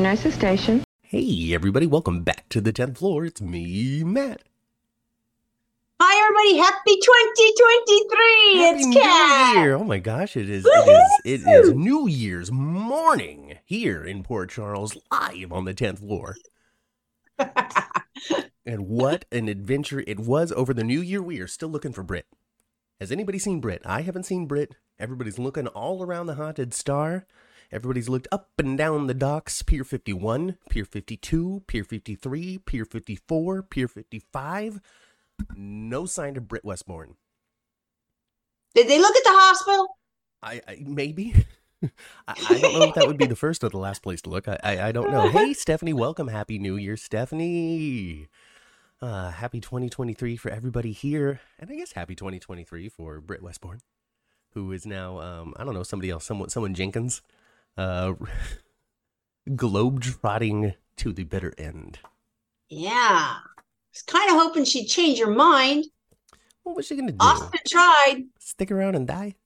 [0.00, 0.84] Nurses station.
[1.02, 3.24] Hey, everybody, welcome back to the 10th floor.
[3.24, 4.42] It's me, Matt.
[6.00, 6.58] Hi, everybody.
[6.58, 8.58] Happy 2023.
[8.58, 9.74] Happy it's New Year.
[9.74, 10.68] Oh my gosh, it is, it
[11.24, 16.36] is, it is New Year's morning here in Port Charles, live on the 10th floor.
[18.68, 21.22] And what an adventure it was over the New Year.
[21.22, 22.26] We are still looking for Brit.
[23.00, 23.80] Has anybody seen Brit?
[23.86, 24.74] I haven't seen Brit.
[24.98, 27.26] Everybody's looking all around the Haunted Star.
[27.70, 33.62] Everybody's looked up and down the docks Pier 51, Pier 52, Pier 53, Pier 54,
[33.62, 34.80] Pier 55.
[35.54, 37.16] No sign of Britt Westbourne.
[38.74, 39.98] Did they look at the hospital?
[40.42, 41.34] I, I maybe.
[41.82, 44.30] I, I don't know if that would be the first or the last place to
[44.30, 44.48] look.
[44.48, 45.28] I, I, I don't know.
[45.30, 46.28] Hey, Stephanie, welcome.
[46.28, 48.28] Happy New Year, Stephanie.
[49.00, 53.80] Uh, happy 2023 for everybody here, and I guess happy 2023 for Britt Westbourne,
[54.54, 57.22] who is now um, I don't know somebody else, someone someone Jenkins,
[57.78, 58.12] uh,
[59.56, 62.00] globe trotting to the bitter end.
[62.68, 62.88] Yeah.
[63.38, 63.40] I
[63.92, 65.86] was kind of hoping she'd change her mind.
[66.64, 67.18] What was she gonna do?
[67.20, 68.24] Austin tried.
[68.38, 69.36] Stick around and die?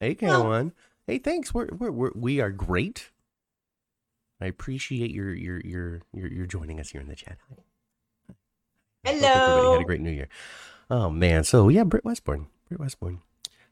[0.00, 0.72] Hey, Well- Caroline.
[1.06, 1.52] hey, thanks.
[1.52, 3.10] We're, we're we're we are great.
[4.40, 7.38] I appreciate your your your your your joining us here in the chat.
[7.50, 7.56] Hi.
[9.06, 10.28] I hope everybody had a great New Year.
[10.90, 12.46] Oh man, so yeah, Britt Westbourne.
[12.68, 13.20] Britt Westbourne.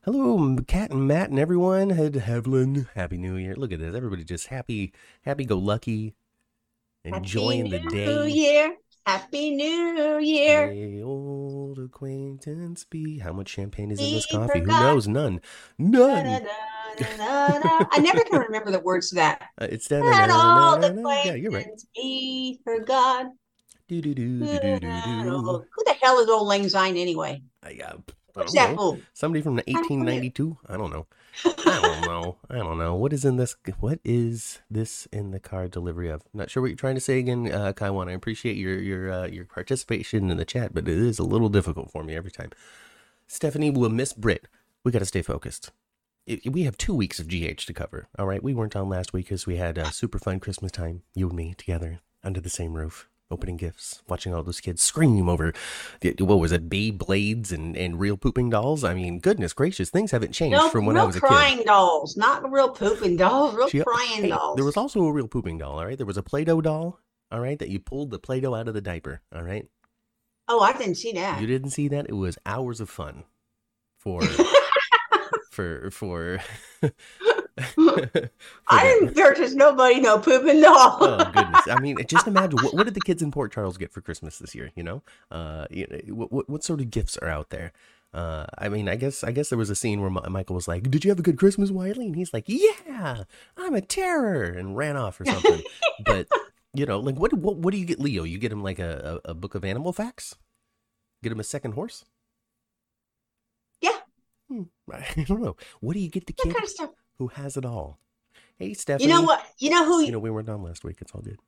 [0.05, 1.91] Hello, Cat and Matt and everyone.
[1.91, 2.89] Had Hevlin.
[2.97, 3.55] Happy New Year.
[3.55, 3.95] Look at this.
[3.95, 4.93] Everybody just happy,
[5.25, 6.17] happy go lucky,
[7.05, 8.07] enjoying Happy the day.
[8.07, 8.25] New.
[8.25, 8.77] Year.
[9.07, 10.67] Happy New Year.
[10.73, 13.21] May old acquaintance be.
[13.21, 14.59] How much champagne is in this coffee?
[14.59, 15.07] Who knows?
[15.07, 15.41] None.
[15.79, 16.43] None.
[16.99, 17.87] da, da, da.
[17.93, 19.43] I never can remember the words to that.
[19.61, 21.69] Uh, it's Let all the Yeah, you're right.
[21.95, 23.27] be forgot.
[23.87, 25.65] Do do do do do do do.
[25.75, 27.41] Who the hell is Auld Lang Syne anyway?
[27.63, 27.99] I, uh,
[28.37, 28.99] I don't know.
[29.13, 29.81] Somebody from the don't know.
[29.81, 30.59] 1892.
[30.69, 31.07] I don't know.
[31.45, 32.37] I don't know.
[32.51, 32.95] I don't know.
[32.95, 33.57] What is in this?
[33.81, 36.23] What is this in the card delivery of?
[36.33, 38.09] Not sure what you're trying to say again, uh, Kaiwan.
[38.09, 41.49] I appreciate your your uh, your participation in the chat, but it is a little
[41.49, 42.51] difficult for me every time.
[43.27, 44.47] Stephanie will miss Brit.
[44.85, 45.71] We got to stay focused.
[46.27, 48.09] It, we have two weeks of GH to cover.
[48.19, 51.03] All right, we weren't on last week because we had a super fun Christmas time,
[51.15, 55.29] you and me together under the same roof, opening gifts, watching all those kids scream
[55.29, 55.53] over,
[56.01, 58.85] the, what was it, Beyblades and and real pooping dolls.
[58.85, 61.27] I mean, goodness gracious, things haven't changed No, from when I was a kid.
[61.27, 64.57] crying dolls, not real pooping dolls, real She- crying hey, dolls.
[64.57, 65.97] There was also a real pooping doll, all right?
[65.97, 67.01] There was a Play Doh doll,
[67.31, 69.67] all right, that you pulled the Play Doh out of the diaper, all right?
[70.49, 71.41] oh, I didn't see that.
[71.41, 72.07] You didn't see that?
[72.09, 73.25] It was hours of fun
[73.97, 74.21] for,
[75.51, 76.41] for, for.
[78.69, 80.99] I didn't purchase nobody no poop pooping doll.
[81.01, 81.69] oh goodness!
[81.69, 84.39] I mean, just imagine what, what did the kids in Port Charles get for Christmas
[84.39, 84.71] this year?
[84.75, 87.73] You know, uh, you know, what, what what sort of gifts are out there?
[88.15, 90.69] Uh, I mean, I guess I guess there was a scene where Mi- Michael was
[90.69, 93.25] like, "Did you have a good Christmas, Wiley?" And he's like, "Yeah,
[93.57, 95.63] I'm a terror," and ran off or something.
[96.05, 96.29] but
[96.75, 98.25] you know, like what what what do you get, Leo?
[98.25, 100.37] You get him like a, a, a book of animal facts.
[101.23, 102.05] Get him a second horse.
[103.81, 103.99] Yeah.
[104.49, 105.57] Hmm, I don't know.
[105.81, 106.91] What do you get the that kid kind of stuff.
[107.23, 108.01] Who has it all?
[108.59, 109.09] Hey, Stephanie.
[109.09, 109.45] You know what?
[109.59, 110.01] You know who?
[110.03, 110.97] You know we weren't on last week.
[111.01, 111.39] It's all good.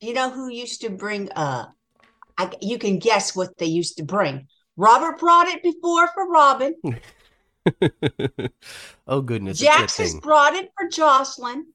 [0.00, 1.30] You know who used to bring?
[1.32, 1.66] Uh,
[2.38, 4.46] I, you can guess what they used to bring.
[4.76, 6.74] Robert brought it before for Robin.
[9.08, 9.58] oh goodness!
[9.58, 11.66] Jax has brought it for Jocelyn.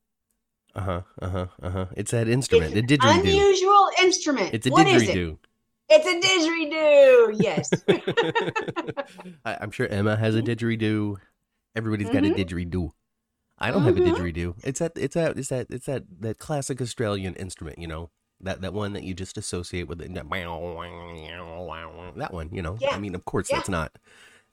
[0.73, 1.01] Uh huh.
[1.21, 1.47] Uh huh.
[1.61, 1.85] Uh huh.
[1.97, 2.73] It's that instrument.
[2.77, 3.19] It's didgeridoo.
[3.19, 4.53] unusual instrument.
[4.53, 5.15] It's a What is it?
[5.15, 5.37] didgeridoo.
[5.89, 7.35] It's a didgeridoo.
[7.41, 7.69] Yes.
[9.45, 11.17] I, I'm sure Emma has a didgeridoo.
[11.75, 12.37] Everybody's got a Mhm.
[12.37, 12.91] didgeridoo.
[13.61, 14.15] I don't have a Mhm.
[14.15, 14.55] didgeridoo.
[14.63, 14.93] It's that.
[14.95, 15.37] It's that.
[15.37, 15.67] It's that.
[15.69, 16.03] It's that.
[16.21, 17.77] That classic Australian instrument.
[17.79, 18.09] You know
[18.41, 20.13] that that one that you just associate with it.
[20.15, 20.25] That
[22.33, 22.49] one.
[22.51, 22.77] You know.
[22.81, 22.95] Yeah.
[22.95, 23.57] I mean, of course, Yeah.
[23.57, 23.97] that's not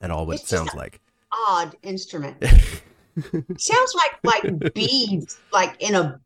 [0.01, 1.01] at all what It's it sounds like.
[1.49, 2.37] Odd instrument.
[3.57, 6.21] Sounds like like beads, like in a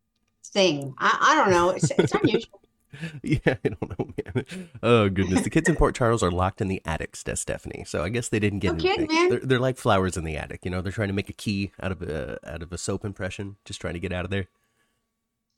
[0.46, 0.94] thing.
[1.00, 1.72] I, I don't know.
[1.72, 2.62] It's, it's unusual.
[3.24, 4.70] Yeah, I don't know, man.
[4.82, 7.84] Oh goodness, the kids in Port Charles are locked in the attic, Ste- Stephanie.
[7.88, 9.16] So I guess they didn't get No kidding, anything.
[9.16, 9.30] man.
[9.30, 10.62] They're, they're like flowers in the attic.
[10.64, 13.04] You know, they're trying to make a key out of a out of a soap
[13.06, 14.48] impression, just trying to get out of there.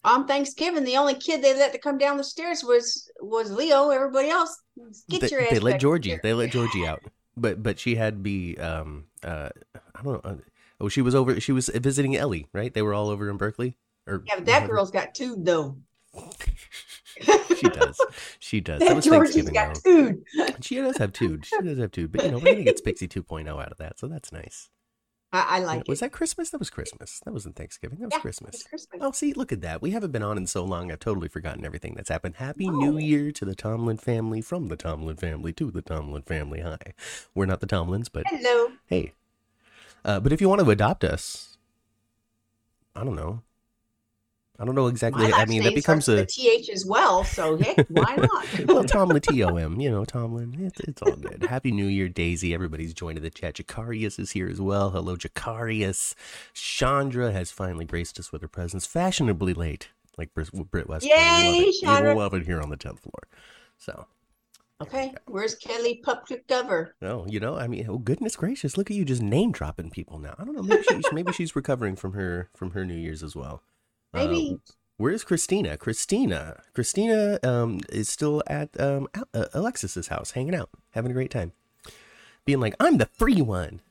[0.03, 3.89] On Thanksgiving, the only kid they let to come down the stairs was was Leo.
[3.89, 4.61] Everybody else,
[5.09, 5.49] get they, your ass.
[5.51, 6.11] they let Georgie.
[6.11, 6.19] here.
[6.21, 7.01] They let Georgie out,
[7.35, 9.49] but but she had to be um uh
[9.95, 10.31] I don't know.
[10.31, 10.35] Uh,
[10.79, 11.39] oh, she was over.
[11.41, 12.71] She was visiting Ellie, right?
[12.73, 13.77] They were all over in Berkeley.
[14.07, 15.77] Or Yeah, but that girl's got two though.
[17.21, 17.99] she does.
[18.39, 18.79] She does.
[18.81, 19.53] That was Georgie's Thanksgiving.
[19.53, 20.55] got two.
[20.61, 21.39] She does have two.
[21.43, 22.07] She does have two.
[22.07, 24.69] But you know, we're gonna get Spixie 2.0 out of that, so that's nice.
[25.33, 25.89] I, I like was it.
[25.89, 26.49] Was that Christmas?
[26.51, 27.19] That was Christmas.
[27.25, 27.97] That wasn't Thanksgiving.
[27.99, 28.55] That was Yeah, Christmas.
[28.55, 29.01] It's Christmas.
[29.03, 29.81] Oh, see, look at that.
[29.81, 30.91] We haven't been on in so long.
[30.91, 32.35] I've totally forgotten everything that's happened.
[32.35, 32.71] Happy Oh.
[32.71, 36.61] New Year to the Tomlin family, from the Tomlin family to the Tomlin family.
[36.61, 36.77] Hi.
[37.33, 38.71] We're not the Tomlins, but Hello.
[38.85, 39.13] hey.
[40.05, 41.57] Uh, but if you want to adopt us,
[42.95, 43.41] I don't know.
[44.57, 45.33] I don't know exactly.
[45.33, 47.23] I mean, that becomes a th as well.
[47.25, 48.65] So heck, why not?
[48.67, 49.81] well, Tomlin T O M.
[49.81, 50.55] You know, Tomlin.
[50.59, 51.43] It's, it's all good.
[51.43, 52.53] Happy New Year, Daisy.
[52.53, 53.55] Everybody's joined in the chat.
[53.55, 54.91] Jacarius is here as well.
[54.91, 56.15] Hello, Jacarius.
[56.53, 61.05] Chandra has finally graced us with her presence, fashionably late, like Brit, Brit West.
[61.05, 62.13] Yay, Chandra.
[62.13, 63.27] We love it here on the tenth floor.
[63.77, 64.07] So,
[64.81, 66.95] okay, where's Kelly Public Cover?
[67.01, 70.17] oh, you know, I mean, oh goodness gracious, look at you just name dropping people
[70.17, 70.35] now.
[70.39, 70.63] I don't know.
[70.63, 73.61] Maybe she's maybe she's recovering from her from her New Year's as well.
[74.15, 74.49] Maybe.
[74.51, 74.61] Um,
[74.97, 75.75] Where's Christina?
[75.77, 76.61] Christina.
[76.73, 81.51] Christina um, is still at um, uh, Alexis's house, hanging out, having a great time,
[82.45, 83.81] being like, "I'm the free one.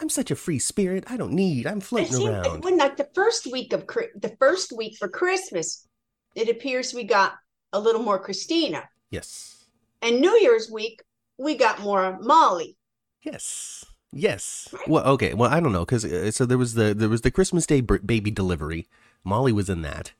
[0.00, 1.04] I'm such a free spirit.
[1.06, 1.66] I don't need.
[1.66, 5.86] I'm floating seemed- around." when like the first week of the first week for Christmas,
[6.34, 7.34] it appears we got
[7.74, 9.66] a little more Christina, Yes,
[10.00, 11.02] and New Year's week
[11.36, 12.76] we got more Molly.
[13.22, 14.72] yes, yes.
[14.86, 15.34] Well, okay.
[15.34, 17.82] Well, I don't know because uh, so there was the there was the Christmas Day
[17.82, 18.86] b- baby delivery.
[19.24, 20.12] Molly was in that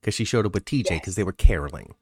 [0.00, 1.14] because she showed up with TJ because Yes.
[1.16, 1.94] they were caroling.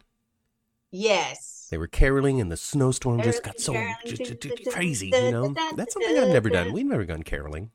[0.90, 1.68] Yes.
[1.70, 5.08] They were caroling, and the snowstorm just got so Caroling, j- j- j- crazy.
[5.08, 6.72] You know, that's something I've never done.
[6.72, 7.70] We've never gone caroling.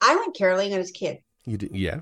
[0.00, 1.22] I went caroling as a kid.
[1.44, 1.74] You did?
[1.74, 2.00] yeah,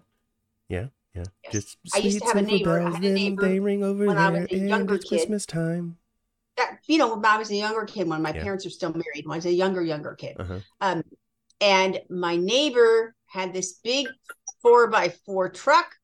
[0.69, 1.25] yeah, yeah.
[1.44, 1.52] Yes.
[1.52, 4.05] Just I used to have a neighbor- I bells, had a neighbor they ring over
[4.06, 5.17] when I there, was a and younger it's kid.
[5.17, 5.97] Christmas time.
[6.58, 8.43] That, you know, when I was a younger kid, when my Yeah.
[8.43, 10.37] parents were still married, when I was a younger, younger kid.
[10.38, 10.58] Uh-huh.
[10.82, 11.02] Um,
[11.62, 14.08] and my neighbor had this big
[14.62, 15.97] four by four truck.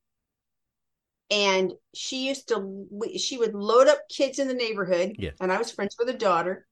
[1.31, 2.87] And she used to,
[3.19, 5.17] she would load up kids in the neighborhood.
[5.19, 5.31] Yeah.
[5.41, 6.67] And I was friends with her daughter.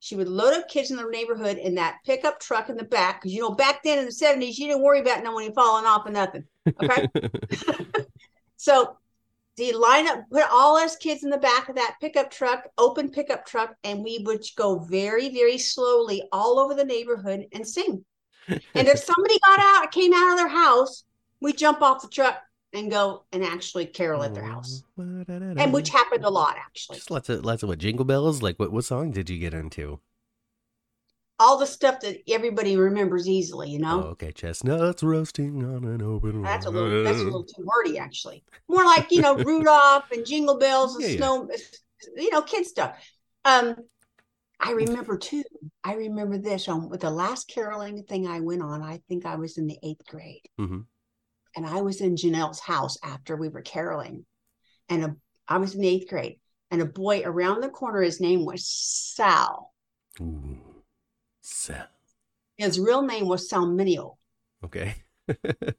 [0.00, 3.22] She would load up kids in the neighborhood in that pickup truck in the back.
[3.22, 5.84] Cause you know, back then in the 70s, you didn't worry about no one falling
[5.84, 6.44] off and nothing.
[6.82, 7.08] Okay.
[8.58, 8.98] So
[9.56, 13.10] they line up, put all us kids in the back of that pickup truck, open
[13.10, 18.04] pickup truck, and we would go very, very slowly all over the neighborhood and sing.
[18.48, 21.04] And if somebody got out, came out of their house,
[21.40, 22.38] we jump off the truck
[22.72, 24.82] and go and actually carol at their house.
[24.98, 26.96] And which happened a lot actually.
[26.96, 28.42] Just lots of lots of what jingle bells.
[28.42, 30.00] Like what what song did you get into?
[31.40, 34.02] All the stuff that everybody remembers easily, you know.
[34.02, 36.42] Oh, okay, chestnuts roasting on an open.
[36.42, 38.42] That's a little that's a little too wordy actually.
[38.68, 41.16] More like, you know, Rudolph and Jingle Bells and Yeah, yeah.
[41.16, 41.48] snow
[42.16, 42.96] you know, kid stuff.
[43.44, 43.76] Um
[44.60, 45.44] I remember too.
[45.84, 48.82] I remember this on with the last caroling thing I went on.
[48.82, 50.42] I think I was in the eighth grade.
[50.58, 50.86] Mhm.
[51.56, 54.26] And I was in Janelle's house after we were caroling.
[54.88, 55.16] And a,
[55.46, 56.40] I was in the eighth grade.
[56.70, 59.72] And a boy around the corner, his name was Sal.
[60.20, 60.58] Ooh.
[61.40, 61.80] So,
[62.56, 64.16] His real name was Salminio.
[64.64, 64.96] okay,
[65.28, 65.74] I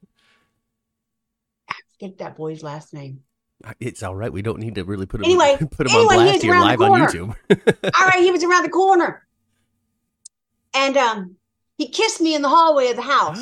[1.92, 3.20] forget that boy's last name.
[3.80, 4.32] It's all right.
[4.32, 6.80] We don't need to really put him Anyway, put him anyway, on blast here live
[6.80, 7.00] on.
[7.00, 7.34] YouTube.
[8.00, 9.26] All right, he was around the corner.
[10.74, 11.36] And um
[11.76, 13.40] he kissed me in the hallway of the house.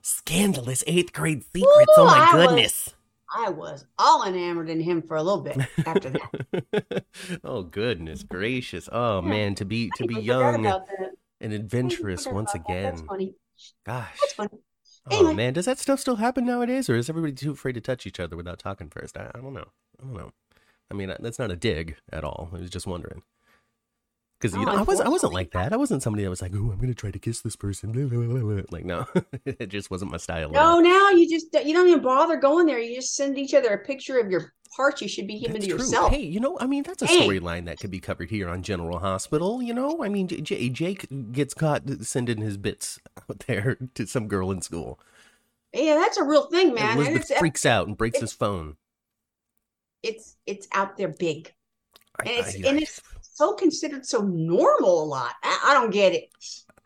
[0.02, 1.90] Scandalous eighth grade secrets.
[1.96, 2.94] oh my I was- goodness.
[3.32, 7.04] I was all enamored in him for a little bit after that.
[7.44, 8.88] oh goodness gracious.
[8.90, 9.28] Oh Yeah.
[9.28, 10.66] man, to be to be young
[11.40, 12.82] and adventurous once about that.
[12.82, 13.06] That's again.
[13.08, 13.34] funny.
[13.86, 14.18] Gosh.
[14.20, 14.58] That's funny.
[15.06, 18.06] Oh man, does that stuff still happen nowadays, or is everybody too afraid to touch
[18.06, 19.16] each other without talking first?
[19.16, 19.70] I, I don't know.
[20.00, 20.32] I don't know.
[20.90, 22.50] I mean, uh, that's not a dig at all.
[22.52, 23.22] I was just wondering.
[24.40, 25.72] Because you Oh, know, I was I wasn't like that.
[25.72, 28.04] I wasn't somebody that was like, "Oh, I'm gonna try to kiss this person." blah,
[28.06, 28.62] blah, blah, blah.
[28.70, 29.06] Like, no,
[29.44, 30.50] it just wasn't my style.
[30.50, 32.78] No, now you just you don't even bother going there.
[32.80, 35.64] You just send each other a picture of your parts you should be giving That's
[35.66, 35.78] to true.
[35.78, 36.12] yourself.
[36.12, 37.26] Hey, you know, I mean, that's a Hey.
[37.26, 39.60] storyline that could be covered here on General Hospital.
[39.62, 42.98] You know, I mean, J- Jake gets caught sending his bits
[43.30, 44.98] out there to some girl in school.
[45.72, 46.90] Yeah, that's a real thing, man.
[46.90, 48.76] And Elizabeth it's freaks out and breaks his phone.
[50.02, 51.52] it's it's out there big.
[52.18, 55.34] I- And it's I- and it's so considered so normal a lot.
[55.42, 56.30] I, I don't get it.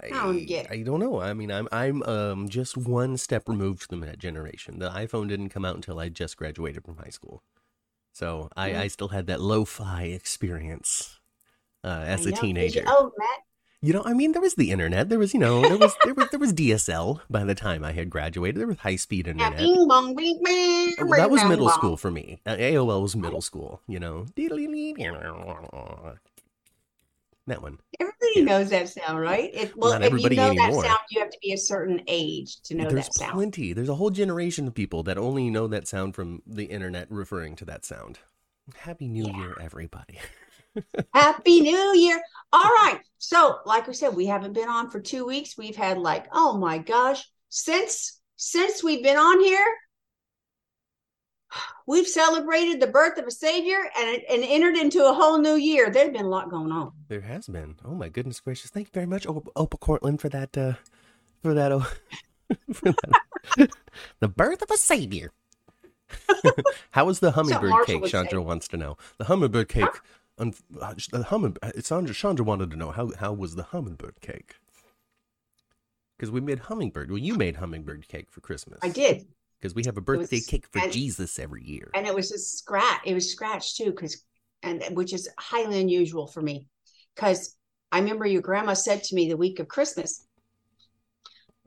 [0.02, 0.70] I, don't get it.
[0.70, 1.20] I don't know.
[1.20, 4.78] I mean, I'm I'm um just one step removed from that generation.
[4.78, 7.42] The iPhone didn't come out until I just graduated from high school,
[8.14, 8.78] so I, Mhm.
[8.80, 11.20] I still had that lo-fi experience
[11.84, 12.80] uh, as I a know, teenager.
[12.80, 13.40] You, oh, Matt,
[13.84, 15.10] You know, I mean, there was the internet.
[15.10, 17.92] There was, you know, there was there was there was DSL by the time I
[17.92, 18.56] had graduated.
[18.58, 19.58] There was high speed internet.
[19.58, 20.40] bing bong, bing.
[20.96, 22.40] Well, that was bing, middle school for me.
[22.46, 23.82] Uh, AOL was middle school.
[23.86, 24.24] You know,
[27.46, 27.78] that one.
[28.00, 28.44] Everybody Yeah.
[28.44, 29.50] knows that sound, right?
[29.54, 30.82] If well, Not if you know anymore.
[30.82, 33.28] that sound, you have to be a certain age to know There's that sound.
[33.30, 33.72] There's plenty.
[33.72, 37.56] There's a whole generation of people that only know that sound from the internet referring
[37.56, 38.18] to that sound.
[38.76, 39.36] Happy New Yeah.
[39.36, 40.18] Year, everybody.
[41.14, 42.20] Happy New Year.
[42.52, 42.98] All right.
[43.18, 45.56] So, like we said, we haven't been on for two weeks.
[45.56, 49.64] We've had like, oh my gosh, since since we've been on here,
[51.86, 55.90] we've celebrated the birth of a savior and and entered into a whole new year.
[55.90, 56.92] There's been a lot going on.
[57.08, 57.76] There has been.
[57.84, 58.70] Oh my goodness gracious!
[58.70, 60.56] Thank you very much, Op- Opal Cortlandt, for that.
[60.56, 60.74] Uh,
[61.42, 61.72] for that.
[61.72, 61.80] Uh,
[62.72, 63.70] for that
[64.20, 65.32] the birth of a savior.
[66.90, 68.00] How was the hummingbird cake?
[68.00, 68.18] would say.
[68.18, 68.96] Chandra wants to know.
[69.18, 69.88] The hummingbird cake.
[70.38, 71.84] Un- uh, the hummingbird.
[71.84, 74.56] Chandra, Chandra wanted to know how how was the hummingbird cake?
[76.16, 77.10] Because we made hummingbird.
[77.10, 78.78] Well, you made hummingbird cake for Christmas.
[78.82, 79.26] I did.
[79.64, 81.90] Because we have a birthday was- cake for and- Jesus every year.
[81.94, 83.00] and it was a scratch.
[83.06, 84.22] It was scratched too, because
[84.62, 86.68] and which is highly unusual for me,
[87.14, 87.56] because
[87.90, 90.26] I remember your grandma said to me the week of Christmas,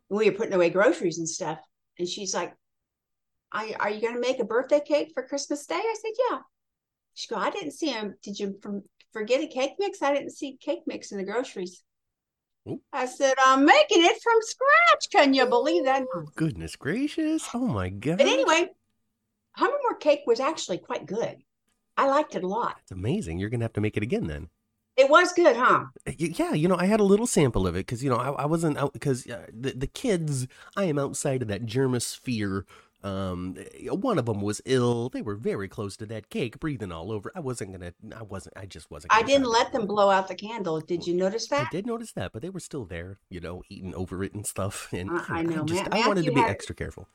[0.10, 1.58] we were putting away groceries and stuff,
[1.98, 2.54] and she's like,
[3.51, 6.39] "Are are you going to make a birthday cake for Christmas Day?" I said, "Yeah."
[7.16, 8.16] She go, "I didn't see him.
[8.22, 10.04] Did you from forget a cake mix?
[10.04, 11.84] I didn't see cake mix in the groceries."
[12.68, 12.82] Ooh.
[12.92, 15.10] I said, "I'm making it from scratch.
[15.12, 16.04] Can you believe that?"
[16.36, 17.48] Goodness gracious!
[17.54, 18.18] Oh my god!
[18.18, 18.70] But anyway,
[19.54, 21.38] hummingbird cake was actually quite good.
[21.98, 22.78] I liked it a lot.
[22.82, 23.40] it's amazing.
[23.40, 24.50] You're gonna have to make it again then.
[24.98, 25.86] It was good, huh?
[26.18, 28.46] Yeah, you know, I had a little sample of it because you know I, I
[28.46, 30.48] wasn't out because uh, the the kids.
[30.76, 32.64] I am outside of that germosphere.
[33.04, 33.56] Um,
[33.89, 35.10] one of them was ill.
[35.10, 37.32] They were very close to that cake, breathing all over.
[37.36, 37.94] I wasn't gonna.
[38.18, 38.58] I wasn't.
[38.58, 39.13] I just wasn't.
[39.13, 39.74] I didn't let it.
[39.74, 40.80] them blow out the candle.
[40.82, 41.68] Did you notice that?
[41.68, 44.46] I did notice that, but they were still there, you know, eating over it and
[44.46, 44.89] stuff.
[44.94, 47.08] And I- I know, just, Ma- I wanted to be had- extra careful.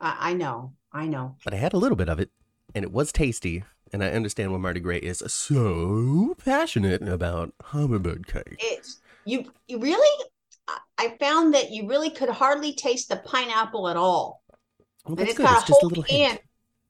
[0.00, 0.72] I, I know.
[0.92, 1.36] I know.
[1.44, 2.30] But I had a little bit of it,
[2.74, 3.64] and it was tasty.
[3.92, 8.56] And I understand why Marty Gray is so passionate about hummingbird cake.
[8.58, 9.52] It's you.
[9.68, 10.24] You really.
[10.68, 14.41] I- I found that you really could hardly taste the pineapple at all.
[15.06, 15.50] And that's it's good.
[15.50, 16.32] got It's a just a whole little can.
[16.32, 16.40] hint.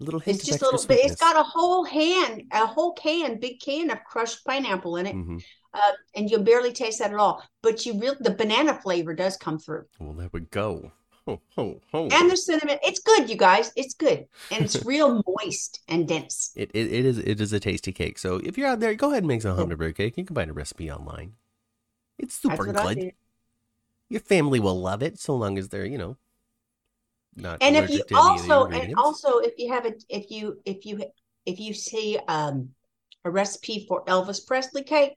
[0.00, 1.00] A little hint It's just a little bit.
[1.04, 5.16] It's got a whole hand, a whole can, big can of crushed pineapple in it,
[5.16, 5.38] hmm
[5.74, 7.42] uh, and you barely taste that at all.
[7.62, 10.92] But you real the banana flavor does come through, Well, there we go.
[11.26, 12.08] Ho, ho, ho.
[12.10, 12.78] and the cinnamon.
[12.82, 13.72] It's good, you guys.
[13.76, 16.52] It's good, and it's real moist and dense.
[16.54, 18.18] It, it, it is it is a tasty cake.
[18.18, 20.16] So if you're out there, go ahead and make some hummingbird cake.
[20.18, 21.34] You can find a recipe online.
[22.18, 23.12] It's super good.
[24.08, 26.16] Your family will love it, so long as they're you know
[27.36, 29.94] not and if you to any of the also and also if you have a
[30.08, 31.02] if you if you
[31.46, 32.70] if you see um
[33.24, 35.16] a recipe for Elvis Presley cake,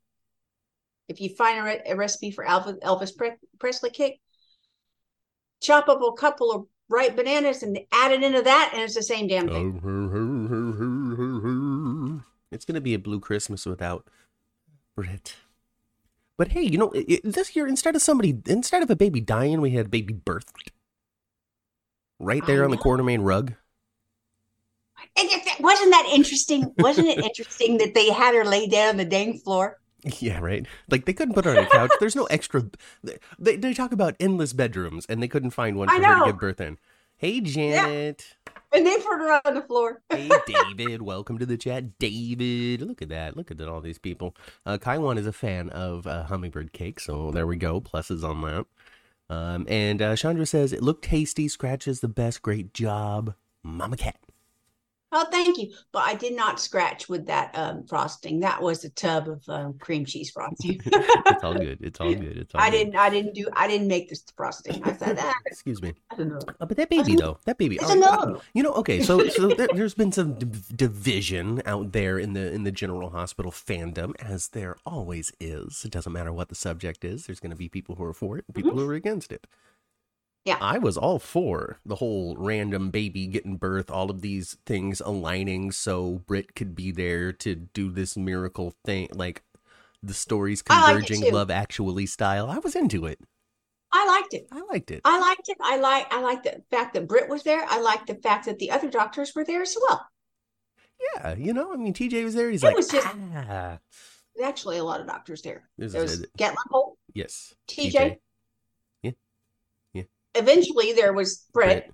[1.10, 4.22] if you find a, re- a recipe for Elvis Elvis Pre- Presley cake,
[5.62, 9.02] chop up a couple of ripe bananas and add it into that, and it's the
[9.02, 9.82] same damn thing.
[12.52, 14.08] It's gonna be a blue Christmas without
[14.96, 15.36] Brit.
[16.38, 19.20] But hey, you know, i i- this year instead of somebody, instead of a baby
[19.20, 20.70] dying, we had a baby birthed.
[22.20, 22.82] Right there on the know.
[22.82, 23.54] corner main rug.
[25.18, 26.74] And if that- wasn't that interesting?
[26.78, 29.80] Wasn't it interesting that they had her lay down on the dang floor?
[30.20, 30.68] Yeah, right.
[30.90, 31.92] Like they couldn't put her on a couch.
[32.00, 32.64] There's no extra.
[33.40, 36.40] They they talk about endless bedrooms, and they couldn't find one for her to give
[36.40, 36.78] birth in.
[37.18, 38.36] Hey, Janet.
[38.72, 40.02] And they put her on the floor.
[40.10, 41.02] Hey, David.
[41.02, 42.82] Welcome to the chat, David.
[42.82, 43.36] Look at that.
[43.38, 44.36] Look at all these people.
[44.66, 47.80] Uh, Kaiwan is a fan of uh, hummingbird cake, so there we go.
[47.82, 48.66] Pluses on that.
[49.30, 51.48] Um, and uh, Chandra says it looked tasty.
[51.48, 52.42] Scratches the best.
[52.42, 54.25] Great job, Mama Cat.
[55.18, 55.72] Oh, thank you.
[55.94, 58.42] But I did not scratch with that um, frosting.
[58.42, 60.82] That was a tub of um, cream cheese frosting.
[61.28, 61.80] It's all good.
[61.82, 62.38] It's all good.
[62.38, 62.62] It's all.
[62.62, 62.78] I good.
[62.78, 62.96] didn't.
[62.98, 63.48] I didn't do.
[63.54, 64.84] I didn't make this frosting.
[64.84, 65.36] I said that.
[65.46, 65.94] Excuse me.
[66.12, 66.40] I don't know.
[66.60, 67.78] Uh, but that baby, though, that baby.
[67.78, 68.42] It's oh.
[68.54, 72.52] You know, okay, so so there, there's been some div- division out there in the
[72.52, 75.86] in the General Hospital fandom, as there always is.
[75.86, 77.26] It doesn't matter what the subject is.
[77.26, 79.48] There's going to be people who are for it, and people who are against it.
[80.46, 80.58] Yeah.
[80.62, 85.72] I was all for the whole random baby getting birth, all of these things aligning
[85.72, 89.42] so Brit could be there to do this miracle thing, like
[90.04, 92.48] the stories liked converging, love actually style.
[92.50, 93.20] I was into it.
[93.92, 94.48] I liked it.
[94.52, 95.02] I liked it.
[95.04, 95.58] I liked it.
[95.62, 96.14] I like.
[96.14, 97.66] I like the fact that Britt was there.
[97.68, 100.06] I like the fact that the other doctors were there as well.
[101.16, 102.50] Yeah, you know, I mean, TJ was there.
[102.52, 103.80] He's It like, was just- ah.
[104.44, 105.70] Actually a lot of doctors there.
[105.78, 106.26] This There was.
[106.38, 107.54] Gatlin Holt, Yes.
[107.70, 107.94] TJ.
[107.94, 108.14] Yeah.
[110.36, 111.68] Eventually, there was Britt.
[111.88, 111.92] Brett.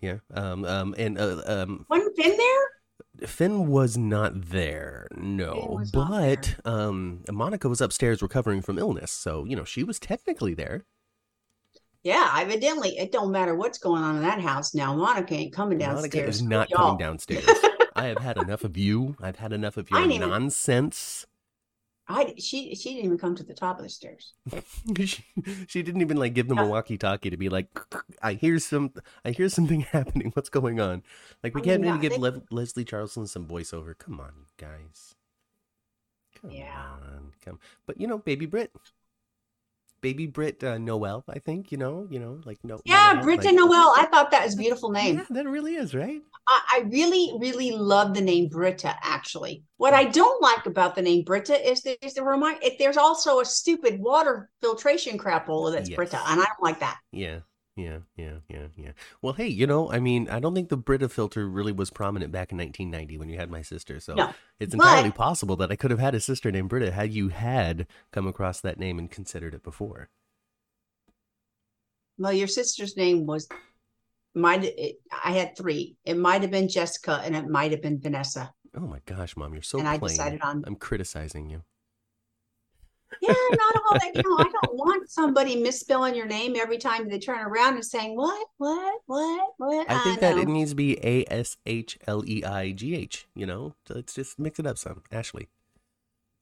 [0.00, 0.18] Yeah.
[0.32, 0.64] Um.
[0.64, 0.94] Um.
[0.98, 1.86] And uh, um.
[1.88, 3.28] Wasn't Finn there?
[3.28, 5.08] Finn was not there.
[5.16, 5.76] No.
[5.78, 7.24] Was But um.
[7.30, 10.84] Monica was upstairs recovering from illness, so you know she was technically there.
[12.04, 12.96] Yeah, evidently.
[12.96, 14.94] It don't matter what's going on in that house now.
[14.94, 16.14] Monica ain't coming downstairs.
[16.14, 16.78] Monica is not y'all.
[16.78, 17.44] coming downstairs.
[17.96, 19.16] I have had enough of you.
[19.20, 21.26] I've had enough of your nonsense.
[22.08, 24.34] I she she didn't even come to the top of the stairs.
[25.04, 25.24] she,
[25.66, 27.68] she didn't even like give them a uh, walkie-talkie to be like,
[28.22, 28.92] I hear some,
[29.24, 30.30] I hear something happening.
[30.34, 31.02] What's going on?
[31.42, 33.96] Like we I can't mean, even give Le- Leslie Charleson some voiceover.
[33.96, 35.14] Come on, you guys.
[36.40, 36.72] Come Yeah.
[36.72, 37.58] on, come.
[37.86, 38.72] But you know, baby Brit,
[40.00, 41.24] baby Brit uh, Noel.
[41.28, 42.80] I think you know, you know, like no.
[42.84, 43.94] Yeah, Noel, Britta like- Noel.
[43.96, 45.16] I thought that was a beautiful name.
[45.18, 46.20] Yeah, that really is right.
[46.50, 49.64] I, I really, really love the name Britta, actually.
[49.76, 53.40] What I don't like about the name Britta is there's a remind if there's also
[53.40, 55.96] a stupid water filtration crapola that's Yes.
[55.96, 56.98] Brita, and I don't like that.
[57.12, 57.40] Yeah,
[57.78, 58.90] Yeah, yeah, yeah, yeah.
[59.22, 62.32] Well, hey, you know, I mean, I don't think the Brita filter really was prominent
[62.32, 64.00] back in 1990 when you had my sister.
[64.00, 66.90] So No, it's but- entirely possible that I could have had a sister named Brita
[66.90, 70.10] had you had come across that name and considered it before.
[72.18, 73.48] Well, your sister's name was
[74.34, 75.96] might it, I had three.
[76.04, 78.52] It might have been Jessica and it might have been Vanessa.
[78.76, 81.62] Oh my gosh, mom, you're so and I decided on I'm criticizing you.
[83.22, 84.12] Yeah, not all that.
[84.14, 87.84] You know, I don't want somebody misspelling your name every time they turn around and
[87.84, 89.90] saying what, what, what, what.
[89.90, 93.26] I think that it needs to be A S H L E I G H.
[93.34, 95.02] You know, So let's just mix it up some.
[95.10, 95.48] Ashley.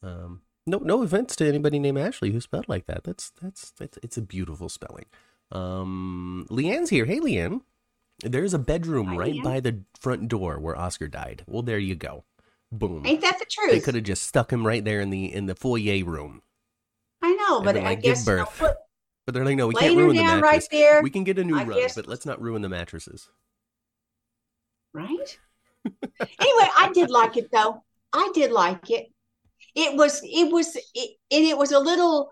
[0.02, 3.04] Um, no, no offense to anybody named Ashley who spelled like that.
[3.04, 5.06] That's that's it's, it's a beautiful spelling.
[5.52, 7.04] Um, Leanne's here.
[7.04, 7.62] Hey, Leanne.
[8.22, 9.44] There's a bedroom Hi, right Leanne.
[9.44, 11.44] by the front door where Oscar died.
[11.46, 12.24] Well, there you go.
[12.72, 13.04] Boom.
[13.06, 13.70] Ain't that the truth?
[13.70, 16.42] They could have just stuck him right there in the in the foyer room.
[17.26, 18.58] I know, but I like, give guess you know, birth.
[18.58, 18.74] put,
[19.26, 20.42] But they're like, no, we can't ruin the mattress.
[20.42, 21.02] right there.
[21.02, 23.28] We can get a new I rug, guess- but let's not ruin the mattresses.
[24.92, 25.38] right?
[25.84, 27.82] anyway, I did like it though.
[28.12, 29.06] I did like it.
[29.74, 32.30] It was it was it, and it was a little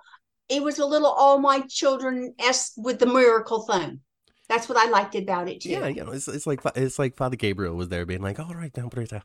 [0.48, 4.00] it was a little all my children s with the miracle thing.
[4.48, 5.70] That's what I liked about it too.
[5.70, 8.54] Yeah, you know, it's, it's like it's like Father Gabriel was there, being like, "All
[8.54, 9.22] right, now, Brita,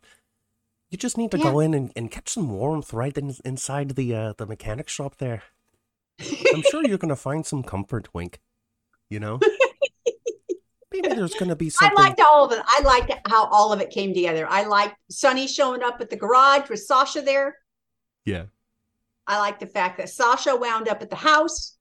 [0.89, 1.51] you just need to Yeah.
[1.51, 5.17] go in and, and catch some warmth right in, inside the uh, the mechanic shop
[5.17, 5.43] there.
[6.53, 8.39] I'm sure you're gonna find some comfort, Wink.
[9.09, 9.39] You know,
[10.91, 11.89] maybe there's gonna be some.
[11.97, 12.61] I liked all of it.
[12.65, 14.47] I liked how all of it came together.
[14.49, 17.57] I liked Sonny showing up at the garage with Sasha there.
[18.25, 18.45] Yeah,
[19.25, 21.77] I like the fact that Sasha wound up at the house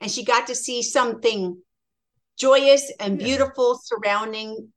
[0.00, 1.56] and she got to see something
[2.36, 3.26] joyous and Yeah.
[3.26, 4.72] beautiful surrounding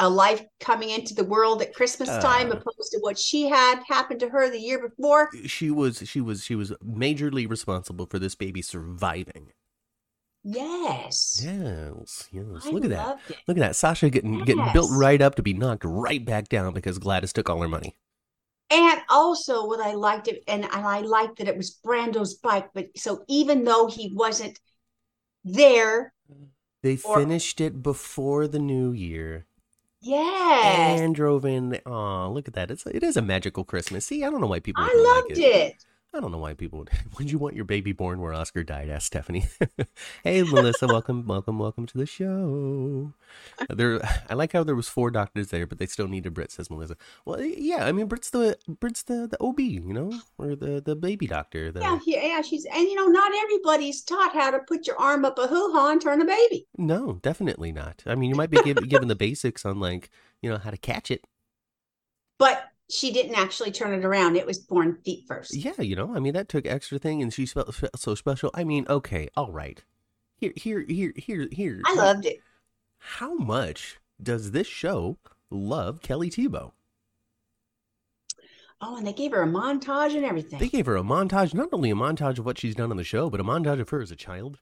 [0.00, 2.54] a life coming into the world at Christmas time Uh.
[2.56, 5.30] opposed to what she had happened to her the year before.
[5.46, 9.52] she was she was she was majorly responsible for this baby surviving.
[10.42, 11.42] Yes.
[11.44, 12.66] Yes, yes.
[12.66, 13.18] I Look at that.
[13.28, 13.36] it.
[13.46, 13.76] Look at that.
[13.76, 17.50] Sasha getting getting built right up to be knocked right back down because Gladys took
[17.50, 17.94] all her money.
[18.70, 22.86] And also what I liked it and I liked that it was Brando's bike, but
[22.96, 24.58] so even though he wasn't
[25.44, 26.14] there,
[26.82, 29.46] They Or- finished it before the new year.
[30.00, 31.00] Yes.
[31.00, 31.80] and drove in.
[31.86, 32.70] Oh, look at that!
[32.70, 34.06] It's it is a magical Christmas.
[34.06, 34.82] See, I don't know why people.
[34.84, 35.84] I loved like it.
[36.12, 36.90] I don't know why people would.
[37.18, 38.88] Would you want your baby born where Oscar died?
[38.88, 39.46] Asked Stephanie.
[40.24, 43.12] hey, Melissa, welcome, welcome, welcome to the show.
[43.60, 46.50] Uh, there, I like how there was four doctors there, but they still needed Brit.
[46.50, 46.96] Says Melissa.
[47.24, 50.96] Well, yeah, I mean, Brit's the Brit's the the OB, you know, or the the
[50.96, 51.70] baby doctor.
[51.70, 55.24] The, Yeah, yeah, she's and you know, not everybody's taught how to put your arm
[55.24, 56.66] up a hoo ha and turn a baby.
[56.76, 58.02] No, definitely not.
[58.04, 60.10] I mean, you might be given given the basics on like
[60.42, 61.24] you know how to catch it.
[62.36, 64.36] But she didn't actually turn it around.
[64.36, 65.54] It was born feet first.
[65.54, 68.50] Yeah, you know, I mean, that took extra thing, and she felt so special.
[68.54, 69.82] I mean, okay, all right.
[70.36, 71.80] Here, here, here, here, here.
[71.84, 72.38] I loved it.
[72.98, 75.18] How much does this show
[75.50, 76.72] love Kelly Thiebaud?
[78.82, 80.58] Oh, and they gave her a montage and everything.
[80.58, 83.04] They gave her a montage, not only a montage of what she's done on the
[83.04, 84.58] show, but a montage of her as a child,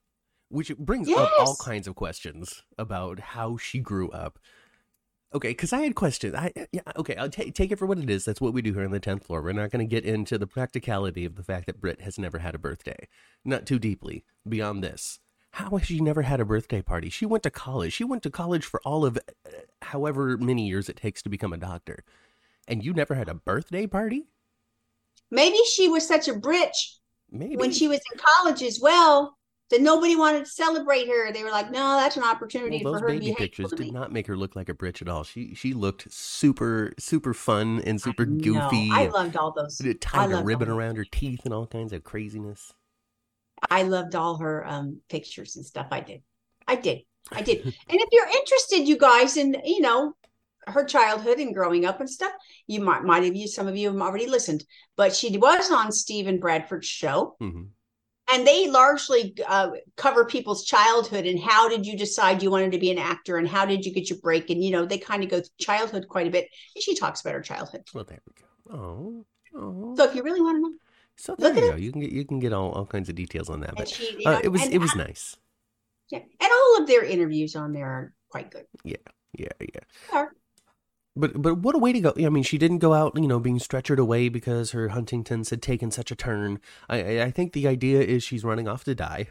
[0.48, 4.40] which brings up all kinds of questions about how she grew up.
[5.34, 6.34] Okay, because I had questions.
[6.34, 8.24] I yeah, okay, I'll ta- take it for what it is.
[8.24, 9.42] That's what we do here on the tenth floor.
[9.42, 12.38] We're not going to get into the practicality of the fact that Britt has never
[12.38, 13.08] had a birthday,
[13.44, 15.20] not too deeply beyond this.
[15.52, 17.10] How has she never had a birthday party?
[17.10, 17.92] She went to college.
[17.92, 19.50] She went to college for all of uh,
[19.82, 22.04] however many years it takes to become a doctor,
[22.66, 24.28] and you never had a birthday party?
[25.30, 26.98] Maybe she was such a britch
[27.30, 29.37] Maybe when she was in college as well
[29.70, 31.32] that nobody wanted to celebrate her.
[31.32, 33.72] They were like, no, that's an opportunity Well, for those her to be baby pictures
[33.72, 35.24] did not make her look like a britch at all.
[35.24, 38.88] She she looked super super fun and super No, goofy.
[38.90, 39.80] I loved all those.
[39.80, 42.72] I tied a ribbon around her teeth and all kinds of craziness.
[43.70, 45.88] I loved all her um pictures and stuff.
[45.90, 46.22] I did.
[46.66, 47.02] I did.
[47.32, 47.58] I did.
[47.88, 50.14] and if you're interested, you guys, in you know
[50.66, 52.32] her childhood and growing up and stuff,
[52.66, 54.64] you might might have you some of you have already listened,
[54.96, 57.64] but she was on Stephen Bradford's show, Mm hmm
[58.30, 62.78] and they largely uh, cover people's childhood and how did you decide you wanted to
[62.78, 65.22] be an actor and how did you get your break and you know they kind
[65.24, 67.82] of go through childhood quite a bit and she talks about her childhood.
[67.94, 68.76] Well, there we go.
[68.76, 69.24] Oh,
[69.56, 69.94] oh.
[69.96, 70.76] So if you really want to know,
[71.16, 71.76] So there you go.
[71.76, 73.74] You can get you can get all, all kinds of details on that.
[73.76, 75.36] But she, you uh, it was it was nice.
[76.10, 78.66] yeah, and all of their interviews on there are quite good.
[78.84, 78.96] Yeah,
[79.36, 79.48] yeah.
[79.60, 80.26] yeah.
[81.18, 82.12] But but what a way to go!
[82.16, 85.60] I mean, she didn't go out, you know, being stretchered away because her Huntington's had
[85.62, 86.60] taken such a turn.
[86.88, 89.26] I I- think the idea is she's running off to die.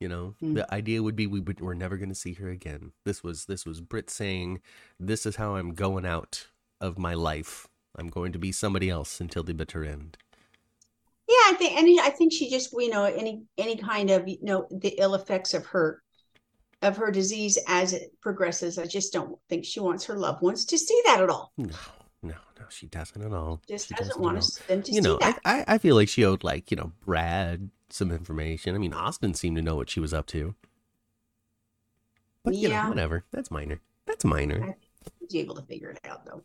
[0.00, 0.54] You know, Hmm.
[0.54, 2.92] the idea would be we would, we're never going to see her again.
[3.04, 4.60] This was this was Brit saying,
[5.00, 6.46] "This is how I'm going out
[6.80, 7.66] of my life.
[7.98, 10.18] I'm going to be somebody else until the bitter end."
[11.28, 14.38] Yeah, I think, and I think she just, you know, any any kind of, you
[14.42, 16.02] know, the ill effects of her
[16.82, 18.78] of her disease as it progresses.
[18.78, 21.52] I just don't think she wants her loved ones to see that at all.
[21.56, 21.74] No,
[22.22, 23.60] no, no, she doesn't at all.
[23.68, 25.40] Just She doesn't doesn't want us them to You see know, I, that.
[25.44, 28.74] I I feel like she owed like you know Brad some information.
[28.74, 30.54] I mean, Austin seemed to know what she was up to.
[32.44, 32.84] But you Yeah.
[32.84, 33.24] know, whatever.
[33.32, 33.80] That's minor.
[34.06, 34.76] That's minor.
[35.20, 36.42] She's able to figure it out though.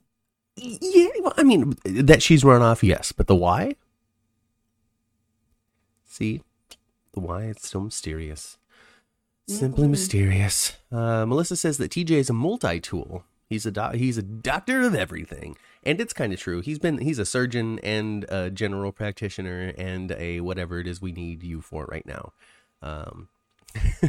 [0.55, 3.75] Yeah, well, I mean that she's run off, yes, but the why?
[6.05, 6.41] See,
[7.13, 8.57] the why it's still mysterious.
[9.59, 9.91] Simply Mhm.
[9.91, 10.73] mysterious.
[10.91, 13.23] Uh, Melissa says that TJ is a multi-tool.
[13.49, 16.61] He's a doc- he's a doctor of everything, and it's kind of true.
[16.61, 21.11] He's been he's a surgeon and a general practitioner and a whatever it is we
[21.11, 22.31] need you for right now.
[22.81, 23.27] Um,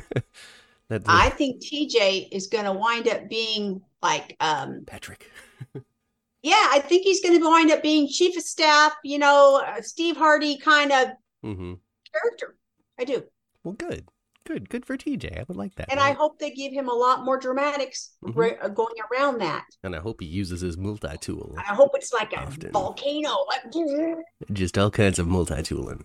[0.88, 5.30] that I think TJ is going to wind up being like, um, Patrick.
[6.42, 8.94] yeah, I think he's going to wind up being chief of staff.
[9.02, 11.08] You know, uh, Steve Hardy kind of
[11.42, 11.74] hmm
[12.12, 12.56] character.
[12.98, 13.24] I do,
[13.64, 14.06] Well, good,
[14.44, 15.38] good, good for TJ.
[15.40, 15.90] I would like that.
[15.90, 18.32] and I hope they give him a lot more dramatics Mhm.
[18.36, 19.64] ra- uh, going around that.
[19.82, 21.54] and I hope he uses his multi-tool.
[21.58, 23.46] I hope it's like a volcano.
[24.52, 26.04] Just all kinds of multi-tooling.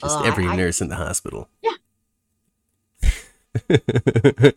[0.00, 1.48] Just Oh, I- every I- nurse in the hospital.
[1.62, 1.72] Yeah.
[3.70, 4.50] uh,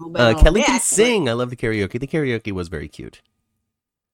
[0.00, 1.28] well, Kelly can sing.
[1.28, 1.98] I love the karaoke.
[1.98, 3.22] The karaoke was very cute.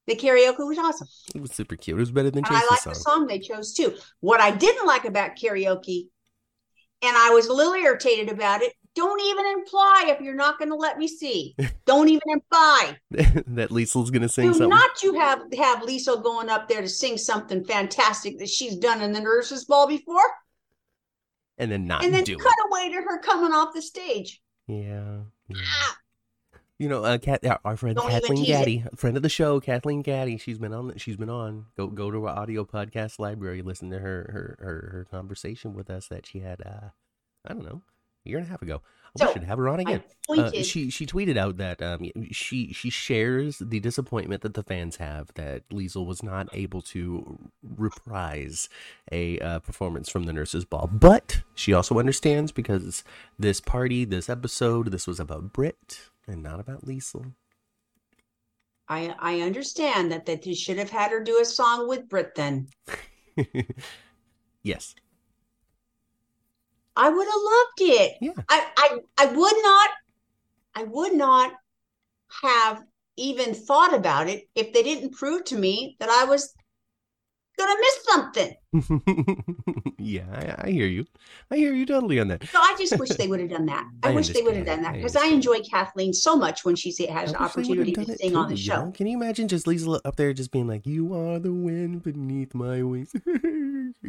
[0.07, 1.09] The karaoke was awesome.
[1.35, 1.97] It was super cute.
[1.97, 3.95] It was better than And I like the song they chose too.
[4.21, 6.09] What I didn't like about karaoke,
[7.05, 10.71] and I was a little irritated about it, don't even imply if you're not going
[10.71, 11.55] to let me see.
[11.85, 12.97] Don't even imply.
[13.11, 14.71] that Liesel's gonna sing Do something.
[14.71, 19.03] not you have have Lisa going up there to sing something fantastic that she's done
[19.03, 20.23] in the nurses' ball before,
[21.59, 24.40] and then not and then do cut away to her coming off the stage.
[24.67, 25.19] Yeah.
[25.49, 25.57] yeah.
[25.61, 25.97] Ah,
[26.79, 28.45] You know, uh, Kat, our friend Don't Kathleen.
[28.45, 30.41] Gati, friend of the show, Kathleen Gati.
[30.41, 30.97] She's been on.
[30.97, 31.67] She's been on.
[31.77, 33.63] Go go to our audio podcast library.
[33.63, 36.61] Listen to her her her, her conversation with us that she had.
[36.63, 36.89] uh
[37.47, 37.83] I don't know,
[38.25, 38.81] a year and a half ago.
[39.17, 40.03] So, we should have her on again.
[40.29, 44.97] Uh, she she tweeted out that um she she shares the disappointment that the fans
[44.97, 48.69] have that Liesel was not able to reprise
[49.13, 53.05] a uh, performance from the Nurses Ball, but she also understands because
[53.39, 57.33] this party, this episode, this was about Brit and not about Liesel.
[58.89, 62.35] I I understand that that they should have had her do a song with Brit.
[62.35, 62.69] Then
[64.63, 64.95] yes,
[66.97, 68.17] I would have loved it.
[68.21, 69.91] yeah, I, I I would not
[70.75, 71.53] I would not
[72.43, 72.85] have
[73.17, 76.55] even thought about it if they didn't prove to me that I was
[77.57, 78.55] gonna miss something.
[80.05, 80.57] yeah.
[80.62, 81.07] I, I hear you.
[81.51, 82.47] I hear you totally on that.
[82.49, 83.88] So I just wish they would have done that.
[84.03, 85.35] I, I wish they would have done that because I, understand.
[85.35, 88.37] enjoy Kathleen so much when she has I an wish they would've opportunity to sing
[88.37, 88.61] on the know?
[88.61, 88.93] show.
[88.93, 92.55] Can you imagine just Liesel up there just being like, "You are the wind beneath
[92.55, 93.14] my wings."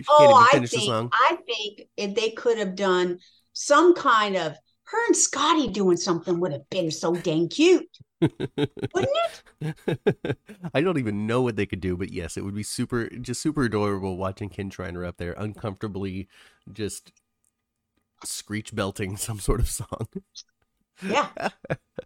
[0.09, 1.11] Oh, I think.
[1.13, 3.19] I think if they could have done
[3.53, 7.89] some kind of her and Scotty doing something would have been so dang cute,
[8.21, 8.39] wouldn't
[9.61, 10.37] it?
[10.73, 13.41] I don't even know what they could do, but yes, it would be super, just
[13.41, 16.27] super adorable watching Kin Shriner up there uncomfortably
[16.71, 17.11] just
[18.23, 20.07] screech belting some sort of song.
[21.01, 21.29] Yeah.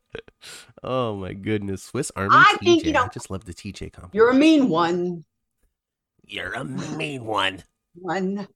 [0.84, 2.64] oh my goodness, Swiss Army I TJ.
[2.64, 4.16] think, you know, I just love the TJ compliment.
[4.16, 5.26] You're a mean one.
[6.26, 7.64] You're a mean one.
[7.96, 8.48] One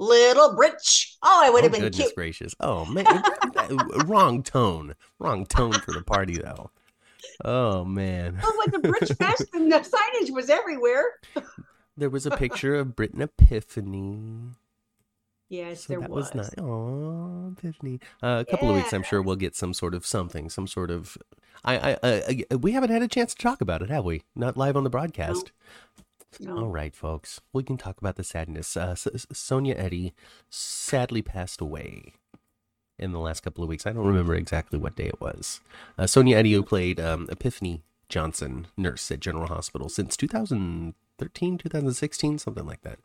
[0.00, 1.16] little britch.
[1.22, 2.14] Oh, I would oh, have been goodness cute.
[2.16, 2.54] gracious.
[2.58, 3.22] Oh man,
[4.06, 4.96] wrong tone.
[5.20, 6.70] Wrong tone for the party though.
[7.44, 8.38] Oh man.
[8.42, 11.04] Oh, with the Britch Fest and the signage was everywhere.
[11.96, 14.56] There was a picture of Brit and Epiphany.
[15.48, 16.32] Yes, So there that was.
[16.32, 16.54] was.
[16.58, 17.98] Oh, Epiphany.
[18.22, 20.90] Uh, a couple of weeks, I'm sure we'll get some sort of something, some sort
[20.92, 21.18] of.
[21.64, 24.22] I, I, I, I- we haven't had a chance to talk about it, have we?
[24.36, 25.50] Not live on the broadcast.
[26.38, 26.58] No.
[26.58, 27.40] All right, folks.
[27.52, 28.76] We can talk about the sadness.
[28.76, 30.12] Uh, S- Sonya Eddy
[30.48, 32.12] sadly passed away
[32.98, 33.86] in the last couple of weeks.
[33.86, 35.60] I don't remember exactly what day it was.
[35.98, 42.38] Uh, Sonya Eddy, who played um, Epiphany Johnson, nurse at General Hospital since 2013, 2016,
[42.38, 42.98] something like that.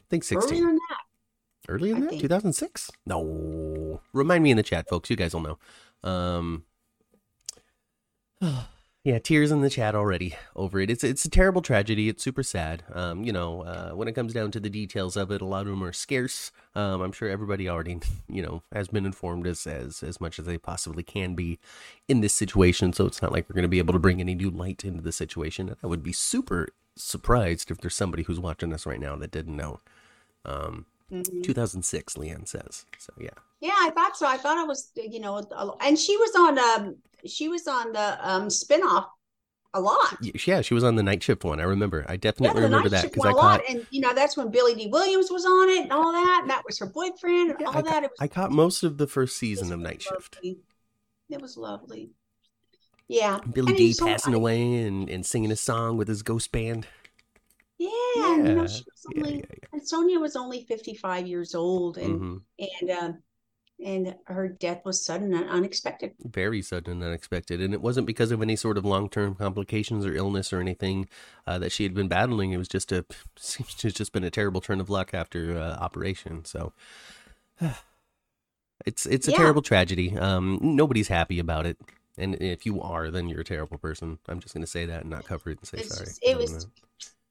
[0.00, 0.52] I think 16.
[0.54, 1.68] Earlier than that.
[1.68, 2.10] Earlier than I that?
[2.10, 2.22] think.
[2.22, 2.90] 2006?
[3.06, 4.00] No.
[4.12, 5.10] Remind me in the chat, folks.
[5.10, 5.58] You guys will know.
[6.02, 6.64] Um,
[9.08, 10.90] yeah, tears in the chat already over it.
[10.90, 12.10] It's it's a terrible tragedy.
[12.10, 12.82] It's super sad.
[12.92, 15.62] Um, you know, uh, when it comes down to the details of it, a lot
[15.62, 16.52] of them are scarce.
[16.74, 20.44] Um, I'm sure everybody already, you know, has been informed as as as much as
[20.44, 21.58] they possibly can be
[22.06, 22.92] in this situation.
[22.92, 25.02] So it's not like we're going to be able to bring any new light into
[25.02, 25.74] the situation.
[25.82, 29.56] I would be super surprised if there's somebody who's watching this right now that didn't
[29.56, 29.80] know.
[30.44, 31.42] Um, Mhm.
[31.42, 32.84] 2006, Leanne says.
[32.98, 33.30] So yeah.
[33.60, 34.26] Yeah, I thought so.
[34.26, 35.42] I thought I was, you know,
[35.80, 39.06] and she was on um she was on the um spinoff
[39.74, 40.16] a lot.
[40.46, 41.60] Yeah, she was on the night shift one.
[41.60, 42.04] I remember.
[42.08, 44.74] I definitely the remember that shift because I caught and you know that's when Billy
[44.74, 46.38] Dee Williams was on it and all that.
[46.42, 48.04] And that was her boyfriend and Yeah, all I that.
[48.04, 50.36] It was I caught most of the first season of Night Shift.
[50.36, 50.58] lovely.
[51.30, 52.10] It was lovely.
[53.08, 56.52] Yeah, Billy And D so- passing away and, and singing a song with his ghost
[56.52, 56.86] band.
[57.78, 61.26] Yeah, and, you know she was Yeah, only yeah, and Sonya was only fifty five
[61.26, 62.04] years old, yeah.
[62.04, 62.36] and hmm
[62.80, 63.22] and um,
[63.84, 66.12] and her death was sudden and unexpected.
[66.24, 67.60] Very sudden and unexpected.
[67.60, 71.08] And it wasn't because of any sort of long term complications or illness or anything
[71.46, 72.50] uh, that she had been battling.
[72.50, 73.04] It was just a,
[73.36, 76.44] seems to just been a terrible turn of luck after uh, operation.
[76.44, 76.72] So
[78.84, 79.36] it's, it's a Yeah.
[79.38, 80.16] terrible tragedy.
[80.18, 81.78] Um, nobody's happy about it.
[82.16, 84.18] And if you are, then you're a terrible person.
[84.28, 86.06] I'm just going to say that and not cover it and say It's sorry.
[86.06, 86.70] just- it was- know.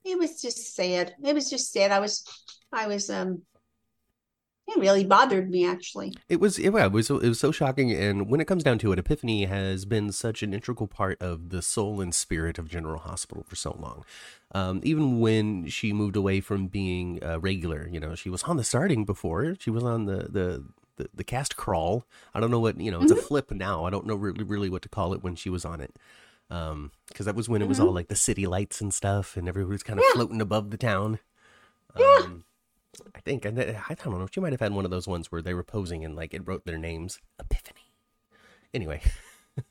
[0.07, 1.13] It was just sad.
[1.23, 1.91] It was just sad.
[1.91, 2.23] I was,
[2.71, 3.41] I was um,
[4.67, 6.13] it really bothered me actually.
[6.27, 8.91] It was it, it was it was so shocking, and when it comes down to
[8.91, 12.99] it, Epiphany has been such an integral part of the soul and spirit of General
[12.99, 14.03] Hospital for so long.
[14.53, 18.57] Um, even when she moved away from being uh, regular, you know, she was on
[18.57, 19.55] the starting before.
[19.59, 20.63] She was on the the.
[20.97, 22.07] The, the cast crawl.
[22.33, 23.03] I don't know what you know.
[23.03, 23.85] It's a flip now.
[23.85, 25.95] I don't know really, really what to call it when she was on it,
[26.49, 29.47] um, because that was when it was all like the city lights and stuff, and
[29.47, 30.13] everybody was kind of Yeah.
[30.13, 31.19] floating above the town.
[31.97, 32.19] Yeah.
[32.23, 32.43] Um,
[33.15, 34.27] I think, and I I don't know.
[34.31, 36.47] She might have had one of those ones where they were posing and like it
[36.47, 37.19] wrote their names.
[37.39, 37.91] Epiphany.
[38.73, 39.01] Anyway,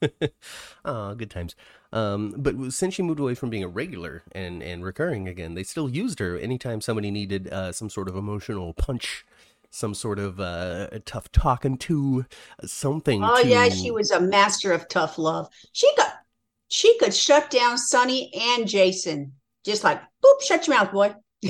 [0.85, 1.55] oh, good times.
[1.93, 5.63] Um, but since she moved away from being a regular and and recurring again, they
[5.63, 9.25] still used her anytime somebody needed uh, some sort of emotional punch,
[9.71, 12.27] some sort of uh, tough talking to,
[12.65, 13.23] something.
[13.25, 13.49] Oh to...
[13.49, 15.49] yeah, she was a master of tough love.
[15.73, 16.15] She got,
[16.69, 19.33] she could shut down Sonny and Jason
[19.65, 21.15] just like boop, shut your mouth, boy.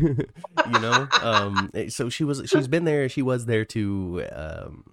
[0.00, 4.84] you know um so she was she's been there she was there to um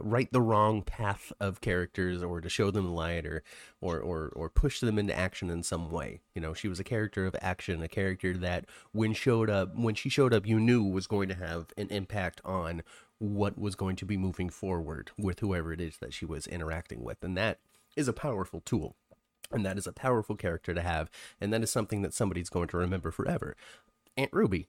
[0.00, 3.42] right the wrong path of characters or to show them the light or
[3.80, 6.84] or or or push them into action in some way you know she was a
[6.84, 10.84] character of action a character that when showed up when she showed up you knew
[10.84, 12.82] was going to have an impact on
[13.18, 17.02] what was going to be moving forward with whoever it is that she was interacting
[17.02, 17.22] with.
[17.22, 17.58] And that
[17.96, 18.96] is a powerful tool.
[19.50, 21.10] And that is a powerful character to have.
[21.40, 23.56] And that is something that somebody's going to remember forever.
[24.16, 24.68] Aunt ruby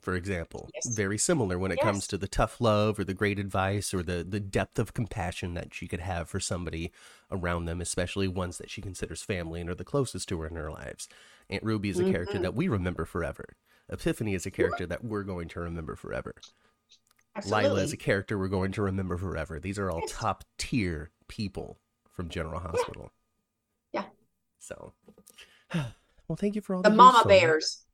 [0.00, 0.86] for example Yes.
[0.94, 4.24] very similar when it comes to the tough love or the great advice or the
[4.28, 6.92] the depth of compassion that she could have for somebody
[7.32, 10.54] around them especially ones that she considers family and are the closest to her in
[10.54, 11.08] her lives.
[11.50, 12.42] Aunt ruby is a character Mhm.
[12.42, 13.56] that we remember forever.
[13.88, 16.34] Epiphany is a character that we're going to remember forever
[17.46, 20.12] lila is a character we're going to remember forever these are all Yes.
[20.12, 23.12] top tier people from general hospital
[23.92, 24.04] Yeah.
[24.58, 24.92] so
[25.74, 27.84] well thank you for all the the mama bears.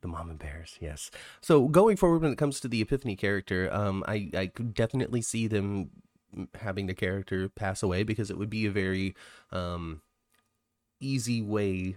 [0.00, 1.10] The Mama Bears, yes.
[1.40, 5.22] So going forward, when it comes to the Epiphany character, um, I I could definitely
[5.22, 5.92] see them
[6.56, 9.14] having the character pass away because it would be a very
[9.50, 10.02] um
[11.00, 11.96] easy way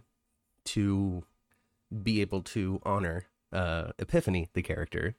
[0.68, 1.24] to
[2.02, 5.16] be able to honor uh Epiphany, the character,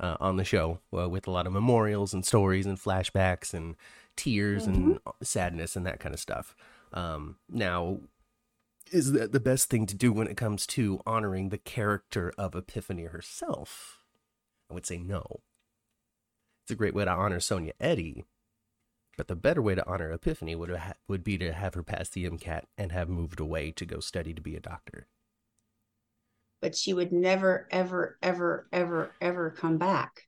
[0.00, 3.76] uh, on the show uh, with a lot of memorials and stories and flashbacks and
[4.16, 6.54] tears and sadness and that kind of stuff.
[6.92, 8.00] Um, now,
[8.90, 12.54] is that the best thing to do when it comes to honoring the character of
[12.54, 14.00] Epiphany herself?
[14.70, 15.40] I would say no.
[16.64, 18.24] It's a great way to honor Sonya Eddy,
[19.16, 22.08] but the better way to honor Epiphany would ha- would be to have her pass
[22.08, 25.06] the MCAT and have moved away to go study to be a doctor.
[26.60, 30.22] But she would never, ever, ever, ever, ever come back.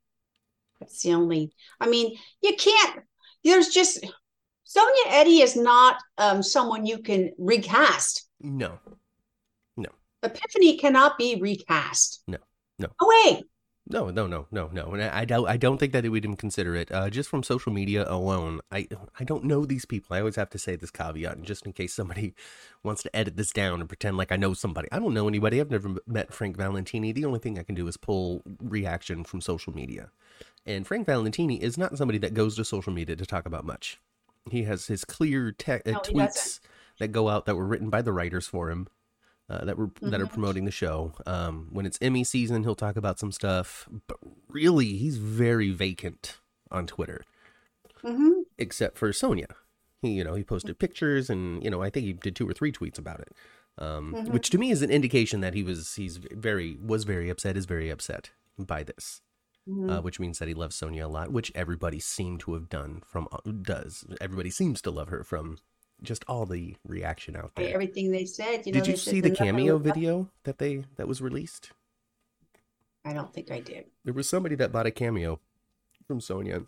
[0.80, 1.52] That's the only.
[1.80, 3.00] I mean, you can't.
[3.42, 4.04] There's just
[4.68, 8.28] Sonya Eddy is not um, someone you can recast.
[8.40, 8.78] No,
[9.78, 9.88] no.
[10.22, 12.22] Epiphany cannot be recast.
[12.26, 12.36] No,
[12.78, 12.88] no.
[13.00, 13.44] No way.
[13.88, 14.92] No, no, no, no, no.
[14.92, 16.92] And I, I doubt I don't think that they would even consider it.
[16.92, 18.87] Uh, just from social media alone, I
[19.18, 20.14] I don't know these people.
[20.14, 22.35] I always have to say this caveat, and just in case somebody
[22.83, 24.88] wants to edit this down and pretend like I know somebody.
[24.92, 25.61] I don't know anybody.
[25.61, 27.12] I've never met Frank Valentini.
[27.12, 30.11] The only thing I can do is pull reaction from social media.
[30.66, 33.98] And Frank Valentini is not somebody that goes to social media to talk about much.
[34.51, 36.61] He has his clear te- uh, No, tweets doesn't.
[36.98, 38.88] that go out that were written by the writers for him.
[39.50, 40.32] Uh, that were that are Mhm.
[40.32, 41.14] promoting the show.
[41.24, 43.88] Um, when it's Emmy season, he'll talk about some stuff.
[44.06, 46.38] But really, he's very vacant
[46.70, 47.24] on Twitter,
[48.02, 49.46] hmm except for Sonya.
[50.02, 52.52] He, you know, he posted pictures, and you know, I think he did two or
[52.52, 53.32] three tweets about it,
[53.78, 54.28] um, Mhm.
[54.32, 57.64] which to me is an indication that he was he's very was very upset, is
[57.64, 59.22] very upset by this,
[59.66, 59.88] Mm-hmm.
[59.90, 63.02] uh, which means that he loves Sonya a lot, which everybody seemed to have done
[63.06, 63.28] from
[63.62, 64.04] does.
[64.20, 65.58] Everybody seems to love her from
[66.02, 67.72] just all the reaction out there.
[67.74, 68.66] Everything they said.
[68.66, 71.72] You know, Did you see the cameo video that they that was released?
[73.04, 73.87] I don't think I did.
[74.04, 75.40] There was somebody that bought a cameo
[76.06, 76.62] from Sonya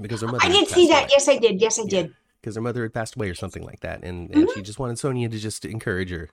[0.00, 0.40] because her mother.
[0.42, 1.10] I did see that.
[1.10, 1.60] Yes, I did.
[1.60, 2.14] Yes, I did.
[2.40, 4.98] because her mother had passed away or something like that, and, and she just wanted
[4.98, 6.28] Sonya to just encourage her.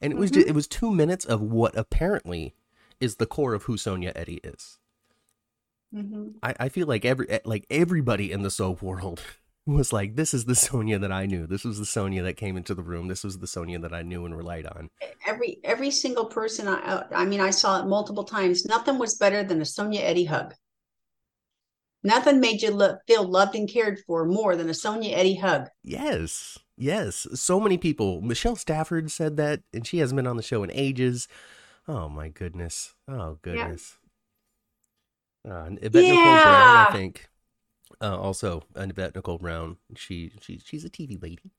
[0.00, 2.54] And it was ju- it was two minutes of what apparently
[3.00, 4.78] is the core of who Sonya Eddy is.
[5.92, 9.22] hmm I, I feel like every eh, like everybody in the soap world
[9.74, 11.46] was like, this is the Sonya that I knew.
[11.46, 13.08] This was the Sonya that came into the room.
[13.08, 14.90] This was the Sonya that I knew and relied on.
[15.26, 18.64] Every every single person I uh, I mean I saw it multiple times.
[18.64, 20.54] Nothing was better than a Sonya Eddy hug.
[22.04, 25.68] Nothing made you look, feel loved and cared for more than a Sonya Eddy hug.
[25.82, 27.26] Yes, yes.
[27.34, 28.20] So many people.
[28.20, 31.26] Michelle Stafford said that, and she hasn't been on the show in ages.
[31.88, 32.94] Oh my goodness.
[33.08, 33.98] Oh goodness.
[35.48, 37.28] Uh, and Yvette Nicole Brown, I think.
[38.00, 39.78] Uh, also, Yvette Nicole Brown.
[39.96, 41.52] She she she's a TV lady.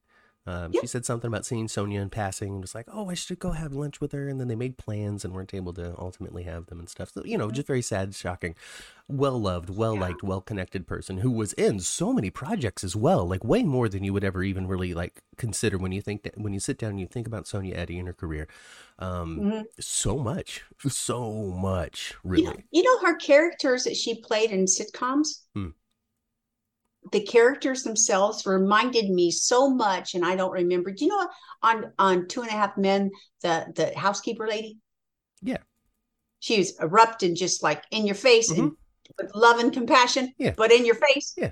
[0.46, 0.80] Um, Yep.
[0.82, 3.52] She said something about seeing Sonya in passing and was like, "Oh, I should go
[3.52, 6.68] have lunch with her." And then they made plans and weren't able to ultimately have
[6.68, 7.12] them and stuff.
[7.14, 8.56] So you know, just very sad, shocking.
[9.10, 13.28] Well loved, well liked, well connected person who was in so many projects as well,
[13.28, 16.38] like way more than you would ever even really like consider when you think that
[16.38, 18.48] when you sit down and you think about Sonya Eddy and her career.
[19.00, 19.66] Um, Mhm.
[19.82, 22.44] So much, so much, You really.
[22.46, 25.42] know, you know her characters that she played in sitcoms.
[25.54, 25.70] Hmm.
[27.12, 30.92] The characters themselves reminded me so much, and I don't remember.
[30.92, 31.28] Do you know
[31.62, 34.78] on on Two and a Half Men, the the housekeeper lady?
[35.42, 35.58] Yeah.
[36.40, 39.12] she was erupt and just like in your face and mm-hmm.
[39.22, 40.54] with love and compassion, Yeah.
[40.58, 41.34] but in your face.
[41.38, 41.52] Yeah.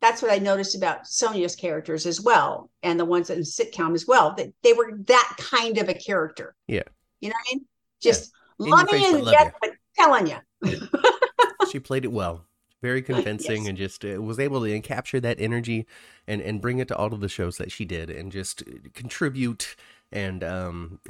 [0.00, 4.06] That's what I noticed about Sonya's characters as well, and the ones in sitcom as
[4.06, 4.34] well.
[4.36, 6.54] That they were that kind of a character.
[6.66, 6.82] Yeah.
[7.20, 7.66] you know what I mean?
[8.00, 10.38] Just your loving face, you but to love but telling you.
[11.70, 12.44] she played it well
[12.82, 13.68] very convincing Yes.
[13.68, 15.86] and just uh, was able to capture that energy
[16.26, 18.72] and and bring it to all of the shows that she did and just uh,
[18.92, 19.74] contribute
[20.12, 21.00] and um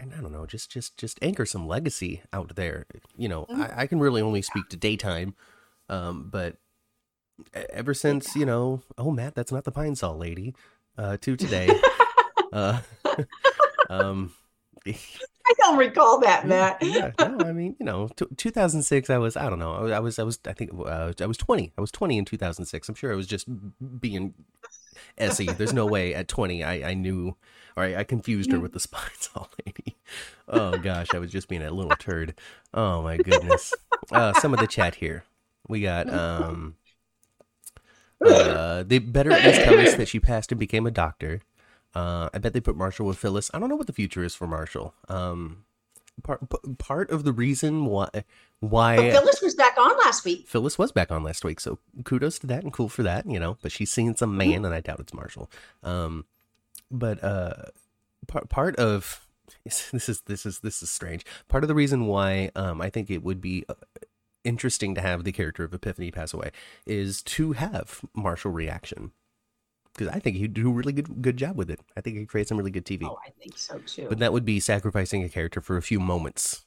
[0.00, 2.86] and I don't know, just just just anchor some legacy out there.
[3.16, 3.60] You know, Mhm.
[3.78, 5.34] I, I can really only speak to daytime,
[5.90, 6.56] um, but
[7.70, 10.54] ever since you know, oh Matt, that's not the pine saw lady,
[10.96, 11.68] uh, to today,
[12.52, 12.80] uh,
[13.90, 14.32] um,
[15.50, 16.78] I don't recall that, Matt.
[16.80, 19.10] yeah, no, I mean, you know, t- 2006.
[19.10, 21.26] I was, I don't know, I was, I was, I was I think uh, I
[21.26, 21.72] was 20.
[21.76, 22.88] I was 20 in 2006.
[22.88, 23.48] I'm sure I was just
[24.00, 24.34] being
[25.18, 25.46] Essie.
[25.46, 27.36] There's no way at 20 I, I knew,
[27.76, 29.96] or I, I confused her with the spine saw lady.
[30.48, 32.34] Oh gosh, I was just being a little turd.
[32.72, 33.74] Oh my goodness.
[34.12, 35.24] Uh, some of the chat here.
[35.68, 36.76] We got um.
[38.24, 41.40] Uh, they better at least tell us that she passed and became a doctor.
[41.94, 43.50] Uh, I bet they put Marshall with Phyllis.
[43.52, 44.94] I don't know what the future is for Marshall.
[45.08, 45.64] Um,
[46.22, 46.40] part
[46.78, 48.08] part of the reason why
[48.60, 50.46] why But Phyllis was back on last week.
[50.46, 53.40] Phyllis was back on last week, so kudos to that and cool for that, you
[53.40, 53.56] know.
[53.62, 55.50] But she's seeing some man, and I doubt it's Marshall.
[55.82, 56.26] Um,
[56.90, 57.54] but uh,
[58.26, 59.26] part part of
[59.64, 61.24] this is this is this is strange.
[61.48, 63.74] Part of the reason why um I think it would be uh,
[64.44, 66.50] interesting to have the character of Epiphany pass away
[66.86, 69.12] is to have Marshall reaction
[70.00, 71.80] because I think he'd do a really good good job with it.
[71.96, 73.04] I think he'd create some really good TV.
[73.04, 74.06] Oh, I think so too.
[74.08, 76.64] But that would be sacrificing a character for a few moments.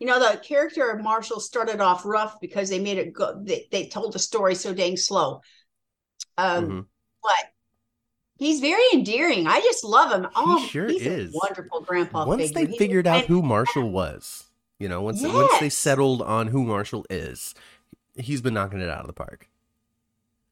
[0.00, 3.40] you know, the character of Marshall started off rough because they made it go.
[3.42, 5.40] They, they told the story so dang slow.
[6.36, 6.86] Um, Mhm.
[7.22, 7.52] but
[8.38, 9.48] he's very endearing.
[9.48, 10.28] I just love him.
[10.36, 11.34] Oh, sure he's is.
[11.34, 12.26] a wonderful grandpa.
[12.26, 12.64] once figure.
[12.66, 14.44] they He- figured out who Marshall was,
[14.78, 17.54] you know, once once they settled on who Marshall is,
[18.14, 19.48] he's been knocking it out of the park.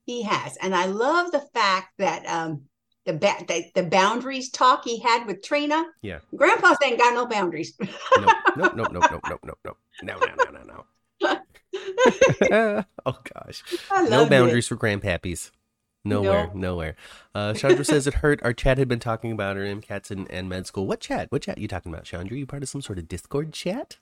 [0.06, 2.62] He has, and I love the fact that um
[3.04, 5.84] the ba- the, the boundaries talk he had with Trina.
[6.02, 6.18] Yeah.
[6.34, 7.74] Grandpa's ain't got no boundaries.
[8.18, 9.78] Nope, nope, nope, nope, nope, nope, nope, nope.
[10.02, 10.84] No, no, no, no,
[11.22, 11.38] no.
[13.06, 14.30] oh gosh, no loved it.
[14.30, 15.50] boundaries for grandpappies.
[16.04, 16.54] Nowhere, Nope.
[16.54, 16.96] nowhere.
[17.34, 18.40] Uh, Chandra says it hurt.
[18.44, 20.86] Our chat had been talking about her MCATs and, and med school.
[20.86, 21.30] What chat?
[21.32, 22.36] What chat you talking about, Chandra?
[22.36, 23.98] You part of some sort of Discord chat?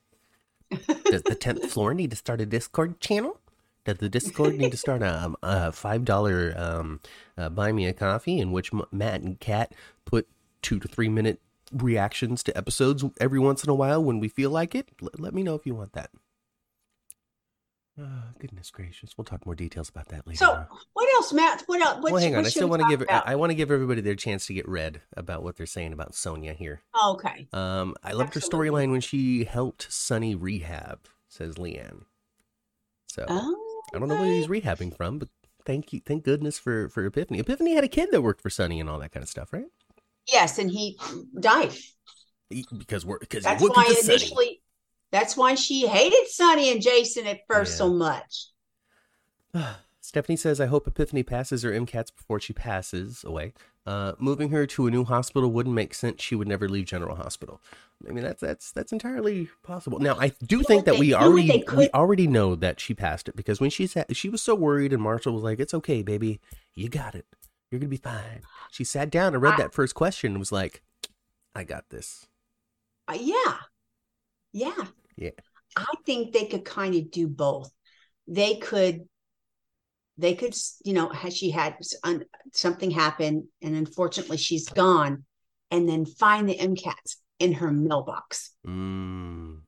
[1.10, 3.40] Does the tenth floor need to start a Discord channel?
[3.85, 7.01] Does the Discord need to start a, a five dollar um,
[7.37, 9.73] uh, buy me a coffee in which Matt and Kat
[10.05, 10.27] put
[10.62, 11.40] two to three minute
[11.73, 14.88] reactions to episodes every once in a while when we feel like it?
[15.03, 16.11] L- let me know if you want that.
[18.01, 20.38] Uh, goodness gracious, we'll talk more details about that later.
[20.38, 20.66] So, on.
[20.95, 21.62] what else, Matt?
[21.66, 22.03] What else?
[22.03, 22.45] What well, hang on.
[22.45, 23.28] I still want to give I, about?
[23.28, 26.12] I want to give everybody their chance to get read about what they're saying about
[26.12, 26.82] Sonya here.
[27.07, 27.47] okay.
[27.53, 32.07] Um, I loved her storyline when she helped Sonny rehab, says Leanne.
[33.07, 33.63] So Oh,
[33.95, 35.28] I don't know where he's rehabbing from, but
[35.64, 37.38] thank you, thank goodness for for Epiphany.
[37.38, 39.66] Epiphany had a kid that worked for Sonny and all that kind of stuff, right?
[40.30, 40.99] Yes, and he
[41.38, 41.72] died.
[42.51, 44.14] He- Because we're because That's why for Sonny.
[44.14, 44.61] initially.
[45.11, 47.76] That's why she hated Sonny and Jason at first Yeah.
[47.78, 48.47] so much.
[50.01, 53.55] Stephanie says, I hope Epiphany passes her MCATs before she passes away.
[53.87, 56.22] Uh, moving her to a new hospital wouldn't make sense.
[56.22, 57.61] She would never leave General Hospital.
[58.09, 59.99] I mean, that's that's that's entirely possible.
[59.99, 62.95] Now, I do think that we you know what already we already know that she
[62.95, 65.74] passed it because when she said she was so worried, and Marshall was like, "It's
[65.74, 66.41] okay, baby,
[66.74, 67.26] you got it.
[67.70, 70.53] You're gonna be fine." She sat down and read I- that first question and was
[70.53, 70.82] like,
[71.55, 72.26] "I got this."
[73.07, 73.57] Uh, yeah.
[74.53, 74.87] Yeah.
[75.16, 75.30] Yeah.
[75.76, 77.70] I think they could kind of do both.
[78.26, 79.09] They could,
[80.16, 80.54] they could,
[80.84, 81.76] you know, has she had
[82.52, 85.24] something happen and unfortunately she's gone
[85.70, 89.58] and then find the MCATs in her mailbox Mm.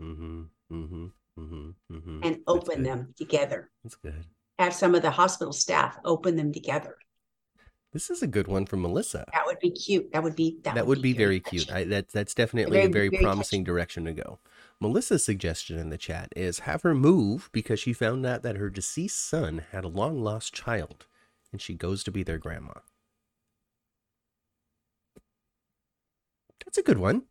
[0.00, 0.42] Mm-hmm.
[0.72, 1.70] Mm-hmm.
[1.92, 2.20] Mm-hmm.
[2.22, 3.70] And open them together.
[3.82, 4.24] That's good.
[4.58, 6.96] Have some of the hospital staff open them together.
[7.92, 9.24] This is a good one from Melissa.
[9.32, 10.12] That would be cute.
[10.12, 11.70] That would be, that, That, would be very cute.
[11.70, 14.38] I, that, that's definitely Very- a very, very promising direction to go.
[14.80, 18.70] Melissa's suggestion in the chat is have her move because she found out that her
[18.70, 21.06] deceased son had a long lost child
[21.52, 22.72] and she goes to be their grandma.
[26.64, 27.22] That's a good one.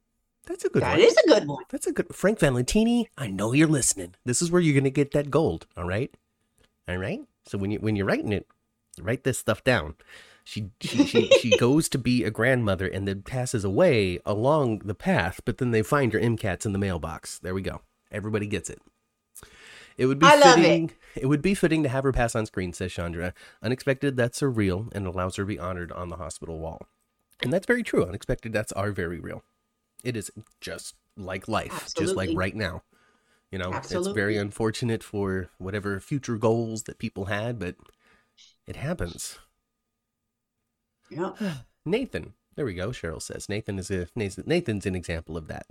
[0.45, 0.99] That's a good That one.
[0.99, 1.63] That is a good one.
[1.69, 3.09] That's a good Frank Valentini.
[3.17, 4.15] I know you're listening.
[4.25, 5.67] This is where you're gonna get that gold.
[5.77, 6.15] All right,
[6.87, 7.21] all right.
[7.45, 8.47] So when you when you're writing it,
[8.99, 9.95] write this stuff down.
[10.51, 14.93] She she she, she goes to be a grandmother and then passes away along the
[14.93, 17.39] path, but then they find her MCATs in the mailbox.
[17.39, 17.79] There we go.
[18.11, 18.81] Everybody gets it.
[19.97, 20.61] It would be I love it.
[20.61, 20.91] fitting.
[21.15, 21.27] It.
[21.27, 23.33] would be fitting to have her pass on screen, says Chandra.
[23.63, 26.85] Unexpected that's surreal, and allows her to be honored on the hospital wall.
[27.41, 28.03] And that's very true.
[28.03, 29.43] Unexpected deaths are very real.
[30.03, 32.83] It is just like life, just like right now.
[33.51, 37.75] You know, it's very unfortunate for whatever future goals that people had, but
[38.67, 39.39] it happens.
[41.11, 41.53] Yeah.
[41.85, 42.89] Nathan, there we go.
[42.89, 45.65] Cheryl says Nathan is a Nathan's an example of that.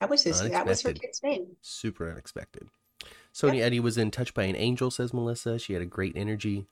[0.00, 1.00] That was his, that was her Unexpected.
[1.02, 1.56] kid's name.
[1.60, 2.68] Super unexpected.
[3.32, 5.58] Sonya Eddy was in Touched by an Angel, says Melissa.
[5.58, 6.66] She had a great energy.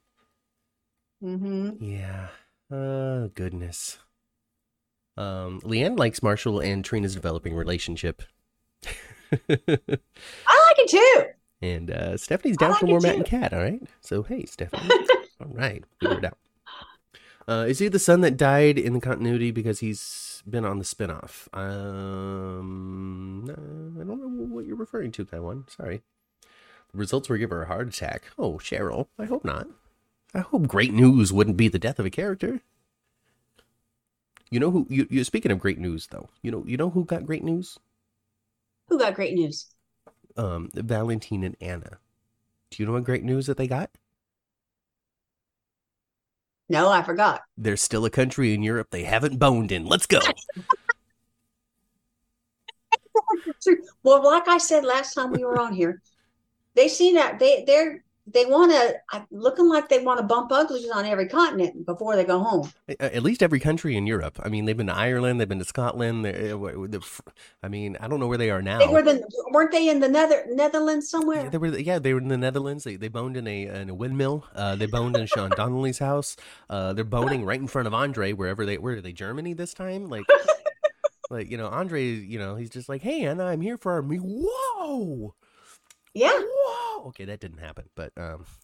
[1.21, 2.29] hmm Yeah.
[2.71, 3.99] Oh, goodness.
[5.17, 8.23] Um, Leanne likes Marshall and Trina's developing relationship.
[8.85, 11.25] I like it too.
[11.63, 13.17] and uh, Stephanie's down like for more Matt too.
[13.19, 13.83] and Cat, all right?
[14.01, 14.89] So, hey, Stephanie.
[15.41, 15.83] all right.
[16.01, 16.39] Figure it out.
[17.49, 20.85] Uh, is he the son that died in the continuity because he's been on the
[20.85, 21.47] spinoff?
[21.57, 25.65] Um, I don't know what you're referring to, Taiwan.
[25.69, 26.03] Sorry.
[26.93, 28.25] The results were give her a heart attack.
[28.39, 29.07] Oh, Cheryl.
[29.19, 29.69] I hope not.
[30.35, 32.61] I hope great news wouldn't be the death of a character.
[34.51, 34.87] You know who?
[34.89, 36.29] You, you speaking of great news, though.
[36.43, 37.79] You know, you know who got great news?
[38.89, 39.67] Who got great news?
[40.37, 41.99] Um, Valentine and Anna.
[42.71, 43.91] Do you know what great news that they got?
[46.69, 47.43] No, I forgot.
[47.57, 49.87] There's still a country in Europe they haven't boned in.
[49.87, 50.21] Let's go.
[54.03, 56.01] Well, like I said last time we were on here,
[56.75, 60.91] they see that they they're they want to looking like they want to bump uglies
[60.91, 62.71] on every continent before they go home.
[62.99, 64.41] At least every country in Europe.
[64.43, 66.25] I mean, they've been to Ireland, they've been to Scotland.
[66.25, 67.21] they- f-
[67.63, 68.79] I mean, I don't know where they are now.
[68.79, 69.23] They were the
[69.53, 71.45] weren't they in the Nether Netherlands somewhere?
[71.45, 71.79] Yeah, they were.
[71.79, 72.85] Yeah, they were in the Netherlands.
[72.85, 74.45] They they boned in a in a windmill.
[74.55, 76.37] Uh, they boned in Sean Donely's house.
[76.69, 79.73] Uh, they're boning right in front of Andre wherever they where are they Germany this
[79.73, 80.09] time?
[80.09, 80.25] Like,
[81.31, 82.05] like you know, Andre.
[82.05, 84.21] You know, he's just like, hey, Anna, I'm here for our meet.
[84.23, 85.35] Whoa,
[86.17, 86.33] Yeah.
[86.33, 87.09] whoa.
[87.09, 88.45] Okay, that didn't happen, but um.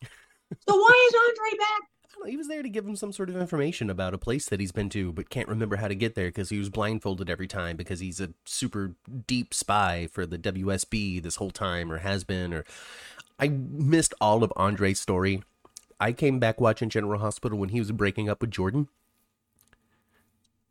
[0.69, 1.81] So why is Andre back?
[2.05, 4.19] I don't know, he was there to give him some sort of information about a
[4.19, 6.69] place that he's been to, but can't remember how to get there because he was
[6.69, 8.95] blindfolded every time because he's a super
[9.27, 12.53] deep spy for the WSB this whole time, or has been.
[12.53, 12.67] Or
[13.39, 15.43] I missed all of Andre's story.
[15.99, 18.89] I came back watching General Hospital when he was breaking up with Jordan,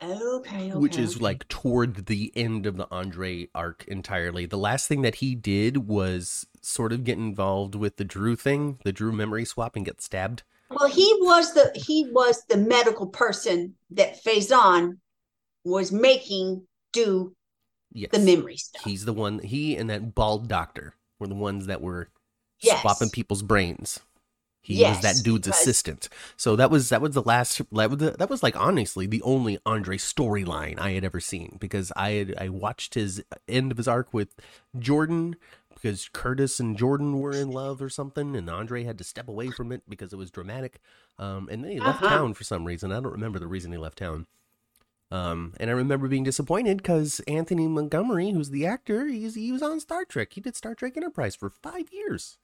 [0.04, 0.78] Okay, okay.
[0.78, 1.24] which is okay.
[1.24, 4.46] like toward the end of the Andre arc entirely.
[4.46, 8.80] The last thing that he did was sort of get involved with the Drew thing,
[8.84, 10.44] the Drew memory swap, and get stabbed.
[10.70, 14.98] Well, he was the he was the medical person that Faison
[15.64, 17.36] was making do
[17.94, 18.12] Yes.
[18.12, 18.84] the memory stuff.
[18.86, 19.40] He's the one.
[19.40, 22.10] He and that bald doctor were the ones that were
[22.62, 22.82] Yes.
[22.82, 24.00] swapping people's brains.
[24.62, 26.08] He was that dude's assistant.
[26.38, 27.62] So that was that was the last.
[27.72, 31.58] That was, the, that was like honestly the only Andre storyline I had ever seen
[31.60, 34.36] because I had I watched his end of his arc with
[34.78, 35.36] Jordan
[35.74, 39.50] because Curtis and Jordan were in love or something, and Andre had to step away
[39.50, 40.80] from it because it was dramatic.
[41.18, 42.18] Um, and then he left Uh-huh.
[42.18, 42.92] town for some reason.
[42.92, 44.28] I don't remember the reason he left town.
[45.10, 49.62] Um, and I remember being disappointed because Anthony Montgomery, who's the actor, he's, he was
[49.62, 50.34] on Star Trek.
[50.34, 52.38] He did Star Trek Enterprise for five years.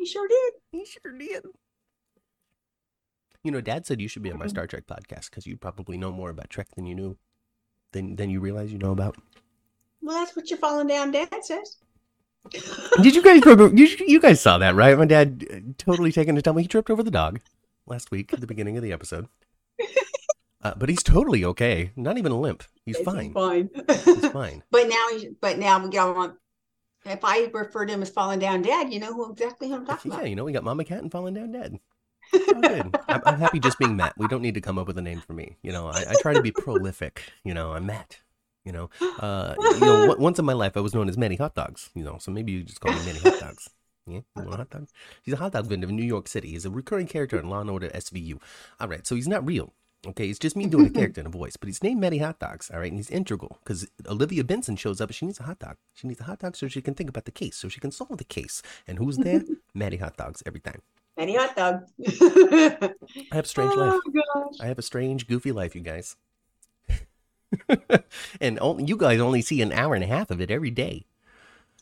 [0.00, 0.52] He sure did.
[0.72, 1.44] He sure did.
[3.44, 4.50] You know, Dad said you should be on my Mhm.
[4.50, 7.18] Star Trek podcast because you probably know more about Trek than you knew,
[7.92, 9.16] than than you realize you know about.
[10.00, 11.76] Well, that's what your falling down dad says.
[13.02, 13.76] Did you guys remember?
[13.76, 14.96] You, you guys saw that, right?
[14.96, 17.40] My dad uh, totally taken to tell me he tripped over the dog
[17.86, 19.28] last week at the beginning of the episode.
[20.62, 21.90] Uh, but he's totally okay.
[21.96, 22.64] Not even a limp.
[22.84, 23.32] He's Yes, fine.
[23.32, 23.70] fine.
[24.04, 24.62] He's fine.
[24.70, 26.36] but now, he's, but now we got on.
[27.04, 29.86] If I refer to him as falling down dad, you know who exactly who I'm
[29.86, 30.24] talking Yeah, about.
[30.24, 31.80] Yeah, you know, we got Mama Cat and Falling Down Dead.
[32.52, 34.14] I'm, I'm happy just being Matt.
[34.16, 35.56] We don't need to come up with a name for me.
[35.62, 37.22] You know, I, I try to be prolific.
[37.44, 38.20] You know, I'm Matt.
[38.64, 41.36] You know, uh, you know, w- once in my life I was known as Manny
[41.36, 41.90] Hot Dogs.
[41.94, 43.70] You know, so maybe you just call me Manny Hot Dogs.
[44.06, 44.88] Yeah, you want a hot dog?
[45.22, 46.50] He's a hot dog vendor in New York City.
[46.50, 48.40] He's a recurring character in Law and Order SVU.
[48.80, 49.72] All right, so he's not real.
[50.06, 52.38] Okay, it's just me doing a character and a voice, but he's named Matty Hot
[52.38, 52.70] Dogs.
[52.70, 55.58] All right, and he's integral because Olivia Benson shows up and she needs a hot
[55.58, 55.76] dog.
[55.94, 57.90] She needs a hot dog so she can think about the case, so she can
[57.90, 58.62] solve the case.
[58.86, 59.42] And who's there?
[59.74, 60.80] Matty Hot Dogs every time.
[61.18, 61.84] Any hot dog.
[62.00, 62.94] I
[63.32, 64.00] have a strange oh, life.
[64.06, 64.56] oh gosh.
[64.60, 66.16] I have a strange, goofy life, you guys.
[68.40, 71.04] and only, you guys only see an hour and a half of it every day.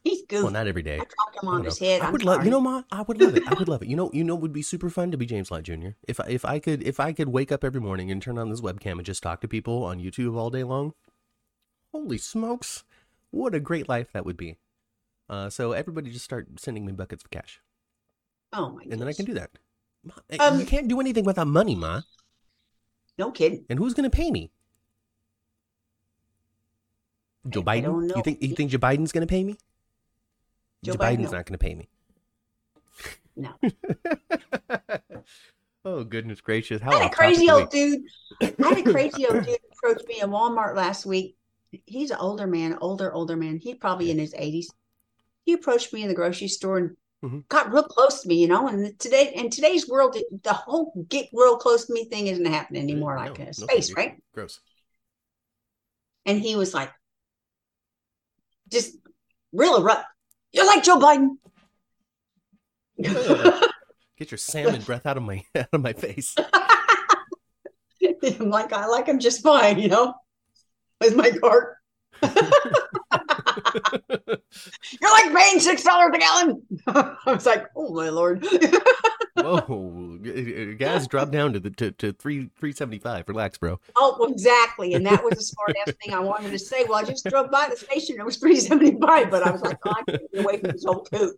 [0.05, 0.43] He's goofy.
[0.43, 0.95] Well, not every day.
[0.95, 2.03] I dropped him on his head.
[2.03, 3.43] I would love, you know, Ma, I would love it.
[3.47, 3.89] I would love it.
[3.89, 5.91] You know, you know, it would be super fun to be James Lott Jr.
[6.07, 8.49] If I, if I could, if I could wake up every morning and turn on
[8.49, 10.95] this webcam and just talk to people on YouTube all day long.
[11.93, 12.85] Holy smokes,
[13.31, 14.57] what a great life that would be.
[15.29, 17.61] Uh, so everybody just start sending me buckets of cash,
[18.53, 19.51] Oh my and then I can do that.
[20.05, 22.03] Ma, eh, Um, you can't do anything without money, Ma.
[23.19, 23.65] No kidding.
[23.69, 24.51] And who's going to pay me?
[27.49, 28.15] Joe Biden?
[28.15, 29.57] You think you think Joe Biden's going to pay me?
[30.85, 31.39] Joe Joe, Biden, Biden's no.
[31.39, 31.89] not going to pay me.
[33.37, 33.55] No.
[35.85, 36.83] oh goodness gracious!
[36.83, 38.01] How I had a crazy old dude.
[38.43, 41.37] I had a crazy old dude approach me in Walmart last week.
[41.87, 43.59] He's an older man, older, older man.
[43.59, 44.67] He's probably in his 80s.
[45.45, 47.47] He approached me in the grocery store and Mhm.
[47.49, 48.67] got real close to me, you know.
[48.67, 52.83] And today, in today's world, the whole get real close to me thing isn't happening
[52.83, 54.21] anymore No, like no, space, right?
[54.33, 54.61] Gross.
[56.27, 56.93] And he was like,
[58.69, 58.97] just
[59.53, 60.07] real abrupt.
[60.53, 61.37] You're like Joe Biden.
[64.19, 66.35] Get your salmon breath out of my out of my face.
[68.23, 70.15] I'm like, I like him just fine, you know,
[71.01, 71.77] with my cart.
[75.01, 76.63] You're like paying six dollars a gallon.
[76.87, 78.47] I was like, oh my lord.
[79.37, 80.19] Whoa,
[80.79, 83.29] gas dropped down to the to, to three three seventy five.
[83.29, 83.79] Relax, bro.
[83.97, 84.95] oh, exactly.
[84.95, 86.85] And that was a smart ass thing I wanted to say.
[86.85, 88.17] Well, I just drove by the station.
[88.19, 90.71] It was three seventy five, but I was like, oh, I can't get away from
[90.73, 91.37] this whole coot.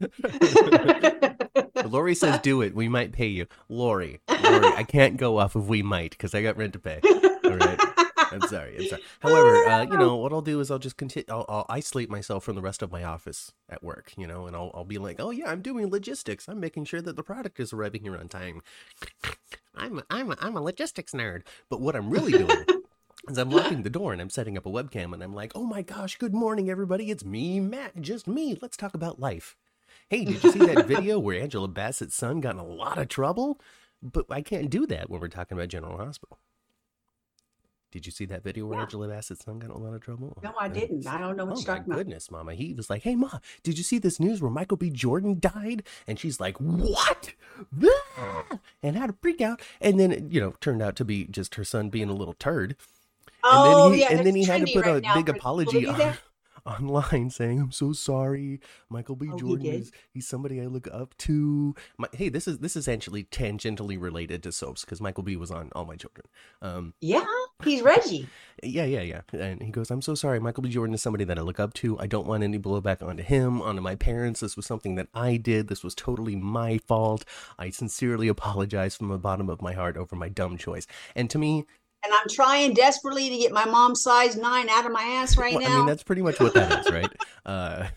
[1.84, 2.74] Lori says, "Do it.
[2.74, 6.42] We might pay you." Lori, Lori, I can't go off of we might because I
[6.42, 7.00] got rent to pay.
[7.44, 7.78] All right.
[8.30, 8.76] I'm sorry.
[8.78, 9.02] I'm sorry.
[9.20, 11.26] However, uh, you know what I'll do is I'll just continue.
[11.28, 14.12] I'll, I'll isolate myself from the rest of my office at work.
[14.16, 16.48] You know, and I'll I'll be like, oh yeah, I'm doing logistics.
[16.48, 18.62] I'm making sure that the product is arriving here on time.
[19.74, 21.42] I'm a, I'm a, I'm a logistics nerd.
[21.68, 22.64] But what I'm really doing
[23.28, 25.64] is I'm locking the door and I'm setting up a webcam and I'm like, oh
[25.64, 27.10] my gosh, good morning everybody.
[27.10, 28.58] It's me, Matt, just me.
[28.60, 29.56] Let's talk about life.
[30.08, 33.08] Hey, did you see that video where Angela Bassett's son got in a lot of
[33.08, 33.60] trouble?
[34.02, 36.38] But I can't do that when we're talking about General Hospital.
[37.90, 38.82] Did you see that video where Yeah.
[38.84, 40.36] Angela Bassett's son got in a lot of trouble?
[40.42, 41.06] No, I didn't.
[41.06, 41.96] I don't know what Oh you're my talking about.
[41.98, 42.54] goodness, Mama.
[42.54, 44.90] He was like, "Hey, Ma, did you see this news where Michael B.
[44.90, 47.34] Jordan died?" And she's like, "What?"
[48.16, 48.58] Ah!
[48.82, 49.60] And had a freak out.
[49.80, 52.34] And then, it, you know, turned out to be just her son being a little
[52.34, 52.76] turd.
[53.42, 54.12] Oh, and then he, yeah.
[54.18, 56.14] and then he had to put right a big apology will you do on,
[56.92, 58.60] online saying, "I'm so sorry,
[58.90, 59.28] Michael B.
[59.32, 59.80] Oh, Jordan did?
[59.82, 63.98] is he's somebody I look up to." My, hey, this is this is actually tangentially
[63.98, 65.36] related to soaps because Michael B.
[65.36, 66.26] was on All My Children.
[66.60, 67.24] Um, Yeah,
[67.64, 68.28] he's Reggie.
[68.62, 69.20] yeah, yeah, yeah.
[69.32, 70.40] And he goes, I'm so sorry.
[70.40, 70.68] Michael B.
[70.68, 71.98] Jordan is somebody that I look up to.
[71.98, 74.40] I don't want any blowback onto him, onto my parents.
[74.40, 75.68] This was something that I did.
[75.68, 77.24] This was totally my fault.
[77.58, 80.86] I sincerely apologize from the bottom of my heart over my dumb choice.
[81.14, 81.64] And to me,
[82.02, 85.54] And I'm trying desperately to get my mom's size nine out of my ass right
[85.54, 85.74] well, now.
[85.74, 87.12] I mean, that's pretty much what that is, right?
[87.46, 87.88] Uh,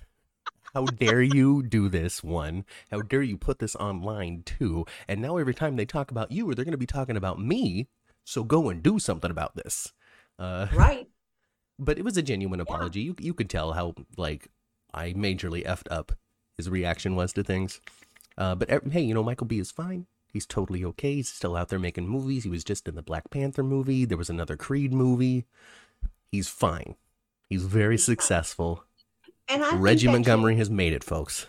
[0.73, 2.65] how dare you do this, one?
[2.89, 4.85] How dare you put this online, two?
[5.07, 7.39] And now every time they talk about you, or they're going to be talking about
[7.39, 7.87] me.
[8.25, 9.93] So go and do something about this.
[10.39, 11.07] Uh, right.
[11.79, 13.01] but it was a genuine apology.
[13.01, 14.49] You you could tell how like
[14.93, 16.13] I majorly effed up
[16.57, 17.81] his reaction was to things.
[18.37, 20.07] Uh, but hey, you know Michael B is fine.
[20.31, 21.15] He's totally okay.
[21.15, 22.43] He's still out there making movies.
[22.43, 24.05] He was just in the Black Panther movie.
[24.05, 25.45] There was another Creed movie.
[26.31, 26.95] He's fine.
[27.49, 28.27] He's very He's fine.
[28.27, 28.85] successful.
[29.47, 31.47] And I Reggie Montgomery has made it, folks.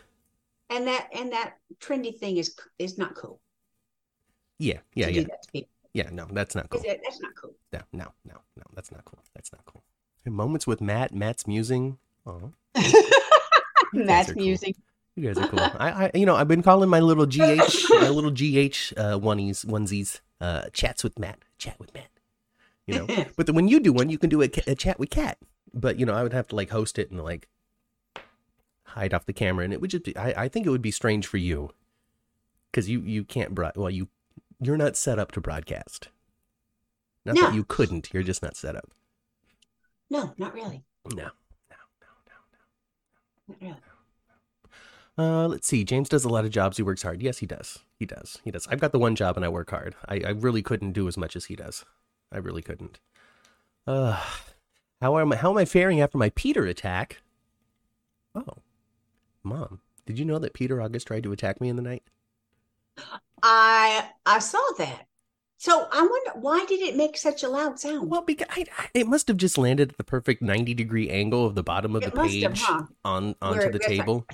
[0.71, 3.41] and that and that trendy thing is is not cool.
[4.59, 5.25] Yeah, yeah, yeah,
[5.95, 6.19] Do that to people.
[6.19, 6.27] yeah.
[6.27, 6.83] No, that's not cool.
[6.85, 7.55] It- That's not cool.
[7.73, 8.63] No, no, no, no.
[8.75, 9.21] That's not cool.
[9.35, 9.83] That's not cool.
[10.27, 11.15] Moments with Matt.
[11.15, 11.99] Matt's musing.
[12.27, 12.53] Oh,
[13.93, 14.43] Matt's are cool.
[14.43, 14.57] You
[15.17, 15.61] guys are cool.
[15.61, 17.39] I, I, you know, I've been calling my little GH,
[17.91, 22.09] my little GH uh, oneies, onesies, uh, chats with Matt, chat with Matt.
[22.87, 25.11] You know, but then when you do one, you can do a, a chat with
[25.11, 25.39] Cat.
[25.73, 27.47] But you know, I would have to like host it and like
[28.85, 30.17] hide off the camera, and it would just be.
[30.17, 31.71] I, I think it would be strange for you
[32.71, 33.77] because you you can't broad.
[33.77, 34.09] Well, you
[34.67, 36.09] you're not set up to broadcast.
[37.25, 37.43] Not No.
[37.43, 38.91] that you couldn't, you're just not set up.
[40.11, 40.85] No, not really.
[41.07, 41.17] No.
[41.17, 41.23] No,
[42.01, 43.55] no, no, no.
[43.55, 43.81] Not really.
[45.17, 45.85] Uh, let's see.
[45.85, 46.77] James does a lot of jobs.
[46.77, 47.23] He works hard.
[47.23, 47.79] Yes, he does.
[47.99, 48.41] He does.
[48.45, 48.67] He does.
[48.69, 49.95] I've got the one job and I work hard.
[50.09, 51.85] I, I really couldn't do as much as he does.
[52.33, 52.99] I really couldn't.
[53.87, 54.21] Uh,
[55.01, 57.23] how am I, how am I faring after my Peter attack?
[58.35, 58.57] Oh,
[59.45, 62.03] mom, did you know that Peter August tried to attack me in the night?
[63.47, 65.07] I I saw that.
[65.59, 68.11] So I wonder why did it make such a loud sound?
[68.11, 71.47] Well, because I, I- it must have just landed at the perfect ninety degree angle
[71.47, 72.83] of the bottom of It the page have, huh?
[73.05, 74.27] on onto it the table.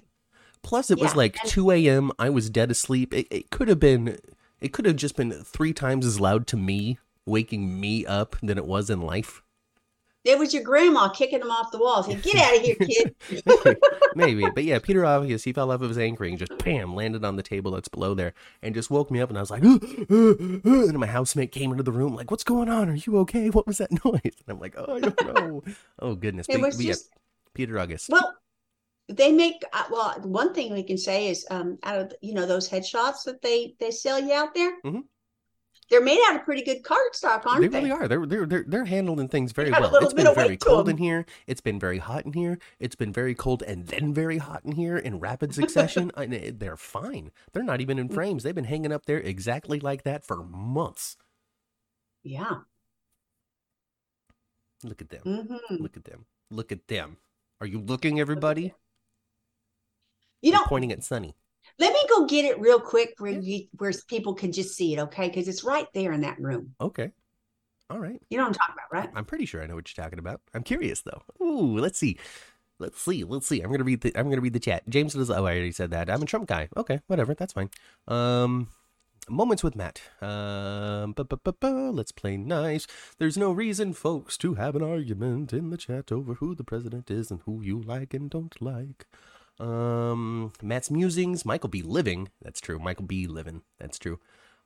[0.63, 2.13] Plus, it was like and- two a.m.
[2.19, 3.13] I was dead asleep.
[3.13, 4.19] It, it could have been,
[4.61, 8.59] it could have just been three times as loud to me, waking me up, than
[8.59, 9.43] it was in life.
[10.25, 12.03] It was your grandma kicking him off the wall.
[12.03, 13.77] Saying, "Get out of here, kid!"
[14.15, 17.25] Maybe, but yeah, Peter Obvious, he fell off of his anchor and just bam landed
[17.25, 19.31] on the table that's below there and just woke me up.
[19.31, 22.91] And I was like, and my housemate came into the room like, "What's going on?
[22.91, 23.49] Are you okay?
[23.49, 25.63] What was that noise?" And I'm like, "Oh, I don't know."
[26.01, 26.95] oh goodness, It But- was but yeah,
[27.55, 28.11] Peter August.
[28.11, 28.35] well.
[29.09, 30.15] They make uh, well.
[30.23, 33.75] One thing we can say is, um, out of you know those headshots that they
[33.81, 35.03] they sell you out there, Mhm.
[35.91, 37.79] They're made out of pretty good cardstock, aren't they they?
[37.81, 38.07] really are.
[38.07, 39.95] They're they're they're they're handling things very well.
[39.97, 41.27] It's been very cold in here.
[41.49, 42.59] It's been very hot in here.
[42.79, 46.13] It's been very cold and then very hot in here in rapid succession.
[46.17, 47.33] I, they're fine.
[47.53, 48.45] They're not even in frames.
[48.45, 51.17] They've been hanging up there exactly like that for months.
[52.23, 52.61] Yeah.
[54.85, 55.23] Look at them.
[55.25, 56.27] hmm Look at them.
[56.51, 57.17] Look at them.
[57.61, 58.75] Are you looking, everybody?
[60.41, 61.35] You know, pointing at Sonny.
[61.81, 65.01] Let me go get it real quick where you, where people can just see it,
[65.01, 65.29] okay?
[65.29, 66.75] Because it's right there in that room.
[66.81, 67.11] Okay.
[67.89, 68.21] All right.
[68.29, 69.11] You know what I'm talking about, right?
[69.17, 70.43] I'm pretty sure I know what you're talking about.
[70.55, 71.23] I'm curious though.
[71.45, 72.19] Ooh, let's see.
[72.79, 73.25] Let's see.
[73.25, 73.63] Let's see.
[73.63, 74.17] I'm gonna read the.
[74.17, 74.89] I'm gonna read the chat.
[74.89, 75.31] James does.
[75.31, 76.09] Oh, I already said that.
[76.09, 76.69] I'm a Trump guy.
[76.77, 77.35] Okay, whatever.
[77.35, 77.69] That's fine.
[78.07, 78.69] Um,
[79.29, 80.01] moments with Matt.
[80.23, 82.87] Um, bu- bu- bu- bu, let's play nice.
[83.19, 87.11] There's no reason, folks, to have an argument in the chat over who the president
[87.11, 89.07] is and who you like and don't like.
[89.61, 91.45] Um, Matt's musings.
[91.45, 91.83] Michael B.
[91.83, 92.31] Living.
[92.43, 92.79] That's true.
[92.79, 93.27] Michael B.
[93.27, 93.63] Living.
[93.79, 94.19] That's true.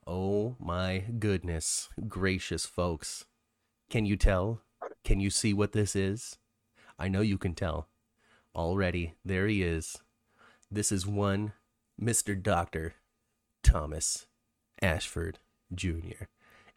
[0.07, 3.25] Oh my goodness gracious, folks.
[3.91, 4.61] Can you tell?
[5.03, 6.39] Can you see what this is?
[6.99, 7.89] I know you can tell.
[8.55, 9.99] Already, there he is.
[10.71, 11.53] This is one
[12.01, 12.41] Mr.
[12.41, 12.95] Dr.
[13.63, 14.27] Thomas
[14.81, 15.39] Ashford
[15.75, 16.27] Jr.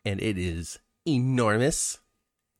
[0.05, 1.99] And it is enormous.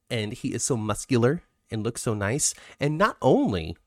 [0.10, 2.53] And he is so muscular and looks so nice.
[2.80, 3.78] And not only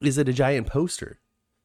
[0.00, 1.20] is it a giant poster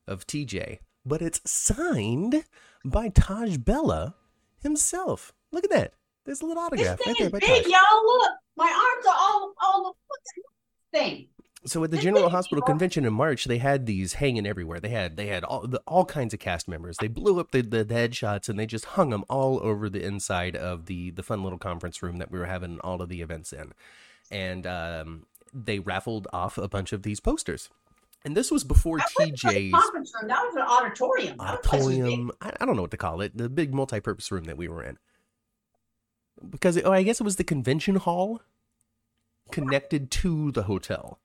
[0.07, 2.43] of TJ, but it's signed
[2.85, 4.15] by Tajh Bellow
[4.61, 5.33] himself.
[5.51, 5.93] Look at that.
[6.25, 7.69] There's a little This autograph thing right is big, Tajh.
[7.69, 8.05] y'all.
[8.05, 9.83] Look, my arms are all all.
[9.83, 11.27] Look at this thing.
[11.63, 14.79] So at the This General Hospital convention in March, they had these hanging everywhere.
[14.79, 16.97] They had they had all the, all kinds of cast members.
[16.97, 20.03] They blew up the, the, the headshots and they just hung them all over the
[20.03, 23.21] inside of the the fun little conference room that we were having all of the
[23.21, 23.73] events in,
[24.31, 27.69] and um, they raffled off a bunch of these posters.
[28.23, 30.27] And this was before That TJ's conference room.
[30.27, 31.37] That was an auditorium.
[31.37, 32.01] That place was big.
[32.03, 32.31] auditorium.
[32.41, 33.35] I, I don't know what to call it.
[33.35, 34.97] The big multi-purpose room that we were in.
[36.47, 38.41] Because oh, I guess it was the convention hall
[39.51, 41.19] connected to the hotel.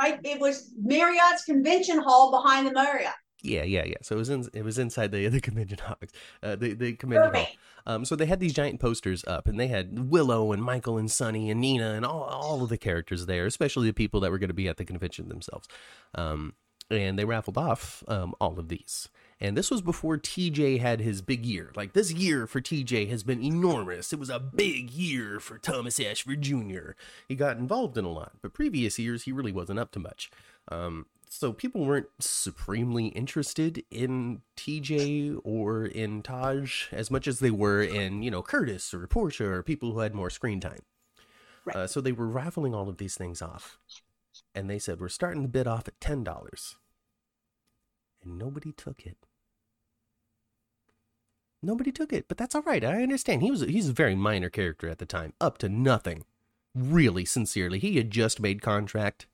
[0.00, 0.20] Right?
[0.24, 3.12] It was Marriott's convention hall behind the Marriott.
[3.42, 3.96] Yeah, yeah, yeah.
[4.02, 5.96] So it was in, it was inside the the convention hall,
[6.42, 7.48] uh, the the convention hall.
[7.86, 11.10] Um, so they had these giant posters up, and they had Willow and Michael and
[11.10, 14.38] Sonny and Nina and all all of the characters there, especially the people that were
[14.38, 15.68] going to be at the convention themselves.
[16.14, 16.54] Um,
[16.90, 19.08] and they raffled off um, all of these.
[19.40, 21.70] And this was before TJ had his big year.
[21.76, 24.12] Like this year for TJ has been enormous.
[24.12, 26.92] It was a big year for Thomas Ashford Jr.
[27.28, 30.30] He got involved in a lot, but previous years he really wasn't up to much.
[30.70, 37.50] Um, so people weren't supremely interested in TJ or in Tajh as much as they
[37.50, 40.80] were in, you know, Curtis or Portia or people who had more screen time.
[41.64, 41.76] Right.
[41.76, 43.78] Uh, so they were raffling all of these things off.
[44.54, 46.74] And they said, we're starting the bid off at $10.
[48.22, 49.18] And nobody took it.
[51.62, 52.84] Nobody took it, but that's all right.
[52.84, 53.42] I understand.
[53.42, 56.24] He was he's a very minor character at the time, up to nothing.
[56.72, 57.80] Really sincerely.
[57.80, 59.26] He had just made contract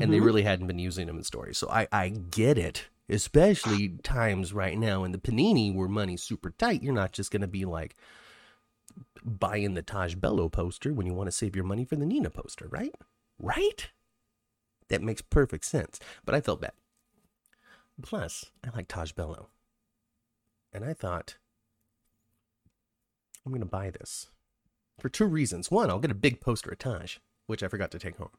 [0.00, 0.24] and they Mhm.
[0.24, 1.58] really hadn't been using them in stories.
[1.58, 6.50] So I, I get it, especially times right now in the Panini where money's super
[6.50, 6.82] tight.
[6.82, 7.94] You're not just going to be like
[9.24, 12.30] buying the Tajh Bellow poster when you want to save your money for the Nina
[12.30, 12.94] poster, right?
[13.38, 13.90] Right?
[14.88, 15.98] That makes perfect sense.
[16.24, 16.72] But I felt bad.
[18.02, 19.48] Plus, I like Tajh Bellow.
[20.72, 21.36] And I thought,
[23.44, 24.28] I'm going to buy this
[24.98, 25.70] for two reasons.
[25.70, 28.30] One, I'll get a big poster of Tajh, which I forgot to take home.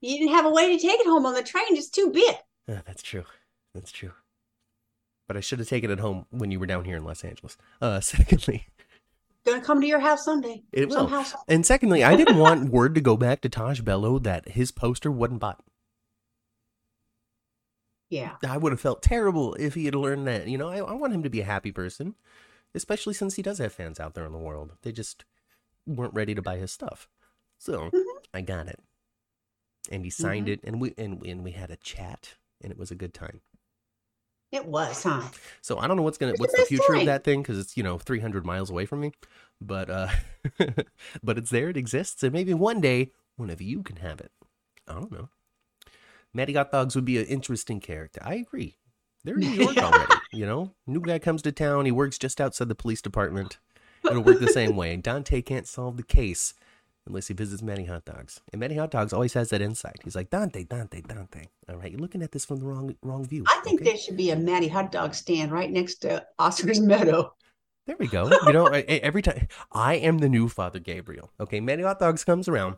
[0.00, 1.64] You didn't have a way to take it home on the train.
[1.70, 2.34] It's too big.
[2.66, 3.24] That's true.
[3.74, 4.12] That's true.
[5.28, 7.56] But I should have taken it home when you were down here in Los Angeles.
[7.80, 8.66] Uh, secondly,
[9.46, 10.62] gonna come to your house someday.
[10.72, 11.08] It will.
[11.08, 11.24] Somehow.
[11.48, 15.10] And secondly, I didn't want word to go back to Tajh Bellow that his poster
[15.10, 15.62] wasn't bought.
[18.08, 18.36] Yeah.
[18.46, 20.48] I would have felt terrible if he had learned that.
[20.48, 22.16] You know, I, I want him to be a happy person,
[22.74, 24.72] especially since he does have fans out there in the world.
[24.82, 25.24] They just
[25.86, 27.08] weren't ready to buy his stuff.
[27.58, 28.02] So Mhm.
[28.34, 28.80] I got it,
[29.90, 32.90] and he signed it, and we and, and we had a chat, and it was
[32.90, 33.40] a good time.
[34.52, 35.22] It was, huh?
[35.62, 37.76] So I don't know what's gonna It's what's the future of that thing because it's
[37.76, 39.12] you know 300 miles away from me,
[39.60, 40.08] but uh,
[41.22, 44.32] but it's there, it exists, and maybe one day one of you can have it.
[44.88, 45.28] I don't know.
[46.34, 48.20] Matty Hot Dogs would be an interesting character.
[48.24, 48.76] I agree.
[49.24, 50.14] They're in New York already.
[50.32, 51.84] You know, new guy comes to town.
[51.84, 53.58] He works just outside the police department.
[54.04, 54.96] It'll work the same way.
[54.96, 56.54] Dante can't solve the case
[57.06, 58.40] unless he visits Matty Hot Dogs.
[58.52, 60.00] And Matty Hot Dogs always has that insight.
[60.04, 61.46] He's like Dante, Dante, Dante.
[61.68, 63.44] All right, you're looking at this from the wrong wrong view.
[63.48, 63.90] I think okay?
[63.90, 67.34] there should be a Matty hot dog stand right next to Oscar's Meadow.
[67.86, 68.30] There we go.
[68.46, 71.32] You know, every time I am the new Father Gabriel.
[71.40, 72.76] Okay, Matty Hot Dogs comes around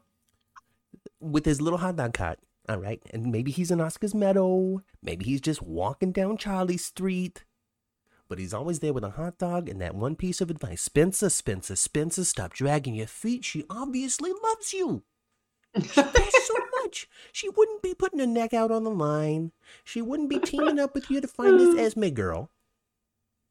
[1.21, 2.39] with his little hot dog cart.
[2.69, 4.83] All right, and maybe he's in Oscar's Meadow.
[5.03, 7.45] Maybe he's just walking down Charlie Street.
[8.33, 11.29] But he's always there with a hot dog and that one piece of advice: Spencer,
[11.29, 13.45] Spencer, Spencer, stop dragging your feet.
[13.45, 15.03] She obviously loves you.
[15.77, 17.11] She cares so much.
[17.31, 19.53] She wouldn't be putting her neck out on the line.
[19.85, 22.49] She wouldn't be teaming up with you to find this Esme girl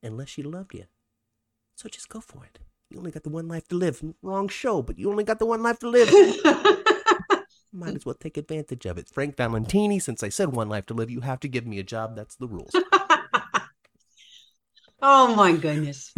[0.01, 0.85] unless she loved you.
[1.75, 2.57] So just go for it.
[2.89, 4.03] You only got the one life to live.
[4.23, 6.09] Wrong show, but you only got the one life to live.
[7.71, 9.09] Might as well take advantage of it.
[9.09, 11.83] Frank Valentini, since I said one life to live, you have to give me a
[11.83, 12.15] job.
[12.15, 12.73] That's the rules.
[15.01, 16.13] Oh my goodness.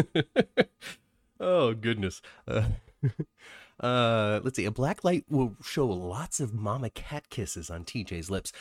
[1.39, 2.21] oh goodness.
[2.47, 2.63] Uh,
[3.79, 4.65] uh, let's see.
[4.65, 8.51] A black light will show lots of mama cat kisses on TJ's lips.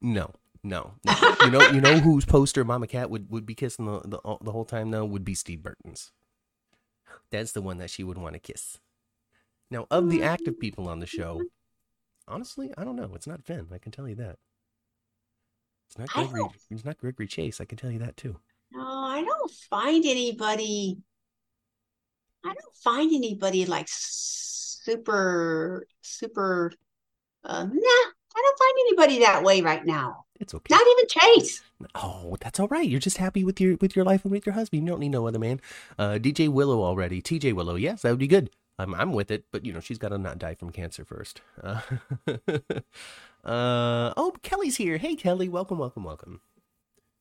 [0.00, 0.94] No, no.
[1.04, 1.36] no.
[1.44, 4.52] you know, you know whose poster Mama Cat would, would be kissing the, the the
[4.52, 6.12] whole time though would be Steve Burton's.
[7.30, 8.78] That's the one that she would want to kiss.
[9.70, 11.42] Now, of the active people on the show,
[12.26, 13.12] honestly, I don't know.
[13.14, 13.68] It's not Finn.
[13.72, 14.36] I can tell you that.
[15.86, 16.50] It's not Gregory.
[16.70, 17.60] It's not Gregory Chase.
[17.60, 18.36] I can tell you that too.
[19.10, 20.98] I don't find anybody.
[22.44, 26.72] I don't find anybody like super, super.
[27.42, 30.26] Uh, nah, I don't find anybody that way right now.
[30.38, 30.72] It's okay.
[30.72, 31.60] Not even Chase.
[31.96, 32.88] Oh, that's all right.
[32.88, 34.84] You're just happy with your with your life and with your husband.
[34.84, 35.60] You don't need no other man.
[35.98, 37.20] Uh, DJ Willow already.
[37.20, 37.74] TJ Willow.
[37.74, 38.50] Yes, that would be good.
[38.78, 41.40] I'm I'm with it, but you know she's got to not die from cancer first.
[41.60, 41.80] Uh,
[43.44, 44.98] uh, oh, Kelly's here.
[44.98, 45.48] Hey, Kelly.
[45.48, 46.40] Welcome, welcome, welcome.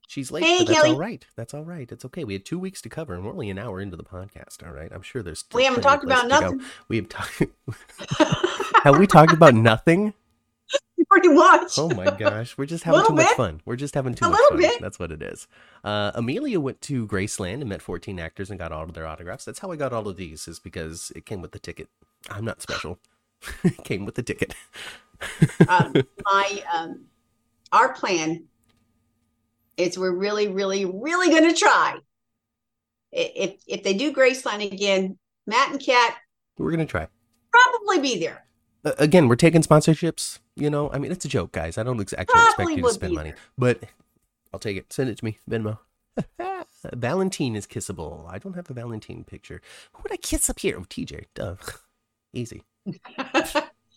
[0.10, 0.90] She's late, Hey, but that's Kelly.
[0.94, 1.24] all right.
[1.36, 1.92] That's all right.
[1.92, 2.24] It's okay.
[2.24, 4.66] We had two weeks to cover, and we're only an hour into the podcast.
[4.66, 4.92] All right.
[4.92, 5.46] I'm sure there's.
[5.54, 6.52] We haven't talked about places to go.
[6.56, 6.68] nothing.
[6.88, 7.44] We have talked.
[8.84, 10.16] have we talked about nothing?
[11.12, 11.78] Pretty much.
[11.78, 13.62] Oh my gosh, we're just having too Little much fun.
[13.66, 14.58] We're just having too A much fun.
[14.58, 14.82] bit.
[14.82, 15.48] That's what it is.
[15.84, 19.46] Uh, Amelia went to Graceland and met 14 actors and got all of their autographs.
[19.46, 21.88] That's how I got all of these, is because it came with the ticket.
[22.32, 22.98] I'm not special.
[23.64, 24.56] it came with the ticket.
[25.68, 25.94] um,
[26.26, 27.06] my um,
[27.72, 28.46] our plan
[29.80, 31.98] is we're really, really, really going to try.
[33.12, 35.18] If if they do Graceland again,
[35.48, 36.16] Matt and Kat
[36.60, 37.08] We're gonna try.
[37.52, 38.46] probably be there.
[38.86, 40.38] Uh, again, we're taking sponsorships.
[40.56, 41.80] You know, I mean, it's a joke, guys.
[41.80, 43.40] I don't ex- actually expect you to spend money, there.
[43.58, 43.84] but
[44.54, 44.94] I'll take it.
[44.94, 45.80] Send it to me, Venmo.
[46.94, 48.30] Valentine is kissable.
[48.32, 49.60] I don't have a Valentine picture.
[49.94, 50.78] Who would I kiss up here?
[50.78, 51.26] Oh, TJ.
[51.34, 51.56] Duh.
[52.34, 52.62] Easy.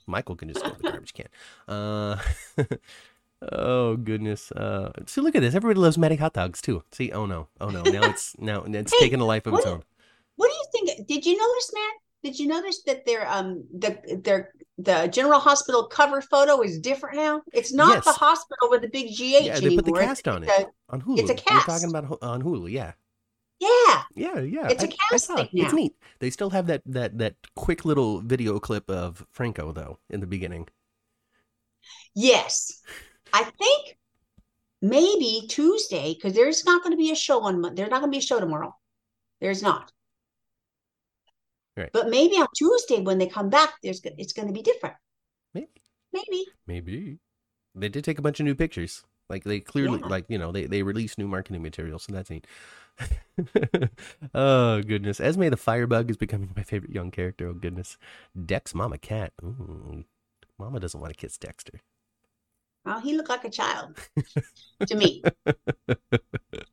[0.07, 1.29] Michael can just go to the garbage can.
[1.69, 2.17] Uh,
[3.53, 4.53] oh goodness.
[4.53, 5.55] Uh, see, look at this.
[5.55, 6.83] Everybody loves Matty hot dogs too.
[6.93, 7.83] See, oh no, oh no.
[7.83, 9.83] Now it's now it's Hey, taking a life of its what- own.
[10.37, 11.07] What do you think?
[11.07, 11.93] Did you notice, Matt?
[12.25, 17.17] Did you notice that their um the their the General Hospital cover photo is different
[17.17, 17.43] now?
[17.53, 18.05] It's not Yes.
[18.05, 19.83] the hospital with the big GH Yeah, they anymore.
[19.83, 21.19] put the cast on it a- on Hulu.
[21.19, 21.69] it's a cast.
[21.69, 22.71] We're talking about on Hulu.
[22.71, 22.93] Yeah,
[23.61, 24.69] yeah, yeah, yeah.
[24.69, 25.49] It's a I- I cast it.
[25.53, 25.95] It's neat.
[26.21, 30.27] They still have that that that quick little video clip of Franco though in the
[30.27, 30.69] beginning.
[32.15, 32.81] yes.
[33.33, 33.97] I think
[34.81, 37.63] maybe Tuesday because there's not going to be a show on.
[37.75, 38.75] There's not going to be a show tomorrow.
[39.41, 39.93] There's not.
[41.77, 41.91] Right.
[41.93, 44.97] But maybe on Tuesday when they come back, there's it's going to be different.
[45.55, 45.83] Maybe.
[46.13, 46.47] Maybe.
[46.67, 47.19] Maybe
[47.75, 49.05] they did take a bunch of new pictures.
[49.31, 50.09] Like they clearly, Yeah.
[50.09, 52.47] like you know, they they released new marketing material, so that's neat.
[54.35, 57.49] oh goodness, Esme the Firebug is becoming my favorite young character.
[57.49, 57.97] Oh goodness,
[58.45, 59.33] Dex Mama Cat.
[59.43, 60.05] Ooh,
[60.59, 61.81] Mama doesn't want to kiss Dexter.
[62.85, 63.97] Well, he looked like a child
[64.87, 65.23] to me.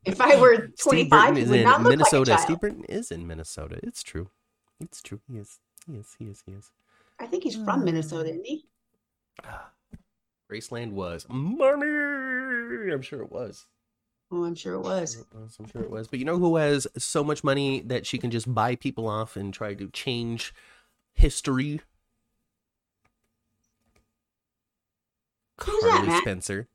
[0.06, 2.32] If I were 25, he would not look Minnesota.
[2.32, 2.42] like a child.
[2.42, 2.60] Steve.
[2.60, 3.80] Burton is in Minnesota.
[3.84, 4.30] It's true.
[4.80, 5.20] It's true.
[5.32, 5.60] He is.
[5.86, 6.16] He is.
[6.18, 6.44] He is.
[6.46, 6.72] He is.
[7.20, 7.86] I think he's from hmm.
[7.86, 8.66] Minnesota, isn't he?
[9.44, 9.72] Ah,
[10.52, 12.92] Graceland was money.
[12.92, 13.68] I'm sure it was.
[14.32, 15.26] Oh, I'm sure it was.
[15.60, 16.08] I'm sure it was.
[16.08, 19.36] But you know who has so much money that she can just buy people off
[19.36, 20.54] and try to change
[21.14, 21.82] history?
[24.94, 26.10] Who's that, Carly?
[26.22, 26.68] Spencer.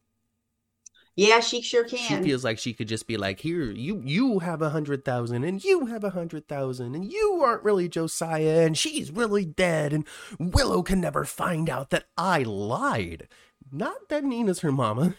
[1.16, 1.98] Yeah, she sure can.
[1.98, 5.44] She feels like she could just be like, "Here, you you have a hundred thousand,
[5.44, 9.92] and you have a hundred thousand, and you aren't really Josiah, and she's really dead,
[9.92, 10.06] and
[10.40, 13.28] Willow can never find out that I lied.
[13.70, 15.14] Not that Nina's her mama,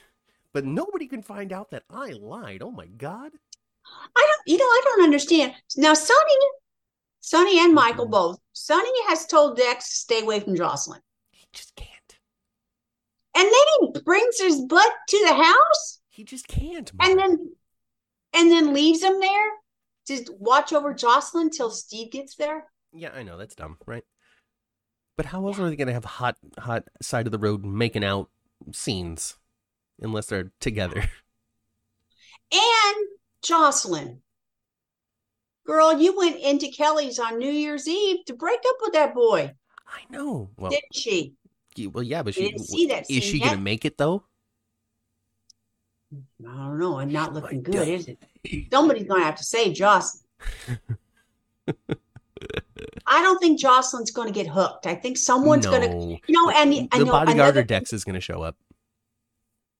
[0.53, 2.61] but nobody can find out that I lied.
[2.61, 3.31] Oh my god!
[4.15, 5.53] I don't, you know, I don't understand.
[5.77, 6.35] Now, Sonny,
[7.21, 8.11] Sonny and Michael Mhm.
[8.11, 8.39] both.
[8.53, 11.01] Sonny has told Dex to stay away from Jocelyn,
[11.31, 11.94] He just can't.
[13.35, 13.51] And then
[13.93, 16.91] he brings his butt to the house, He just can't.
[17.01, 17.49] and then,
[18.33, 19.51] and then leaves him there
[20.07, 22.65] to watch over Jocelyn till Steve gets there.
[22.93, 24.03] yeah, I know that's dumb, right?
[25.17, 28.29] But how else are they gonna have hot, hot side of the road making out
[28.73, 29.37] scenes
[30.01, 31.03] unless they're together?
[32.51, 33.07] And
[33.41, 34.21] Jocelyn,
[35.65, 39.51] girl, you went into Kelly's on New Year's Eve to break up with that boy,
[39.87, 40.49] I know.
[40.57, 41.33] Well, didn't she?
[41.77, 43.51] Well, yeah, but she didn't see that is she yet.
[43.51, 44.23] gonna make it though?
[46.47, 46.99] I don't know.
[46.99, 48.19] And not looking good, is it?
[48.71, 50.23] Somebody's going to have to save Jocelyn.
[53.07, 54.87] I don't think Jocelyn's going to get hooked.
[54.87, 58.03] I think someone's going to, you know, and I the know bodyguard another, Dex is
[58.03, 58.55] gonna show up.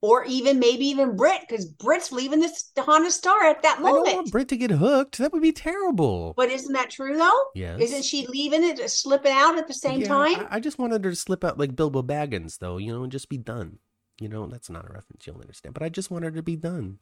[0.05, 4.07] Or even maybe even Britt, because Britt's leaving this Haunted Star at that moment.
[4.07, 4.31] I don't want.
[4.31, 5.17] Britt to get hooked.
[5.17, 6.35] That would be terrible.
[6.37, 7.41] But isn't that true though?
[7.55, 7.81] Yes.
[7.81, 10.35] Isn't she leaving it, uh, slipping out at the same Yeah, time?
[10.41, 13.11] I, I just wanted her to slip out like Bilbo Baggins, though, you know, and
[13.11, 13.79] just be done.
[14.21, 16.55] You know, that's not a reference you'll understand, but I just want her to be
[16.55, 16.99] done.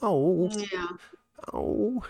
[0.00, 0.88] Oh, yeah.
[1.52, 2.02] oh,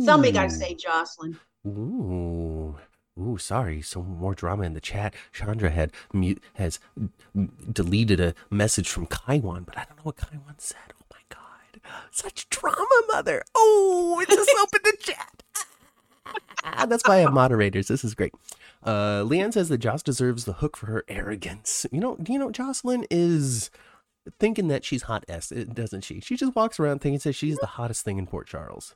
[0.00, 1.38] Somebody got to say Jocelyn.
[1.64, 2.76] Ooh.
[3.18, 3.82] Ooh, sorry.
[3.82, 5.14] Some more drama in the chat.
[5.32, 6.78] Chandra had mute has
[7.72, 10.78] deleted a message from Kaiwan, but I don't know what Kaiwan said.
[11.00, 11.80] Oh my god.
[12.10, 13.42] Such drama, mother.
[13.54, 15.42] Oh, it just opened the chat.
[16.64, 17.88] Ah, That's why I have moderators.
[17.88, 18.32] This is great.
[18.82, 21.84] Uh, Leanne says that Joss deserves the hook for her arrogance.
[21.90, 23.70] You know, you know, Jocelyn is
[24.38, 26.20] thinking that she's hot s, doesn't she?
[26.20, 28.94] She just walks around thinking that she's the hottest thing in Port Charles.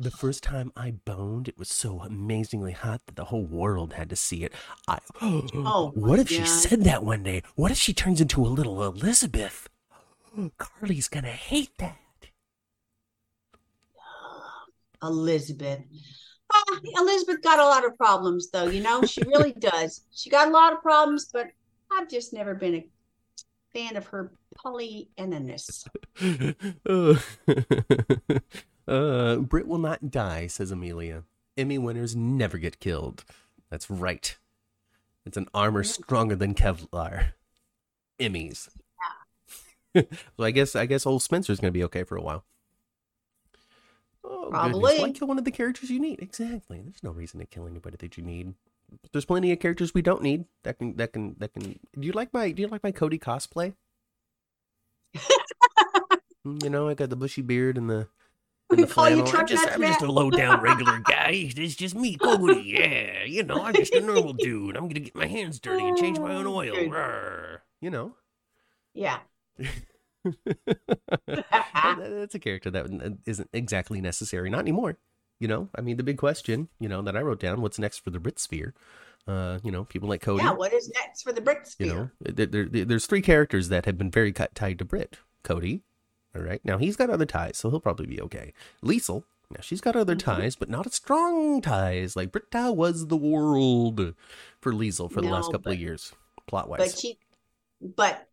[0.00, 4.10] The first time I boned, it was so amazingly hot that the whole world had
[4.10, 4.52] to see it.
[4.88, 7.42] I Oh, what if she said that one day?
[7.54, 9.68] What if she turns into a little Elizabeth?
[10.58, 11.96] Carly's gonna hate that.
[15.02, 15.80] Elizabeth.
[16.52, 18.66] Ah, Elizabeth got a lot of problems, though.
[18.66, 20.02] You know, she really does.
[20.12, 21.48] She got a lot of problems, but
[21.92, 22.86] I've just never been a
[23.72, 25.86] fan of her polyaniness.
[28.86, 31.24] uh, Britt will not die, says Amelia.
[31.56, 33.24] Emmy winners never get killed.
[33.70, 34.36] That's right.
[35.24, 37.32] It's an armor stronger than Kevlar.
[38.20, 38.68] Emmys.
[39.96, 40.04] so
[40.38, 42.44] I guess I guess old Spencer's gonna be okay for a while.
[44.24, 44.60] Oh, goodness.
[44.60, 44.98] Probably.
[44.98, 46.20] Why kill one of the characters you need?
[46.20, 46.80] Exactly.
[46.80, 48.54] There's no reason to kill anybody that you need.
[49.12, 51.62] There's plenty of characters we don't need that can that can that can.
[51.98, 53.74] Do you like my Do you like my Cody cosplay?
[56.46, 58.06] Mm, you know, I got the bushy beard and the.
[58.74, 59.40] And We the call you flannel.
[59.40, 61.30] I'm just, I'm just a low down regular guy.
[61.56, 62.62] It's just me, Cody.
[62.78, 64.76] Yeah, you know, I'm just a normal dude.
[64.76, 66.74] I'm gonna get my hands dirty and change my own oil.
[66.74, 67.58] Rawr.
[67.80, 68.16] You know,
[68.94, 69.18] Yeah.
[70.24, 71.44] That-
[71.98, 74.50] that's a character that isn't exactly necessary.
[74.50, 74.96] Not anymore.
[75.40, 77.98] You know, I mean, the big question, you know, that I wrote down: what's next
[77.98, 78.72] for the Britt sphere?
[79.26, 80.44] Uh, you know, people like Cody.
[80.44, 80.52] yeah.
[80.52, 81.86] What is next for the Britt sphere?
[81.86, 84.84] you know, there, there, there- there's three characters that have been very cut, tied to
[84.84, 85.18] Britt.
[85.42, 85.82] Cody,
[86.34, 86.60] all right.
[86.64, 88.52] Now he's got other ties, so he'll probably be okay.
[88.82, 90.20] Liesl, now she's got other Mhm.
[90.20, 92.16] ties, but not as strong ties.
[92.16, 94.14] Like Brita was the world
[94.60, 96.12] for Liesl for the last couple of years,
[96.46, 96.78] plot wise.
[96.78, 97.18] but she,
[97.80, 98.28] but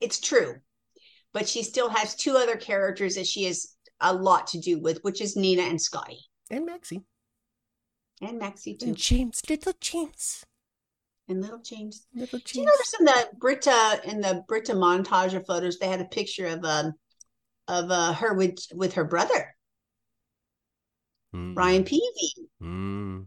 [0.00, 0.60] it's true.
[1.32, 5.02] But she still has two other characters that she has a lot to do with,
[5.04, 6.18] which is Nina and Scotty
[6.50, 7.04] And Maxie.
[8.20, 10.44] and Maxie too, And James, little James.
[11.28, 12.06] and little James.
[12.14, 12.52] Little James.
[12.52, 16.04] Do you notice in the Brita in the Brita montage of photos, they had a
[16.06, 16.94] picture of um
[17.68, 19.54] of uh, her with with her brother
[21.34, 22.48] Mm, Ryan Paevey.
[22.60, 23.26] mm,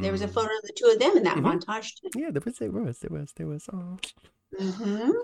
[0.00, 0.32] There was a mm.
[0.34, 1.44] photo of the two of them in that Mhm.
[1.60, 2.10] montage too.
[2.18, 3.68] Yeah, there was, there was, there was, there was.
[3.72, 3.98] Oh.
[4.58, 5.10] hmm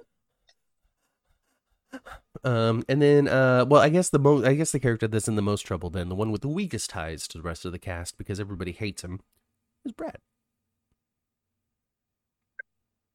[2.45, 5.37] Um, and then, uh, well, I guess the most, I guess the character that's in
[5.37, 7.79] the most trouble, then the one with the weakest ties to the rest of the
[7.79, 9.21] cast because everybody hates him,
[9.85, 10.19] is Brad.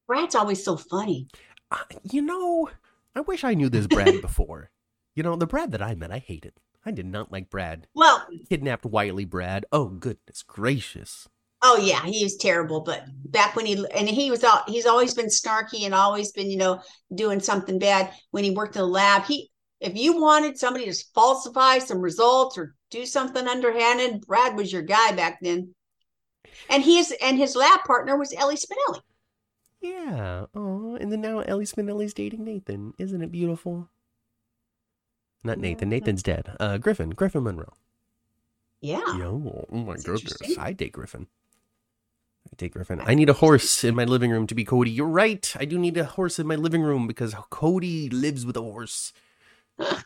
[0.08, 1.28] Brad's always so funny.
[1.72, 2.70] Uh, you know,
[3.16, 4.70] I wish I knew this Brad before.
[5.18, 6.53] You know, the Brad that I met, I hated.
[6.86, 7.88] I did not like Brad.
[7.95, 9.65] Well, Kidnapped Wiley Brad.
[9.72, 11.28] Oh goodness gracious.
[11.63, 12.82] oh yeah, he was terrible.
[12.82, 16.51] But back when he and he was all he's always been snarky and always been
[16.51, 16.82] you know
[17.15, 18.13] doing something bad.
[18.32, 22.57] When he worked in the lab, he If you wanted somebody to falsify some results
[22.57, 25.74] or do something underhanded, Brad was your guy back then.
[26.70, 29.01] And his and his lab partner was Ellie Spinelli.
[29.82, 30.45] Yeah.
[30.53, 32.93] Oh, and then now Ellie Spinelli's dating Nathan.
[32.99, 33.89] Isn't it beautiful?
[35.44, 35.90] Not Nathan.
[35.90, 36.56] Nathan's dead.
[36.60, 37.12] Uh, Griffin.
[37.12, 37.74] Griffin Monroe.
[38.82, 39.18] Yeah.
[39.18, 40.58] Yo, oh my That's goodness.
[40.58, 41.28] I date Griffin.
[42.48, 43.02] I date Griffin.
[43.04, 44.92] I need a horse in my living room to be Cody.
[44.92, 45.54] You're right.
[45.60, 49.14] I do need a horse in my living room because Cody lives with a horse.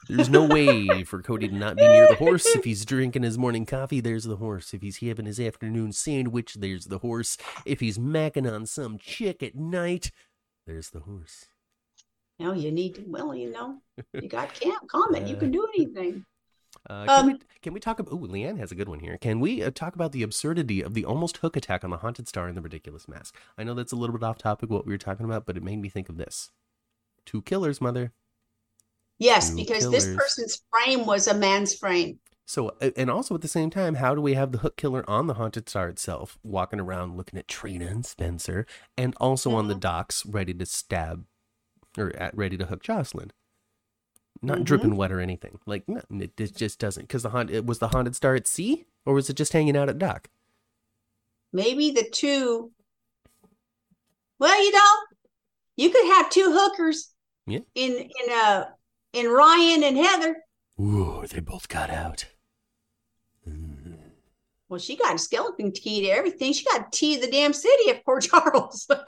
[0.07, 2.45] There's no way for Cody to not be near the horse.
[2.45, 4.73] If he's drinking his morning coffee, there's the horse.
[4.73, 7.37] If he's having his afternoon sandwich, there's the horse.
[7.65, 10.11] If he's macking on some chick at night,
[10.65, 11.45] there's the horse.
[12.41, 13.03] No, you need to.
[13.07, 13.77] Well, you know,
[14.13, 15.27] you got camp comment.
[15.27, 16.25] You can do anything.
[16.89, 18.13] Uh, can, Um, we, can we talk about?
[18.13, 19.17] Ooh, Leanne has a good one here.
[19.17, 22.27] Can we uh, talk about the absurdity of the almost hook attack on the haunted
[22.27, 23.35] star in the ridiculous mask?
[23.57, 25.63] I know that's a little bit off topic what we were talking about, but it
[25.63, 26.49] made me think of this.
[27.25, 28.11] Two killers, mother.
[29.19, 32.17] Yes, Two because this person's frame was a man's frame.
[32.47, 35.27] So, and also at the same time, how do we have the hook killer on
[35.27, 38.65] the haunted star itself, walking around looking at Trina and Spencer,
[38.97, 39.79] and also on the Mhm.
[39.81, 41.25] docks, ready to stab
[41.97, 43.31] or at, ready to hook Josslyn?
[44.41, 44.63] Not Mhm.
[44.65, 45.59] dripping wet or anything.
[45.65, 47.03] Like, no, it, it just doesn't.
[47.07, 49.77] Because the haunt, it was the haunted star at sea, or was it just hanging
[49.77, 50.29] out at dock?
[51.53, 52.71] Maybe the two.
[54.39, 54.91] Well, you know,
[55.75, 57.13] you could have two hookers.
[57.45, 57.59] Yeah.
[57.75, 58.65] In in uh
[59.13, 60.37] in Ryan and Heather.
[60.79, 62.25] Ooh, they both got out.
[64.71, 66.53] Well, she got skeleton key to everything.
[66.53, 68.87] She got a key to the damn city of Port Charles.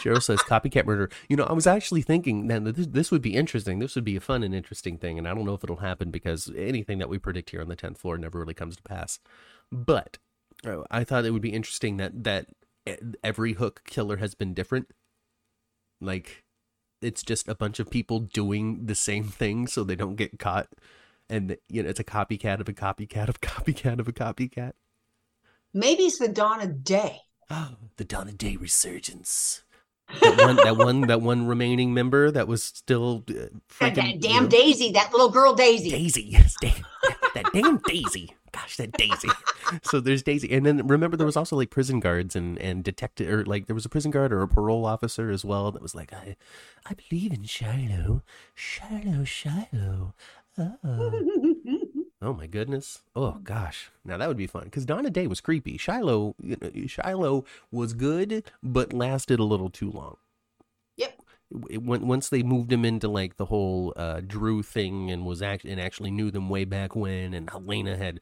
[0.00, 1.10] Cheryl says copycat murder.
[1.28, 3.80] You know, I was actually thinking that this, this would be interesting.
[3.80, 6.10] This would be a fun and interesting thing, and I don't know if it'll happen
[6.10, 9.18] because anything that we predict here on the tenth floor never really comes to pass.
[9.70, 10.16] But
[10.66, 12.46] uh, I thought it would be interesting that that
[13.22, 14.90] every hook killer has been different.
[16.00, 16.44] Like,
[17.02, 20.68] it's just a bunch of people doing the same thing so they don't get caught,
[21.28, 24.72] and you know, it's a copycat of a copycat of a copycat of a copycat.
[25.74, 27.22] Maybe it's the dawn of day.
[27.50, 29.62] Oh, the dawn of Day resurgence.
[30.20, 34.20] That one, that one, that one remaining member that was still uh, freaking that you
[34.20, 35.90] damn know, Daisy, that little girl Daisy.
[35.90, 36.22] Daisy.
[36.22, 36.74] Yes, da-
[37.34, 38.34] that damn Daisy.
[38.52, 39.28] Gosh, that Daisy.
[39.82, 43.28] So there's Daisy, and then remember there was also like prison guards and and detective,
[43.28, 45.94] or like there was a prison guard or a parole officer as well that was
[45.94, 46.36] like, I,
[46.88, 48.22] I believe in Shiloh,
[48.54, 50.14] Shiloh, Shiloh.
[52.22, 52.32] Oh.
[52.32, 53.02] My goodness!
[53.14, 53.90] Oh gosh!
[54.04, 55.76] Now that would be fun because Dawn of Day was creepy.
[55.76, 60.16] Shiloh, you know, Shiloh was good, but lasted a little too long.
[60.96, 61.20] Yep.
[61.70, 65.66] It, once they moved him into like the whole uh, Drew thing and was act-
[65.66, 68.20] and actually knew them way back when, and Helena had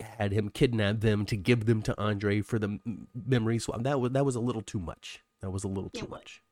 [0.00, 3.82] had him kidnap them to give them to Andre for the m- memory swap.
[3.82, 5.22] That was that was a little too much.
[5.42, 6.42] That was a little too much.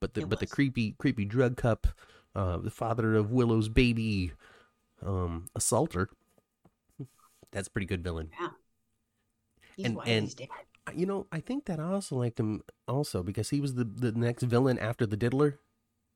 [0.00, 1.86] But the It but the creepy creepy drug cup,
[2.34, 4.32] uh, the father of Willow's baby,
[5.04, 6.08] um, assaulter.
[7.52, 8.30] That's a pretty good villain.
[9.76, 10.34] He's And- and-.
[10.94, 14.12] You know, I think that I also liked him also because he was the the
[14.12, 15.58] next villain after the Diddler.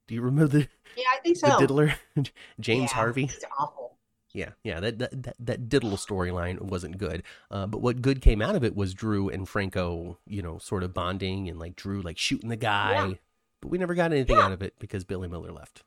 [0.07, 1.47] Do you remember the Yeah, I think so.
[1.47, 1.95] the Diddler,
[2.61, 3.23] James Yeah, Harvey?
[3.23, 3.97] He's awful.
[4.35, 7.23] Yeah, yeah, that that that, that Diddle storyline wasn't good.
[7.51, 10.83] Uh, but what good came out of it was Drew and Franco, you know, sort
[10.83, 13.07] of bonding and like Drew like shooting the guy.
[13.09, 13.15] Yeah.
[13.63, 14.45] But we never got anything Yeah.
[14.45, 15.83] out of it because Billy Miller left.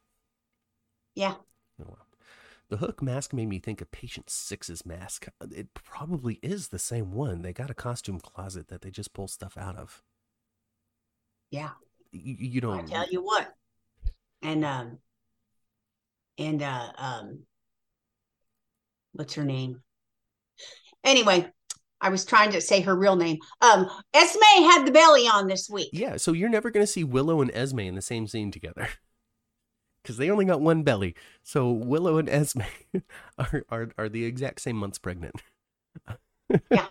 [1.16, 1.36] Yeah.
[1.82, 2.08] Oh, well.
[2.70, 5.28] The hook mask made me think of Patient Six's mask.
[5.54, 7.42] It probably is the same one.
[7.42, 10.02] They got a costume closet that they just pull stuff out of.
[11.50, 11.72] Yeah.
[12.14, 13.54] You, you know, I tell you what.
[14.42, 15.00] And um
[16.38, 17.40] and uh um
[19.12, 19.84] what's her name?
[21.04, 21.52] Anyway,
[22.00, 23.40] I was trying to say her real name.
[23.60, 25.90] Um Esme had the belly on this week.
[25.92, 26.16] yeah.
[26.16, 28.88] So you're never going to see Willow and Esme in the same scene together.
[30.02, 31.16] Because they only got one belly.
[31.44, 32.62] So Willow and Esme
[33.38, 35.36] are, are, are the exact same months pregnant.
[36.70, 36.88] Yeah.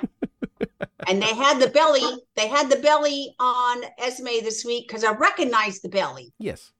[1.06, 2.02] And they had the belly,
[2.36, 6.32] they had the belly on Esme this week because I recognized the belly.
[6.38, 6.72] Yes.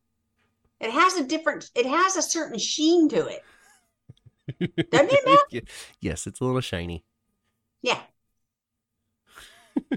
[0.81, 3.43] It has a different, it has a certain sheen to it.
[4.91, 5.65] Doesn't it, Matt?
[6.01, 7.05] yes, it's a little shiny.
[7.83, 8.01] Yeah.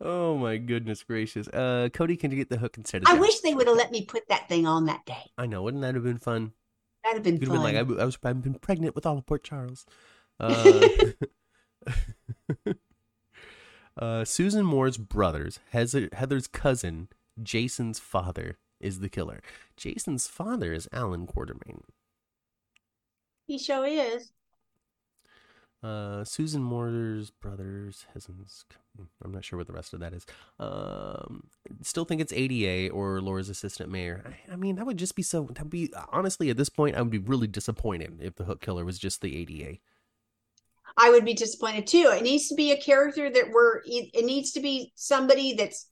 [0.00, 1.48] oh my goodness gracious.
[1.48, 3.20] Uh, Cody, can you get the hook instead of I Jen?
[3.20, 5.30] wish they would have let me put that thing on that day.
[5.38, 5.62] I know.
[5.62, 6.52] Wouldn't that have been fun?
[7.04, 9.18] That'd have been You'd have been like, I, I was, I've been pregnant with all
[9.18, 9.86] of Port Charles.
[10.38, 10.82] Uh,
[13.98, 17.08] uh, Susan Moore's brothers, Heather, Heather's cousin,
[17.42, 19.40] Jason's father, is the killer.
[19.76, 21.84] Jason's father is Alan Quartermaine.
[23.46, 24.30] he sure is.
[25.86, 28.64] Uh, Susan Moore's brothers, Hesens.
[29.22, 30.26] I'm not sure what the rest of that is.
[30.58, 31.44] Um,
[31.82, 34.24] still think it's ADA or Laura's assistant mayor.
[34.26, 35.44] I, I mean, that would just be so.
[35.44, 38.84] That'd be honestly at this point, I would be really disappointed if the hook killer
[38.84, 39.78] was just the ADA.
[40.96, 42.10] I would be disappointed too.
[42.12, 43.78] It needs to be a character that we're.
[43.84, 45.88] It, it needs to be somebody that's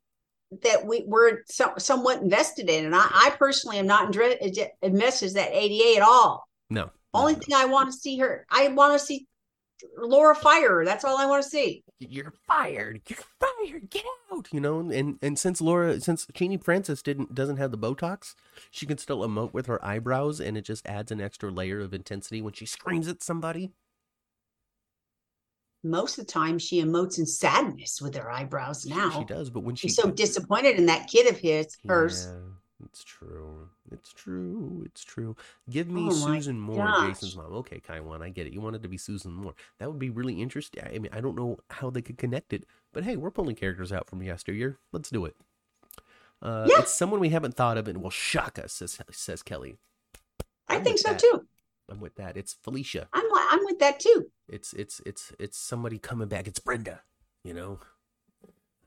[0.62, 5.34] that we we're so, somewhat invested in, and I, I personally am not invested in
[5.34, 6.48] that ADA at all.
[6.68, 6.90] No.
[7.12, 9.28] Only no, thing I want to see her, I want to see
[9.96, 10.84] Laura fire.
[10.84, 11.84] That's all I want to see.
[11.98, 13.02] You're fired.
[13.08, 13.90] You're fired.
[13.90, 14.48] Get out.
[14.52, 18.34] You know, and and since Laura, since Genie Francis didn't doesn't have the Botox,
[18.70, 21.94] she can still emote with her eyebrows, and it just adds an extra layer of
[21.94, 23.72] intensity when she screams at somebody
[25.84, 29.10] most of the time she emotes in sadness with her eyebrows now.
[29.10, 32.26] She does, but when she she's so disappointed in that kid of his, hers.
[32.26, 33.68] Yeah, it's true.
[33.94, 34.82] It's true.
[34.86, 35.36] It's true.
[35.70, 37.08] Give me Oh Susan Moore, gosh.
[37.08, 37.52] Jason's mom.
[37.52, 38.52] Okay, Kaiwan, I get it.
[38.52, 39.54] You wanted to be Susan Moore.
[39.78, 40.82] That would be really interesting.
[40.84, 43.92] I mean, I don't know how they could connect it, but hey, we're pulling characters
[43.92, 44.78] out from yesteryear.
[44.92, 45.36] Let's do it.
[46.42, 46.80] Uh, Yeah.
[46.80, 49.76] It's someone we haven't thought of and will shock us, says, says Kelly.
[50.68, 51.18] I I'm think so that.
[51.18, 51.46] too.
[51.90, 52.36] I'm with that.
[52.36, 53.08] It's Felicia.
[53.12, 54.30] I'm I'm with that too.
[54.48, 56.46] It's it's it's it's somebody coming back.
[56.46, 57.00] It's Brenda.
[57.42, 57.80] You know.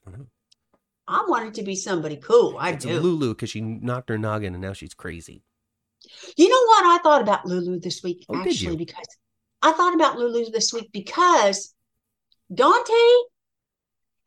[0.06, 0.26] I don't know.
[1.08, 2.58] I want it to be somebody cool.
[2.60, 3.00] I It's do.
[3.00, 5.44] Lulu because she knocked her noggin and now she's crazy.
[6.36, 8.26] You know what I thought about Lulu this week?
[8.30, 9.08] Oh, actually, because
[9.62, 11.74] I thought about Lulu this week because
[12.54, 12.92] Dante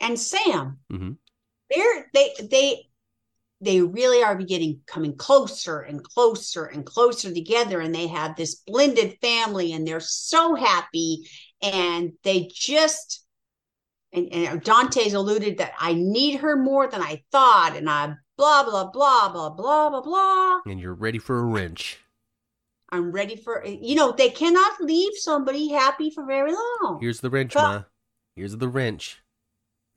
[0.01, 1.17] and Sam, Mhm.
[1.71, 2.87] they're they they
[3.63, 8.57] they really are getting coming closer and closer and closer together, and they have this
[8.67, 11.29] blended family, and they're so happy,
[11.61, 13.25] and they just.
[14.13, 18.15] And, and uh, Dante's alluded that I need her more than I thought, and I
[18.37, 20.61] blah blah blah blah blah blah blah.
[20.67, 22.01] And you're ready for a wrench.
[22.91, 26.99] I'm ready for eh, you know they cannot leave somebody happy for very long.
[27.01, 27.55] Here's the wrench.
[27.55, 27.85] Ma.
[28.35, 29.21] Here's the wrench.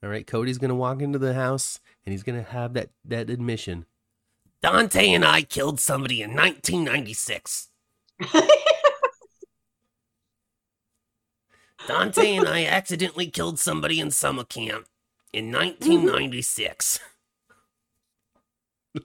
[0.04, 3.86] All right, Cody's gonna walk into the house and he's gonna have that that admission.
[4.62, 7.70] Dante and I killed somebody in 1996.
[11.88, 14.86] Dante and I accidentally killed somebody in summer camp
[15.32, 17.00] in 1996.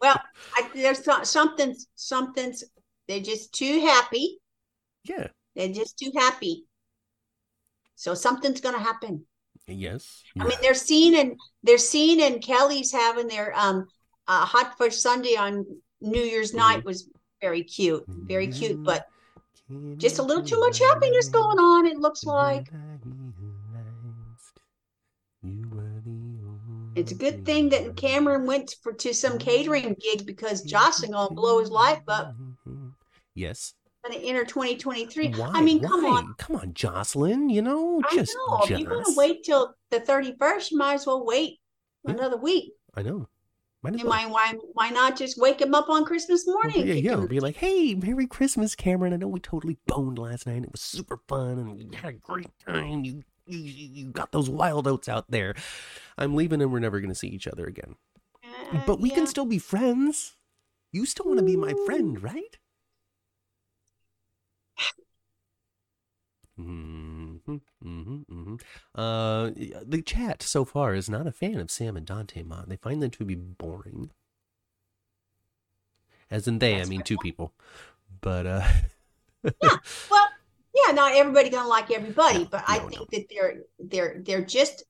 [0.00, 0.20] well,
[0.54, 2.64] I, there's so- something something's
[3.08, 4.38] they're just too happy.
[5.04, 5.28] Yeah.
[5.56, 6.64] They're just too happy.
[7.96, 9.26] So something's gonna happen.
[9.66, 10.22] Yes.
[10.38, 13.86] I mean, they're seen and they're seen and Kelly's having their um
[14.26, 15.66] uh, hot fudge Sunday on
[16.00, 17.10] New Year's night was
[17.40, 19.06] very cute, very cute, but
[19.96, 21.86] just a little too much happiness going on.
[21.86, 22.68] It looks like
[26.96, 31.34] it's a good thing that Cameron went for to some catering gig because Josslyn gonna
[31.34, 32.34] blow his life up.
[33.34, 33.74] Yes.
[34.04, 35.34] Gonna enter 2023.
[35.34, 35.50] Why?
[35.52, 36.10] I mean, come Why?
[36.10, 36.34] on.
[36.38, 37.50] Come on, Josslyn.
[37.52, 38.60] You know, I just know.
[38.62, 41.60] If you're gonna wait till the 31st, you might as well wait
[42.04, 42.12] Yeah.
[42.14, 42.72] another week.
[42.94, 43.28] I know.
[43.82, 44.30] Might You well.
[44.30, 46.86] why why not just wake him up on Christmas morning?
[46.86, 47.14] yeah, yeah.
[47.14, 49.12] him- Be like, hey, Merry Christmas, Cameron.
[49.14, 50.62] I know we totally boned last night.
[50.62, 53.04] It was super fun, and you had a great time.
[53.04, 55.54] You, you, you got those wild oats out there.
[56.18, 57.96] I'm leaving, and we're never gonna see each other again.
[58.44, 59.14] Uh, But we yeah.
[59.16, 60.36] can still be friends.
[60.92, 62.58] You still want to be my friend, right?
[67.82, 68.54] Hmm hmm hmm
[68.94, 69.50] Uh,
[69.84, 72.66] the chat so far is not a fan of Sam and Dante Mon.
[72.68, 74.10] They find them to be boring.
[76.30, 77.52] As in they, I mean two people.
[78.20, 78.68] But uh,
[80.10, 80.28] Well,
[80.74, 83.06] yeah, not everybody gonna like everybody, No, but I think no.
[83.12, 84.84] that they're they're they're just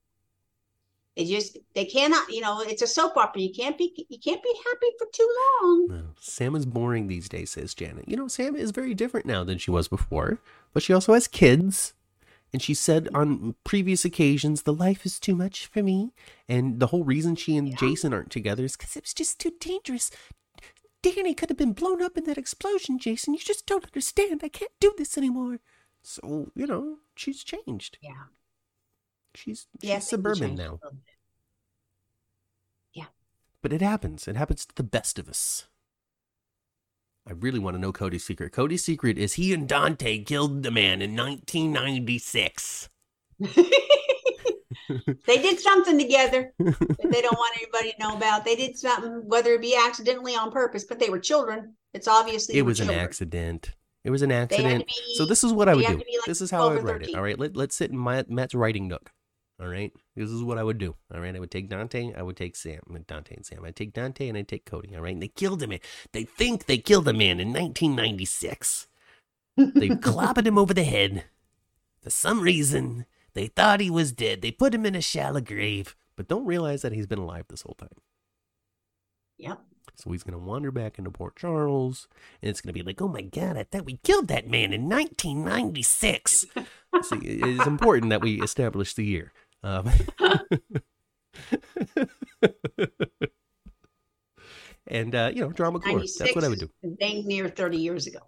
[1.16, 4.42] they just they cannot you know it's a soap opera you can't be you can't
[4.42, 5.28] be happy for too
[5.62, 8.08] long no, Sam is boring these days, says Janet.
[8.08, 10.38] You know, Sam is very different now than she was before,
[10.72, 11.94] but she also has kids.
[12.52, 16.12] And she said on previous occasions, the life is too much for me.
[16.48, 17.76] And the whole reason she and Yeah.
[17.76, 20.10] Jason aren't together is because it was just too dangerous.
[21.02, 23.34] Danny could have been blown up in that explosion, Jason.
[23.34, 24.42] You just don't understand.
[24.44, 25.60] I can't do this anymore.
[26.02, 27.98] So, you know, she's changed.
[28.02, 28.24] yeah
[29.34, 30.80] She's, she's yeah I suburban now.
[32.92, 33.04] Yeah.
[33.62, 34.26] But it happens.
[34.26, 35.66] It happens to the best of us.
[37.30, 38.50] I really want to know Cody's secret.
[38.52, 42.88] Cody's secret is he and Dante killed the man in 1996.
[43.38, 49.22] they did something together that they don't want anybody to know about they did something
[49.26, 52.90] whether it be accidentally on purpose but they were children it's obviously it was an
[52.90, 53.70] accident.
[54.02, 54.86] It was an They had to accident.
[54.88, 55.92] be- So this is what I would do.
[55.94, 57.14] like this is how I 12 would write it.
[57.14, 59.12] All right, Let, let's sit in Matt, Matt's writing nook.
[59.60, 60.96] All right, this is what I would do.
[61.12, 62.14] All right, I would take Dante.
[62.16, 62.80] I would take Sam.
[63.06, 63.64] Dante and Sam.
[63.64, 64.96] I'd take Dante and I'd take Cody.
[64.96, 65.72] All right, and they killed him.
[66.12, 68.86] They think they killed the man in 1996.
[69.56, 71.24] They clobbered him over the head.
[72.02, 73.04] For some reason,
[73.34, 74.40] they thought he was dead.
[74.40, 77.62] They put him in a shallow grave, but don't realize that he's been alive this
[77.62, 77.88] whole time.
[79.36, 79.60] Yep.
[79.96, 82.08] So he's going to wander back into Port Charles,
[82.40, 84.72] and it's going to be like, oh my God, I thought we killed that man
[84.72, 86.46] in 1996.
[87.02, 89.32] See, it is important that we establish the year.
[89.62, 89.90] Um,
[94.86, 96.00] and, uh, you know, drama core.
[96.00, 96.70] That's what I would do.
[96.98, 98.20] Dang near 30 years ago.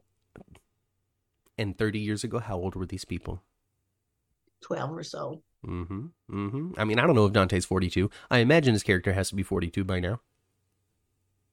[1.59, 3.42] And 30 years ago, how old were these people?
[4.62, 5.42] 12 or so.
[5.66, 6.06] Mm-hmm.
[6.30, 6.72] Mm-hmm.
[6.76, 8.10] I mean, I don't know if Dante's 42.
[8.30, 10.20] I imagine his character has to be 42 by now.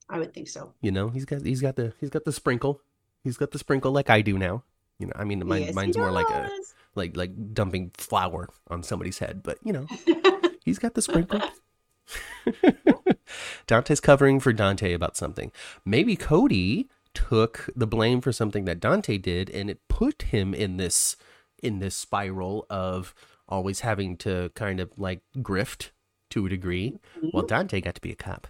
[0.10, 0.74] I would think so.
[0.82, 2.82] You know, he's got he's got the he's got the sprinkle.
[3.24, 4.64] He's got the sprinkle like I do now.
[4.98, 6.74] You know, I mean, mine, Yes, mine's more like a does.
[6.96, 9.88] Like like dumping flour on somebody's head, but you know,
[10.66, 11.42] he's got the sprinkle.
[13.68, 15.52] Dante's covering for Dante about something.
[15.86, 20.78] Maybe Cody took the blame for something that Dante did and it put him in
[20.78, 21.16] this
[21.62, 23.14] in this spiral of
[23.48, 25.90] always having to kind of like grift
[26.30, 27.00] to a degree.
[27.18, 27.30] Mm-hmm.
[27.34, 28.48] Well, Dante got to be a cop,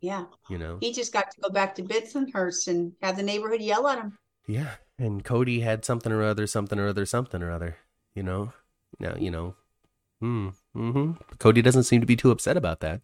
[0.00, 0.26] yeah.
[0.48, 0.78] you know.
[0.80, 4.18] He just got to go back to Bensonhurst and have the neighborhood yell at him.
[4.46, 7.76] Yeah, and Cody had something or other, something or other, something or other.
[8.14, 8.52] You know,
[8.98, 9.54] now you know.
[10.20, 10.48] Hmm.
[10.76, 11.12] Mm-hmm.
[11.38, 13.00] Cody doesn't seem to be too upset about that.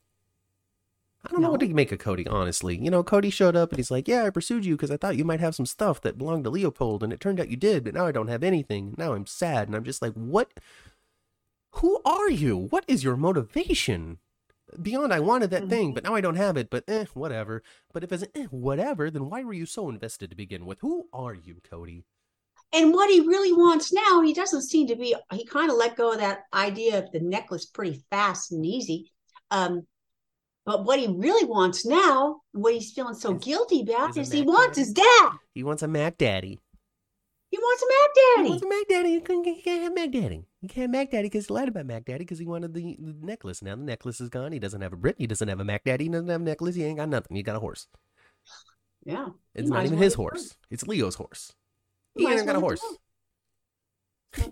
[1.24, 1.66] I don't know what No.
[1.66, 2.76] to make of Cody, honestly.
[2.78, 5.16] You know, Cody showed up and he's like, "Yeah, I pursued you because I thought
[5.16, 7.82] you might have some stuff that belonged to Leopold, and it turned out you did,
[7.84, 8.94] but now I don't have anything.
[8.96, 10.52] Now I'm sad, and I'm just like, what?
[11.72, 12.56] Who are you?
[12.56, 14.18] What is your motivation?"
[14.82, 16.68] Beyond, I wanted that thing, but now I don't have it.
[16.70, 17.62] But eh, whatever.
[17.92, 20.78] But if it's eh, whatever, then why were you so invested to begin with?
[20.80, 22.04] Who are you, Cody?
[22.72, 25.96] And what he really wants now, he doesn't seem to be, he kind of let
[25.96, 29.10] go of that idea of the necklace pretty fast and easy.
[29.50, 29.86] Um,
[30.66, 34.32] but what he really wants now, what he's feeling so Is- guilty about, is is
[34.32, 34.80] he wants Daddy.
[34.80, 35.32] his dad.
[35.54, 36.58] He wants a Mac Daddy.
[37.50, 38.44] He wants a Mac Daddy.
[38.44, 39.54] He wants a Mac Daddy.
[39.54, 40.44] He can't have Mac Daddy.
[40.60, 43.14] He can't Mac Daddy because he lied about Mac Daddy because he wanted the, the
[43.24, 43.62] necklace.
[43.62, 44.50] Now the necklace is gone.
[44.52, 45.16] He doesn't have a Britt.
[45.18, 46.04] He doesn't have a Mac Daddy.
[46.04, 46.74] He doesn't have a necklace.
[46.74, 47.36] He ain't got nothing.
[47.36, 47.86] He got a horse.
[49.04, 49.28] Yeah.
[49.54, 50.56] It's not even his have horse.
[50.70, 51.52] It's Leo's horse.
[52.16, 52.82] He He ain't got a horse.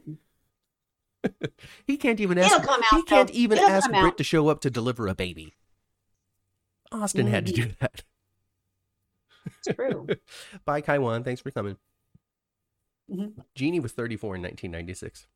[1.86, 2.62] He can't even ask.
[2.62, 4.16] come He can't even ask Britt out.
[4.18, 5.54] to show up to deliver a baby.
[6.92, 8.04] Austin had to do that.
[9.44, 10.06] It's true.
[10.64, 11.24] Bye, Kaiwan.
[11.24, 11.76] Thanks for coming.
[13.10, 13.32] Mhm.
[13.56, 15.26] Genie was 34 in 1996.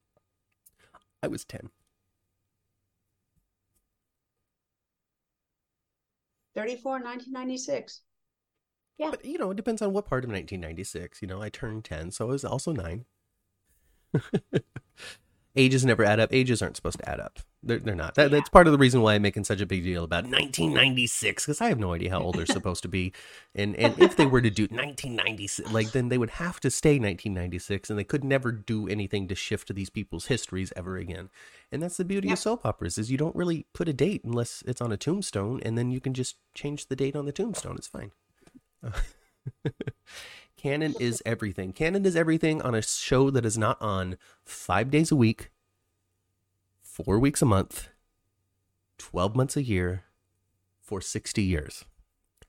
[1.23, 1.71] I was 10.
[6.55, 8.03] 34, 1996.
[8.99, 9.11] Yeah.
[9.11, 11.23] But, you know, it depends on what part of 1996.
[11.23, 13.05] You know, I turned 10, so I was also 9.
[15.57, 16.33] Ages never add up.
[16.33, 17.41] Ages aren't supposed to add up.
[17.63, 18.15] They're, they're not.
[18.15, 18.39] That, Yeah.
[18.39, 21.61] That's part of the reason why I'm making such a big deal about 1996, because
[21.61, 23.13] I have no idea how old they're supposed to be.
[23.55, 26.93] And, and if they were to do 1996, like, then they would have to stay
[26.93, 31.29] 1996, and they could never do anything to shift to these people's histories ever again.
[31.71, 32.33] And that's the beauty Yeah.
[32.35, 35.61] of soap operas, is you don't really put a date unless it's on a tombstone,
[35.63, 37.77] and then you can just change the date on the tombstone.
[37.77, 38.13] It's fine.
[40.57, 41.73] Canon is everything.
[41.73, 45.51] Canon is everything on a show that is not on five days a week,
[47.05, 47.89] four weeks a month,
[48.99, 50.05] 12 months a year,
[50.81, 51.85] for 60 years.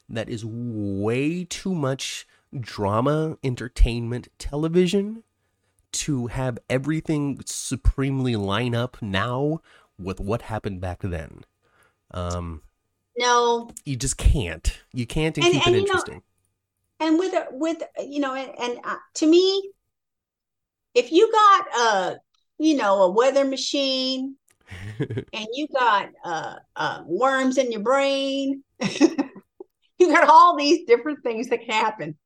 [0.09, 2.27] That is way too much
[2.59, 5.23] drama, entertainment, television
[5.93, 9.59] to have everything supremely line up now
[9.97, 11.45] with what happened back then.
[12.11, 12.61] Um,
[13.17, 14.79] No, you just can't.
[14.93, 16.23] You can't and, And- keep and it you know- interesting.
[16.99, 19.71] and with with you know and, and uh, to me
[20.93, 22.19] if you got a
[22.59, 24.35] you know a weather machine
[24.99, 28.63] and you got uh, uh worms in your brain.
[30.01, 32.17] You got all these different things that can happen.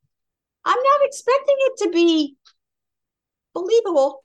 [0.64, 2.38] I'm not expecting it to be
[3.54, 4.24] believable.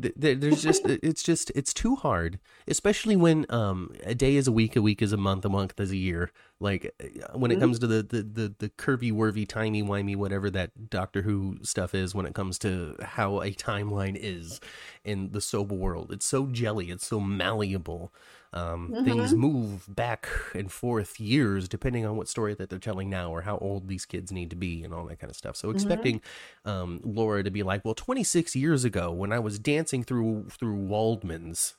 [0.00, 4.48] Th- th- there's just it's just it's too hard especially when um a day is
[4.48, 6.30] a week a week is a month a month is a year
[6.62, 7.60] like uh, when it Mhm.
[7.60, 11.94] comes to the the the, the curvy worvy timey wimey whatever that doctor who stuff
[11.94, 14.60] is when it comes to how a timeline is
[15.04, 18.12] in the sober world it's so jelly it's so malleable
[18.54, 19.38] um things Mhm.
[19.38, 23.56] move back and forth years depending on what story that they're telling now or how
[23.58, 25.72] old these kids need to be and all that kind of stuff so Mhm.
[25.74, 26.20] expecting
[26.64, 30.76] um, Laura to be like, well, 26 years ago when I was dancing through through
[30.76, 31.74] Waldman's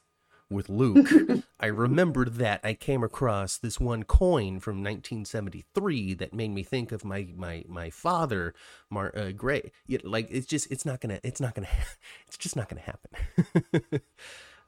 [0.53, 1.09] with Luke,
[1.59, 6.91] I remembered that I came across this one coin from 1973 that made me think
[6.91, 8.53] of my my my father,
[8.89, 9.71] Mar uh, Gray.
[10.03, 11.67] Like it's just it's not gonna it's not gonna
[12.27, 14.01] it's just not gonna happen.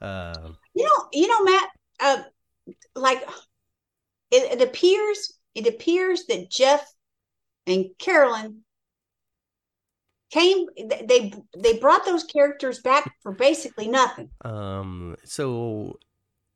[0.00, 2.22] um, you know you know matt uh
[2.94, 3.22] like
[4.30, 6.86] it, it appears it appears that jeff
[7.66, 8.62] and carolyn
[10.36, 10.66] came
[11.04, 14.28] they they brought those characters back for basically nothing.
[14.44, 15.16] Um.
[15.24, 15.98] So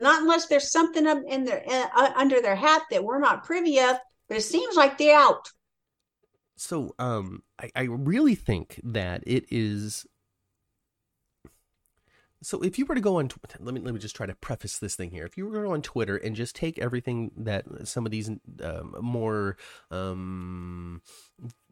[0.00, 3.78] Not unless there's something up in their uh, under their hat that we're not privy
[3.80, 3.96] of.
[4.28, 5.48] But it seems like they're out.
[6.56, 7.42] so um.
[7.58, 10.06] I I really think that it is.
[12.42, 14.78] So if you were to go on, let me let me just try to preface
[14.78, 15.24] this thing here.
[15.24, 18.30] If you were to go on Twitter and just take everything that some of these
[18.62, 19.58] um, more
[19.90, 21.02] um,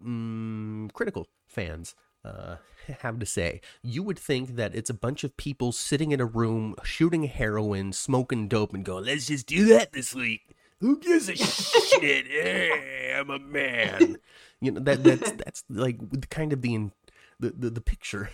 [0.05, 2.57] mm, critical fans uh,
[3.01, 6.27] have to say, you would think that it's a bunch of people sitting in a
[6.27, 11.28] room shooting heroin, smoking dope, and going, "Let's just do that this week." Who gives
[11.28, 12.27] a shit?
[12.28, 14.19] Hey, I'm a man.
[14.61, 16.93] You know that that's that's like kind of the in-
[17.40, 18.31] the the, the picture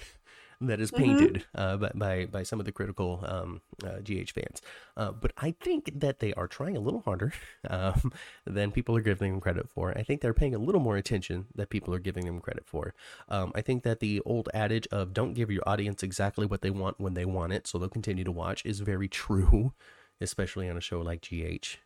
[0.66, 0.99] that is Mhm.
[0.99, 4.61] painted uh, by, by by some of the critical um, uh, GH fans.
[4.97, 7.32] Uh, but I think that they are trying a little harder
[7.70, 8.12] um,
[8.47, 9.97] than people are giving them credit for.
[9.97, 12.95] I think they're paying a little more attention that people are giving them credit for.
[13.28, 16.70] Um, I think that the old adage of "don't give your audience exactly what they
[16.70, 19.73] want when they want it, so they'll continue to watch" is very true,
[20.20, 21.78] especially on a show like GH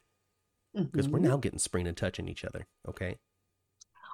[0.93, 1.23] because we're Mhm.
[1.31, 2.67] now getting spraying and touching each other.
[2.89, 3.19] Okay,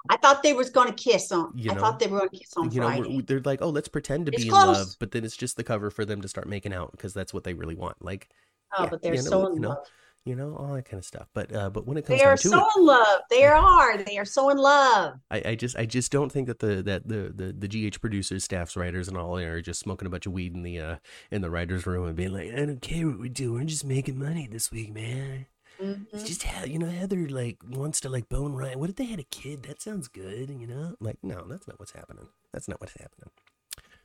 [0.09, 1.51] I thought they was going to kiss on.
[1.55, 3.15] You I know, thought they were going to kiss on you know Friday.
[3.17, 5.57] we're, they're like, oh, let's pretend to It's be in love, but then it's just
[5.57, 8.03] the cover for them to start making out because that's what they really want.
[8.03, 8.29] Like,
[8.77, 9.87] oh, yeah, but they're you know, so in you know, love.
[10.25, 11.27] you know, all that kind of stuff.
[11.33, 13.21] But uh, but when it comes They are so it, in love.
[13.29, 13.97] They are.
[13.97, 15.15] They are so in love.
[15.31, 18.43] I, I just I just don't think that the that the, the the GH producers,
[18.43, 20.95] staffs, writers, and all are just smoking a bunch of weed in the uh
[21.31, 23.85] in the writers' room and being like, I don't care what we do, we're just
[23.85, 25.45] making money this week, man.
[25.79, 26.07] Mhm.
[26.13, 28.79] It's just how you know Heather like wants to like bone Ryan.
[28.79, 29.63] What if they had a kid?
[29.63, 30.95] That sounds good, you know.
[30.99, 32.27] Like no, that's not what's happening.
[32.53, 33.29] That's not what's happening.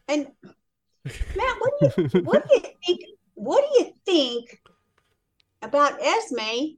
[0.08, 0.28] And
[1.04, 3.00] Matt, what do you what do you think?
[3.34, 4.60] What do you think
[5.62, 6.76] about Esme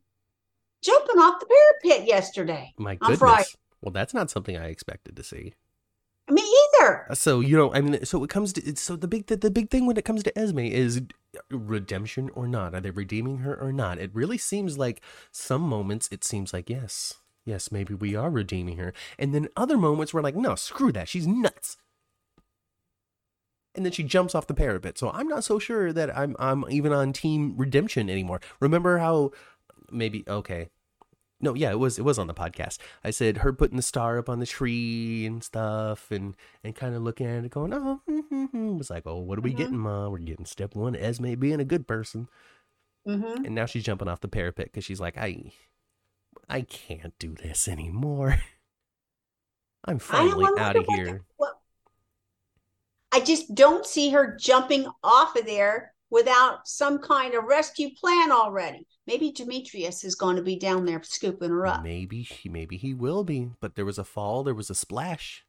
[0.82, 1.46] jumping off the
[1.82, 2.72] parapet yesterday?
[2.78, 3.56] My goodness.
[3.80, 5.54] Well, that's not something I expected to see.
[6.30, 7.06] Me either.
[7.10, 9.50] Uh, So you know, I mean, so it comes to so the big the, the
[9.50, 11.02] big thing when it comes to Esme is
[11.50, 12.74] redemption or not.
[12.74, 13.98] Are they redeeming her or not?
[13.98, 15.00] It really seems like
[15.32, 19.76] some moments it seems like yes, yes, maybe we are redeeming her, and then other
[19.76, 21.76] moments we're like, no, screw that, she's nuts.
[23.74, 24.98] And then she jumps off the parapet.
[24.98, 28.40] So I'm not so sure that I'm I'm even on team redemption anymore.
[28.60, 29.32] Remember how
[29.90, 30.68] maybe okay.
[31.44, 32.78] No, yeah, it was it was on the podcast.
[33.02, 36.94] I said her putting the star up on the tree and stuff, and and kind
[36.94, 39.56] of looking at it, going, "Oh," it was like, "Oh, what are we Mhm.
[39.56, 40.08] getting, Ma?
[40.08, 42.28] We're getting step one, Esme being a good person."
[43.04, 45.52] hmm And now she's jumping off the parapet because she's like, "I,
[46.48, 48.36] I can't do this anymore.
[49.84, 51.58] I'm finally out of what- here." what-
[53.14, 58.30] I just don't see her jumping off of there without some kind of rescue plan
[58.32, 58.86] already.
[59.06, 61.82] Maybe Demetrius is going to be down there scooping her up.
[61.82, 65.44] Maybe she, maybe he will be, but there was a fall, there was a splash.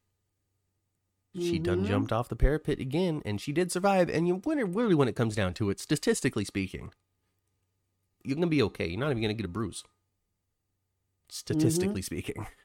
[1.40, 1.88] She done Mhm.
[1.88, 4.10] jumped off the parapet again, and she did survive.
[4.10, 6.94] And you, wonder really, when it comes down to it, statistically speaking,
[8.24, 8.88] you're gonna be okay.
[8.88, 9.84] You're not even gonna get a bruise.
[11.30, 12.46] Statistically speaking,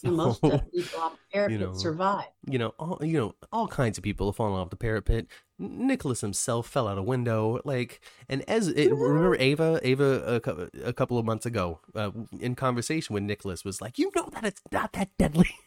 [0.00, 2.26] See, most the people off the parapet know, survive.
[2.48, 5.26] you know, all you know, all kinds of people have fallen off the parapet.
[5.58, 10.92] Nicholas himself fell out a window, like, and as it, remember Ava, Ava, a, a
[10.92, 12.10] couple of months ago, uh,
[12.40, 15.50] in conversation with Nicholas, was like, "You know that it's not that deadly."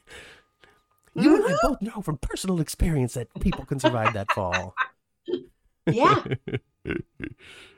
[1.20, 4.76] You and I both know from personal experience that people can survive that fall.
[5.88, 6.22] Yeah.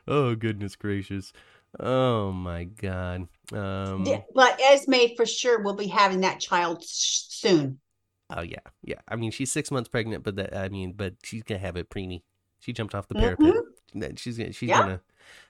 [0.07, 1.31] oh goodness gracious!
[1.79, 3.27] Oh my god!
[3.53, 7.79] Um, Yeah, But Esme for sure will be having that child s- soon.
[8.29, 8.99] Oh yeah, yeah.
[9.07, 11.89] I mean, she's six months pregnant, but that I mean, but she's gonna have it
[11.89, 12.21] preemie.
[12.59, 13.53] She jumped off the parapet.
[13.95, 14.81] That- She's gonna, she's Yeah.
[14.81, 15.01] gonna,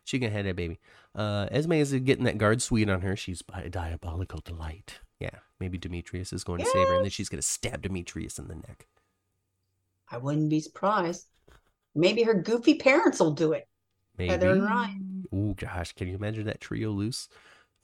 [0.05, 0.79] she's gonna have that baby.
[1.13, 3.15] Uh, Esme is getting that guard suite on her.
[3.17, 4.99] She's by diabolical delight.
[5.19, 8.47] Yeah, maybe Demetrius is going to save her, and then she's gonna stab Demetrius in
[8.47, 8.87] the neck.
[10.09, 11.27] I wouldn't be surprised.
[11.95, 13.67] Maybe her goofy parents will do it.
[14.17, 14.29] Maybe.
[14.29, 15.08] Heather and Ryan.
[15.33, 17.29] Oh gosh, can you imagine that trio loose?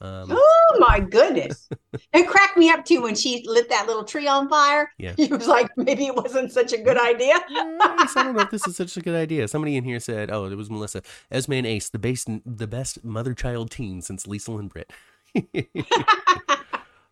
[0.00, 1.68] Um, Oh my goodness.
[2.12, 4.92] it cracked me up too when she lit that little tree on fire.
[4.98, 5.14] Yeah.
[5.16, 7.34] He was like, maybe it wasn't such a good idea.
[7.36, 9.48] I don't know if this is such a good idea.
[9.48, 13.04] Somebody in here said, "Oh, it was Melissa, Esme and Ace, the best, the best
[13.04, 14.92] mother-child team since Liesl and Britt."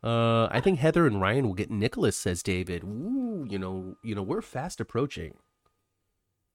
[0.02, 2.82] uh, I think Heather and Ryan will get Nicholas, says David.
[2.84, 5.34] Ooh, you know, you know, we're fast approaching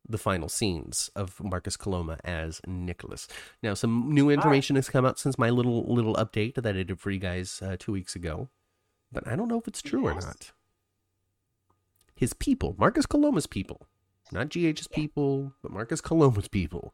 [0.10, 3.28] the final scenes of Marcus Coloma as Nicholas.
[3.62, 7.00] Now, some new information has come out since my little little update that I did
[7.00, 8.50] for you guys uh, two weeks ago,
[9.12, 10.52] but I don't know if it's true or not.
[12.16, 13.88] His people, Marcus Coloma's people,
[14.32, 16.94] not GH's people, but Marcus Coloma's people,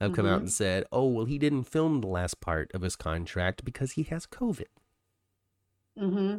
[0.00, 0.42] have come out Mhm.
[0.44, 4.04] and said, "Oh, well, he didn't film the last part of his contract because he
[4.04, 4.66] has COVID."
[5.98, 6.36] hmm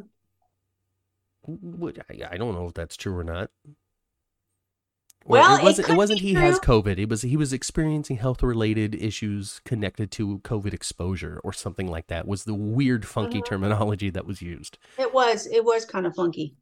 [1.42, 3.50] What- I, I don't know if that's true or not.
[5.24, 5.78] Well, it it wasn't.
[5.86, 6.20] It, could wasn't.
[6.20, 6.58] He has.
[6.60, 6.98] COVID.
[6.98, 7.22] It was.
[7.22, 12.26] He was experiencing health related issues connected to COVID exposure or something like that.
[12.26, 13.44] Was the weird, funky Mhm.
[13.46, 14.78] terminology that was used.
[14.98, 16.54] It was it was kind of funky.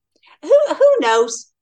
[0.43, 1.53] Who who knows?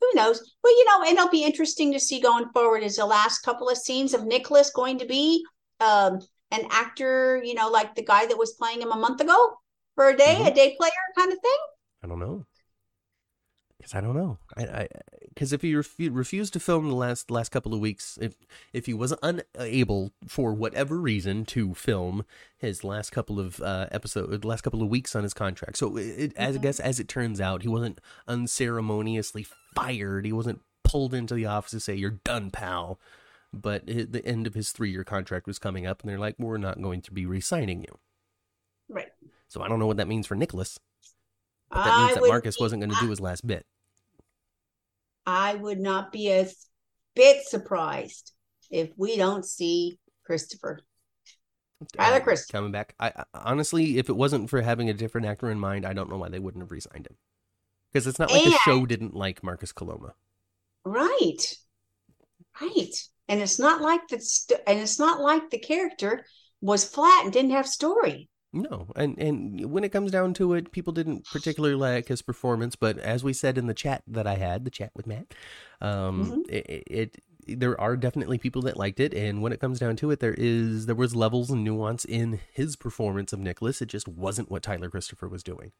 [0.00, 0.54] Who knows?
[0.62, 2.82] Well, you know, and it'll be interesting to see going forward.
[2.82, 5.44] Is the last couple of scenes of Nicholas going to be
[5.80, 6.20] um,
[6.50, 7.40] an actor?
[7.42, 9.56] You know, like the guy that was playing him a month ago
[9.94, 10.48] for a day, Mhm.
[10.48, 11.58] a day player kind of thing.
[12.04, 12.44] I don't know.
[13.88, 14.38] Because I don't know.
[14.56, 14.88] I
[15.28, 18.34] because if he refu- refused to film the last last couple of weeks, if
[18.72, 22.24] if he was unable for whatever reason to film
[22.58, 26.02] his last couple of uh, episode, last couple of weeks on his contract, so it,
[26.02, 26.62] it, as I Mhm.
[26.62, 30.26] guess as it turns out, he wasn't unceremoniously fired.
[30.26, 32.98] He wasn't pulled into the office to say you're done, pal.
[33.54, 36.34] But hi the end of his three year contract was coming up, and they're like,
[36.38, 37.98] we're not going to be re-signing you.
[38.88, 39.12] Right.
[39.48, 40.78] So I don't know what that means for Nicholas.
[41.70, 43.64] But that I means that Marcus be- wasn't going to do his last bit.
[45.28, 46.48] I would not be a
[47.14, 48.32] bit surprised
[48.70, 50.80] if we don't see Christopher.
[51.96, 52.46] Tyler Uh, Chris.
[52.46, 52.94] coming back.
[52.98, 56.08] I, I honestly, if it wasn't for having a different actor in mind, I don't
[56.08, 57.16] know why they wouldn't have resigned him.
[57.92, 60.14] Because it's not like the show didn't like Marcus Coloma.
[60.84, 61.54] Right.
[62.58, 62.94] Right.
[63.28, 66.24] And it's not like the st- and it's not like the character
[66.62, 68.30] was flat and didn't have story.
[68.62, 72.76] No, and and when it comes down to it, people didn't particularly like his performance.
[72.76, 75.34] But as we said in the chat that I had, the chat with Matt,
[75.80, 76.50] um, Mhm.
[76.50, 79.14] it, it there are definitely people that liked it.
[79.14, 82.40] And when it comes down to it, there is there was levels and nuance in
[82.52, 83.80] his performance of Nicholas.
[83.80, 85.72] It just wasn't what Tyler Christopher was doing.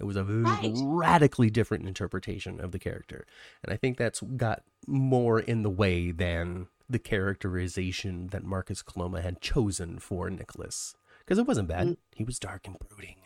[0.00, 0.72] It was a Right.
[0.74, 3.26] radically different interpretation of the character,
[3.62, 9.20] and I think that's got more in the way than the characterization that Marcus Coloma
[9.22, 10.94] had chosen for Nicholas.
[11.24, 11.86] Because it wasn't bad.
[11.88, 11.96] Mm.
[12.14, 13.16] He was dark and brooding.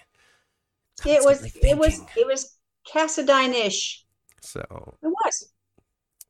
[1.05, 2.57] It was constantly it was it was
[2.91, 4.05] Cassadine-ish.
[4.41, 4.61] So
[5.03, 5.53] It was.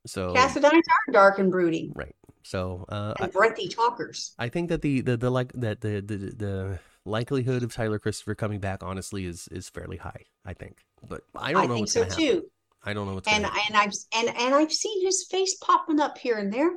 [0.05, 2.15] so Cassadines are dark and brooding right.
[2.43, 4.33] So uh, and breathy talkers.
[4.39, 8.35] I think that the the, the like that the, the the likelihood of Tyler Christopher
[8.35, 10.23] coming back honestly is is fairly high.
[10.45, 12.17] I think, but I don't I know think what's so happen.
[12.17, 12.43] too.
[12.83, 16.17] I don't know what's And and I've and and I've seen his face popping up
[16.17, 16.71] here and there.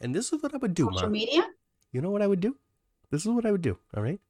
[0.00, 1.12] And this is what I would do, Social Ma.
[1.12, 1.42] media.
[1.92, 2.56] You know what I would do?
[3.10, 3.78] This is what I would do.
[3.96, 4.20] All right.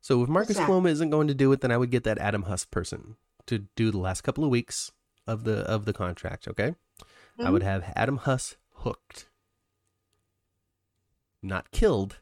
[0.00, 0.56] So if Marcus?
[0.56, 3.16] Coloma isn't going to do it, then I would get that Adam Huss person
[3.46, 4.90] to do the last couple of weeks
[5.26, 6.46] of the of the contract.
[6.48, 6.74] Okay.
[7.38, 7.52] I Mm-hmm.
[7.52, 9.28] would have Adam Huss hooked,
[11.42, 12.18] not killed,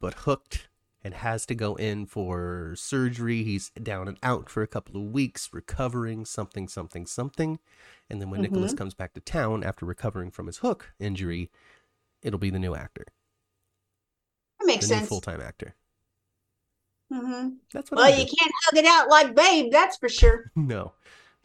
[0.00, 0.68] but hooked,
[1.02, 3.42] and has to go in for surgery.
[3.42, 7.58] He's down and out for a couple of weeks, recovering something, something, something,
[8.08, 8.76] and then when Nicholas Mhm.
[8.78, 11.50] comes back to town after recovering from his hook injury,
[12.22, 13.06] it'll be the new actor,
[14.66, 15.08] makes sense.
[15.08, 15.74] full time actor.
[17.12, 20.50] hmm That's what Well, you can't hug it out like Babe, that's for sure.
[20.56, 20.92] No.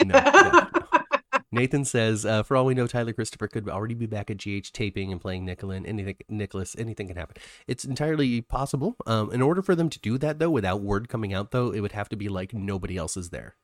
[0.03, 0.67] No, no, no.
[1.51, 4.71] Nathan says, uh, for all we know, Tyler Christopher could already be back at GH
[4.71, 5.85] taping and playing Nicolin.
[5.85, 7.35] Anything, Nicholas, anything can happen.
[7.67, 8.95] It's entirely possible.
[9.05, 11.81] Um, in order for them to do that, though, without word coming out, though, it
[11.81, 13.55] would have to be like nobody else is there.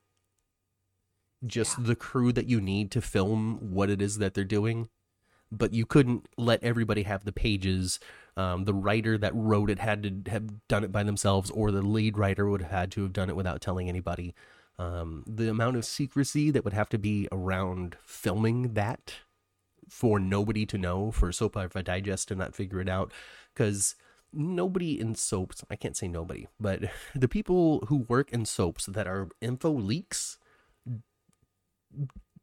[1.45, 4.89] Just the crew that you need to film what it is that they're doing.
[5.49, 7.99] But you couldn't let everybody have the pages.
[8.37, 11.81] Um, the writer that wrote it had to have done it by themselves, or the
[11.81, 14.35] lead writer would have had to have done it without telling anybody.
[14.77, 19.15] Um, the amount of secrecy that would have to be around filming that
[19.89, 23.11] for nobody to know, for Soap Opera Digest to not figure it out,
[23.53, 23.95] because
[24.31, 26.83] nobody in soaps, I can't say nobody, but
[27.15, 30.37] the people who work in soaps that are info leaks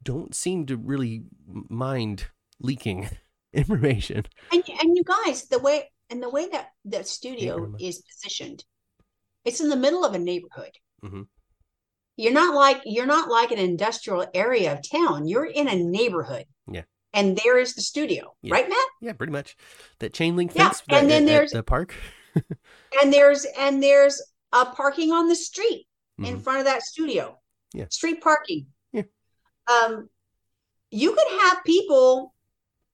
[0.03, 2.25] don't seem to really mind
[2.59, 3.09] leaking
[3.55, 4.23] information.
[4.51, 8.63] And and you guys, the way and the way that that studio is positioned,
[9.43, 10.71] it's in the middle of a neighborhood.
[11.03, 11.27] Mhm.
[12.17, 15.27] You're not like you're not like an industrial area of town.
[15.27, 16.45] You're in a neighborhood.
[16.71, 16.83] Yeah.
[17.13, 18.53] And there is the studio, Yeah.
[18.53, 18.89] right, Matt?
[19.01, 19.55] Yeah, pretty much.
[19.99, 21.95] That chain link Yeah, fence and that- then at- at there's- the park.
[23.01, 24.21] And there's and there's
[24.51, 25.87] a parking on the street
[26.17, 26.43] in Mhm.
[26.43, 27.39] front of that studio.
[27.73, 27.87] Yeah.
[27.89, 28.67] Street parking.
[28.93, 29.03] Yeah.
[29.67, 30.09] Um,
[30.91, 32.33] you could have people,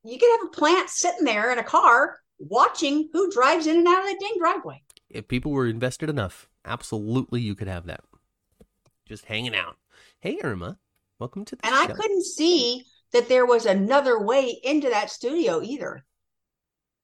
[0.03, 3.87] you could have a plant sitting there in a car watching who drives in and
[3.87, 4.81] out of that dang driveway.
[5.09, 8.01] if people were invested enough, absolutely you could have that.
[9.07, 9.77] Just hanging out.
[10.19, 10.77] Hey Irma,
[11.19, 15.61] welcome to the And I couldn't see that there was another way into that studio
[15.61, 16.05] either.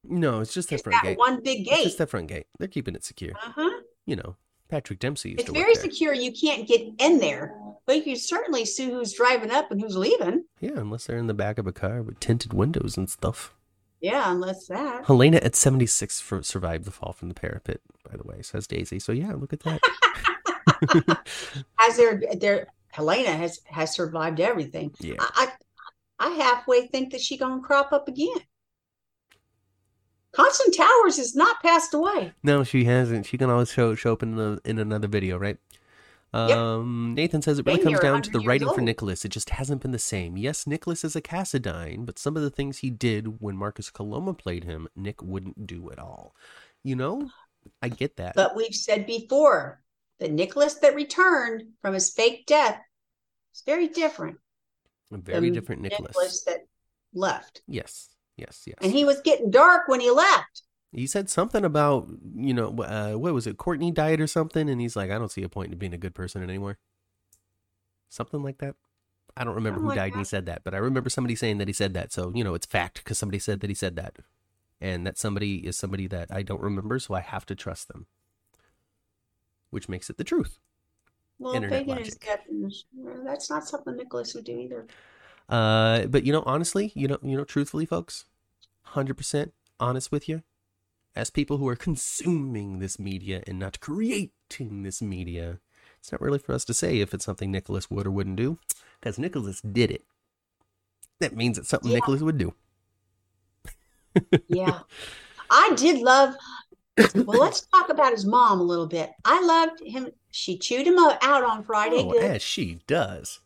[0.04, 1.18] No, it's just that front that gate.
[1.18, 1.84] one big It's gate.
[1.84, 2.46] just that front gate.
[2.60, 3.34] They're keeping it secure.
[3.36, 3.82] Uh-huh.
[4.06, 4.38] You know,
[4.70, 5.92] Patrick Dempsey used It's to very work there.
[5.92, 6.14] secure.
[6.14, 7.54] You can't get in there,
[7.88, 10.44] but you can certainly see who's driving up and who's leaving.
[10.60, 13.56] Yeah, unless they're in the back of a car with tinted windows and stuff.
[14.02, 15.06] Yeah, unless that.
[15.06, 19.00] Helena at 76 for, survived the fall from the parapet, by the way, says Daisy.
[19.00, 19.82] So yeah, look at that.
[21.80, 24.94] Has there there Helena has has survived everything.
[25.00, 25.16] Yeah.
[25.20, 25.52] I
[26.20, 28.38] I, I halfway think that she gonna crop up again.
[30.34, 32.32] Constance Towers has not passed away.
[32.44, 33.26] No, she hasn't.
[33.26, 35.58] She can always show show up in the, in another video, right?
[36.34, 38.82] Um, Nathan says it really comes down to the 100 years writing for.
[38.82, 39.26] Nicholas.
[39.26, 40.38] It just hasn't been the same.
[40.38, 44.34] Yes, Nicholas is a Cassadine, but some of the things he did when Marcus Coloma
[44.34, 46.36] played him, Nick wouldn't do at all.
[46.84, 47.30] You know,
[47.82, 48.36] I get that.
[48.36, 49.82] But we've said before,
[50.20, 52.80] the Nicholas that returned from his fake death
[53.54, 54.38] is very different.
[55.12, 56.10] a very different Nicholas.
[56.16, 56.68] Nicholas that
[57.14, 57.62] left.
[57.68, 58.78] Yes, yes, yes.
[58.82, 60.64] And he was getting dark when he left.
[60.92, 63.58] He said something about you know uh, what was it?
[63.58, 65.98] Courtney died or something, and he's like, I don't see a point in being a
[65.98, 66.78] good person anymore.
[68.10, 68.76] Something like that.
[69.36, 71.36] I don't remember Something who like died and he said that, but I remember somebody
[71.36, 72.12] saying that he said that.
[72.12, 74.18] So you know, it's fact because somebody said that he said that,
[74.82, 78.08] and that somebody is somebody that I don't remember, so I have to trust them,
[79.70, 80.58] which makes it the truth.
[81.40, 82.28] Well, Internet is logic.
[82.50, 84.88] and That's not something Nicholas would do either.
[85.50, 88.26] Uh, but you know, honestly, you know, you know, truthfully, folks,
[88.84, 90.42] hundred percent honest with you,
[91.18, 95.60] as people who are consuming this media and not creating this media,
[96.00, 98.60] it's not really for us to say if it's something Nicholas would or wouldn't do,
[99.00, 100.04] because Nicholas did it.
[101.20, 101.96] That means it's something Yeah.
[101.96, 102.54] Nicholas would do.
[104.48, 104.80] Yeah.
[105.50, 106.36] I did love.
[107.16, 109.12] Well, let's talk about his mom a little bit.
[109.26, 110.10] I loved him.
[110.32, 113.40] She chewed him out on Friday, Oh, good, as she does.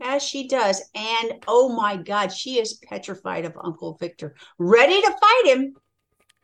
[0.00, 0.82] as she does.
[0.94, 5.74] And oh my God, she is petrified of Uncle Victor, ready to fight him,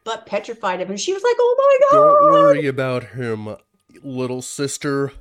[0.04, 0.96] but petrified of him.
[0.96, 3.56] She was like, "Oh my God!" Don't worry about him,
[4.02, 5.12] little sister.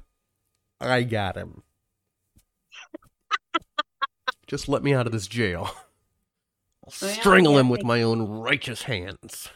[0.80, 1.64] I got him.
[4.48, 5.70] Just let me out of this jail.
[6.86, 9.50] I'll strangle him with my own righteous hands.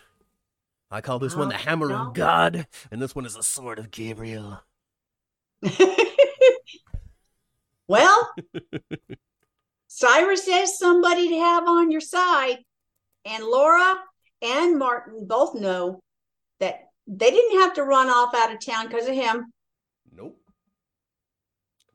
[0.91, 1.95] I call this one the Oh, hammer no.
[2.09, 4.61] of God, and this one is the sword of Gabriel.
[7.87, 8.35] well,
[9.87, 12.59] Cyrus says somebody to have on your side,
[13.25, 13.95] and Laura
[14.43, 15.99] and Martin both know
[16.59, 19.45] that they didn't have to run off out of town because of him.
[20.15, 20.37] Nope.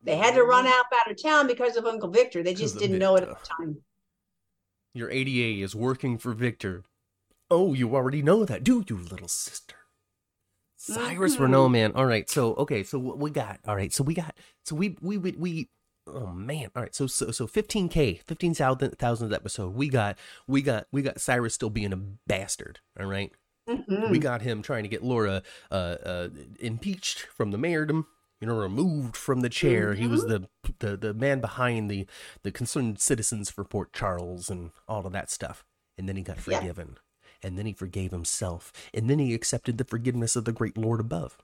[0.03, 2.43] They had to run out out of town because of Uncle Victor.
[2.43, 3.77] They just didn't know it at the time.
[4.95, 6.85] Your ADA is working for Victor.
[7.51, 9.77] Oh, you already know that, do you, little sister?
[10.77, 11.41] Cyrus Mhm.
[11.41, 11.93] Renault, man.
[11.95, 13.61] All right, so okay, so what we got?
[13.67, 14.35] All right, so we got,
[14.65, 15.69] so we we we, we
[16.15, 16.71] oh man.
[16.75, 19.75] All right, so so so 15k, 15,000th episode.
[19.75, 22.81] We got we got we got Cyrus still being a bastard.
[22.99, 23.33] All right,
[23.69, 24.11] Mhm.
[24.11, 26.29] we got him trying to get Laura uh, uh,
[26.61, 28.07] impeached from the mayordom,
[28.41, 29.95] you know, removed from the chair.
[29.95, 30.49] He was the,
[30.79, 32.07] the the man behind the
[32.43, 35.65] the concerned citizens for Port Charles and all of that stuff.
[35.97, 36.59] And then he got Yeah.
[36.61, 36.97] forgiven,
[37.43, 41.01] and then he forgave himself, and then he accepted the forgiveness of the great Lord
[41.01, 41.39] above.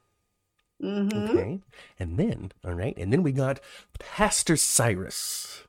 [0.83, 1.31] Mhm.
[1.31, 1.61] Okay,
[1.99, 3.61] and then all right, and then we got
[3.99, 5.63] Pastor Cyrus,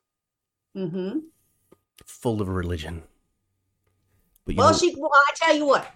[0.76, 1.20] Mm-hmm.
[2.06, 3.04] full of religion.
[4.46, 4.94] But Well, know- she.
[4.98, 5.90] Well, I tell you what,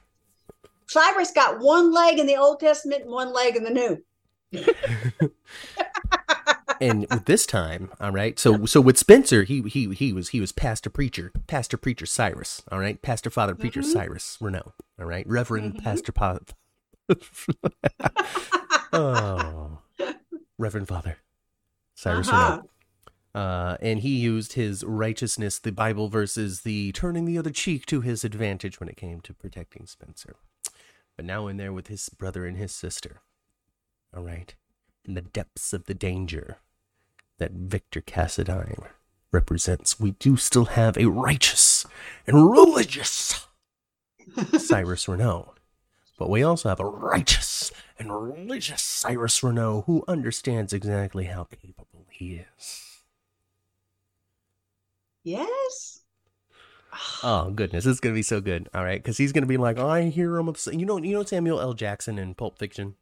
[0.88, 4.04] Cyrus got one leg in the Old Testament and one leg in the New.
[6.82, 8.40] and with this time, all right.
[8.40, 12.64] So so with Spencer, he he he was he was pastor preacher, pastor preacher Cyrus,
[12.72, 13.92] all right, pastor father preacher Mhm.
[13.94, 15.84] Cyrus Renault, all right, Reverend Mhm.
[15.84, 16.40] pastor pa-
[18.94, 19.80] oh,
[20.58, 21.18] Reverend Father
[21.96, 22.50] Cyrus Uh-huh.
[22.52, 22.70] Renault.
[23.36, 28.02] Uh, and he used his righteousness, the Bible verses, the turning the other cheek to
[28.02, 30.36] his advantage when it came to protecting Spencer.
[31.16, 33.22] But now in there with his brother and his sister.
[34.16, 34.56] All right.
[35.06, 36.58] In the depths of the danger
[37.38, 38.88] that Victor Cassadine
[39.32, 41.86] represents, we do still have a righteous
[42.26, 43.46] and religious
[44.58, 45.54] Cyrus Renault.
[46.20, 52.06] But we also have a righteous and religious Cyrus Renault who understands exactly how capable
[52.12, 53.02] he is.
[55.24, 56.02] Yes.
[57.24, 58.68] Oh goodness, it's gonna be so good.
[58.74, 60.50] All right, because he's gonna be like, I hear him.
[60.50, 60.78] Upset.
[60.78, 61.74] You know, you know Samuel L.
[61.74, 62.96] Jackson in Pulp Fiction.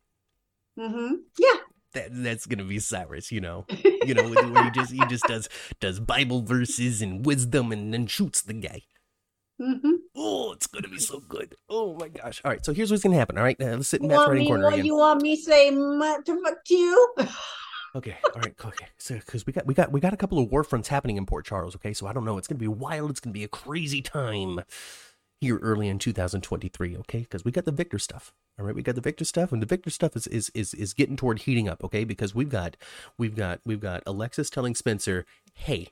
[0.77, 1.15] Mm-hmm.
[1.39, 1.57] Yeah.
[1.93, 3.31] That that's gonna be Cyrus.
[3.31, 5.49] You know, you know where he just he just does
[5.79, 8.83] does Bible verses and wisdom and then shoots the guy.
[9.59, 9.93] Mm-hmm.
[10.19, 11.55] Oh, it's gonna be so good.
[11.69, 12.41] Oh my gosh!
[12.43, 13.37] All right, so here's what's gonna happen.
[13.37, 14.85] All right, uh, let's sit in You Matt's writing corner What again.
[14.85, 15.69] you want me to say?
[15.71, 17.13] "Ma- To fuck you?
[17.95, 18.85] Okay, all right, okay.
[18.97, 21.25] So because we got we got we got a couple of war fronts happening in
[21.25, 21.73] Port Charles.
[21.77, 22.37] Okay, so I don't know.
[22.37, 23.09] It's gonna be wild.
[23.09, 24.59] It's gonna be a crazy time
[25.39, 26.97] here early in 2023.
[26.97, 28.33] Okay, because we got the Victor stuff.
[28.59, 30.93] All right, we got the Victor stuff, and the Victor stuff is is is is
[30.93, 31.83] getting toward heating up.
[31.83, 32.77] Okay, because we've got
[33.17, 35.87] we've got we've got Alexis telling Spencer, "Hey,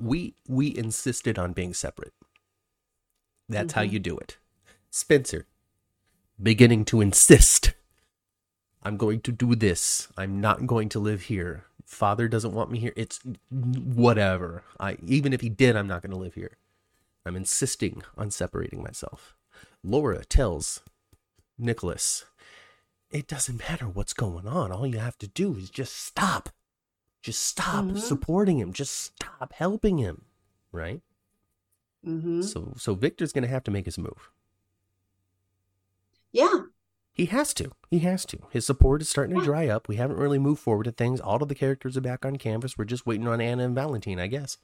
[0.00, 2.14] we we insisted on being separate.
[3.48, 3.92] That's how Mhm.
[3.92, 4.38] you do it."
[4.90, 5.46] Spencer
[6.42, 7.74] beginning to insist
[8.86, 10.08] I'm going to do this.
[10.16, 11.64] I'm not going to live here.
[11.86, 12.92] father doesn't want me here.
[12.96, 14.62] It's whatever.
[14.80, 16.56] I even if he did, I'm not going to live here.
[17.24, 19.36] I'm insisting on separating myself.
[19.82, 20.80] Laura tells
[21.58, 22.24] Nicholas,
[23.10, 24.72] it doesn't matter what's going on.
[24.72, 26.48] All you have to do is just stop.
[27.22, 27.98] Just stop Mhm.
[27.98, 28.72] supporting him.
[28.72, 30.24] Just stop helping him.
[30.72, 31.02] Right?
[32.04, 34.30] Hmm So so Victor's going to have to make his move.
[36.32, 36.62] Yeah.
[37.12, 37.70] He has to.
[37.90, 38.38] He has to.
[38.50, 39.86] His support is starting to dry up.
[39.86, 41.20] We haven't really moved forward to things.
[41.20, 42.76] All of the characters are back on canvas.
[42.76, 44.58] We're just waiting on Anna and Valentine, I guess.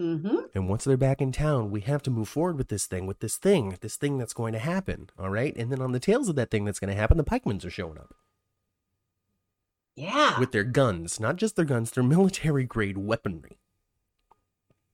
[0.00, 0.36] Mm-hmm.
[0.54, 3.18] And once they're back in town, we have to move forward with this thing, with
[3.18, 5.10] this thing, this thing that's going to happen.
[5.18, 5.54] All right.
[5.56, 7.70] And then on the tails of that thing that's going to happen, the Pikemans are
[7.70, 8.14] showing up
[9.96, 10.38] Yeah.
[10.38, 11.18] with their guns.
[11.18, 13.58] Not just their guns, their military grade weaponry.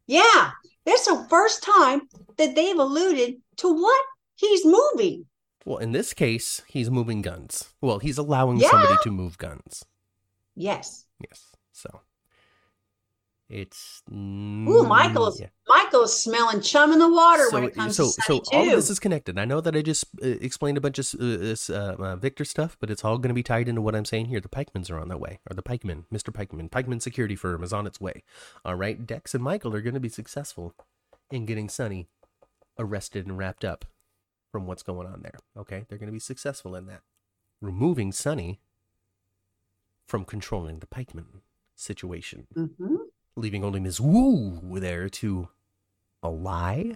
[0.06, 0.52] yeah.
[0.86, 2.02] That's the first time
[2.38, 4.02] that they've alluded to what
[4.36, 5.26] he's moving.
[5.64, 7.74] Well, in this case, he's moving guns.
[7.80, 8.70] Well, he's allowing Yeah.
[8.70, 9.84] somebody to move guns.
[10.54, 11.04] Yes.
[11.20, 11.42] Yes.
[11.72, 12.00] So
[13.48, 14.02] it's.
[14.10, 15.48] Ooh, Michael's yeah.
[15.68, 18.74] Michael's smelling chum in the water when it comes so, to Sonny so all of
[18.74, 19.38] this is connected.
[19.38, 22.44] I know that I just uh, explained a bunch of uh, this uh, uh, Victor
[22.44, 24.40] stuff, but it's all going to be tied into what I'm saying here.
[24.40, 26.32] The Pikemans are on their way, or the Pikeman, Mr.
[26.32, 28.24] Pikeman, Pikeman Security Firm is on its way.
[28.64, 30.74] All right, Dex and Michael are going to be successful
[31.30, 32.08] in getting Sonny
[32.78, 33.84] arrested and wrapped up
[34.50, 35.38] from what's going on there.
[35.56, 37.02] Okay, they're going to be successful in that,
[37.60, 38.60] removing Sonny
[40.04, 41.42] from controlling the Pikeman
[41.76, 42.96] situation hmm
[43.36, 44.00] leaving only Ms.
[44.00, 45.48] Wu there to
[46.22, 46.92] ally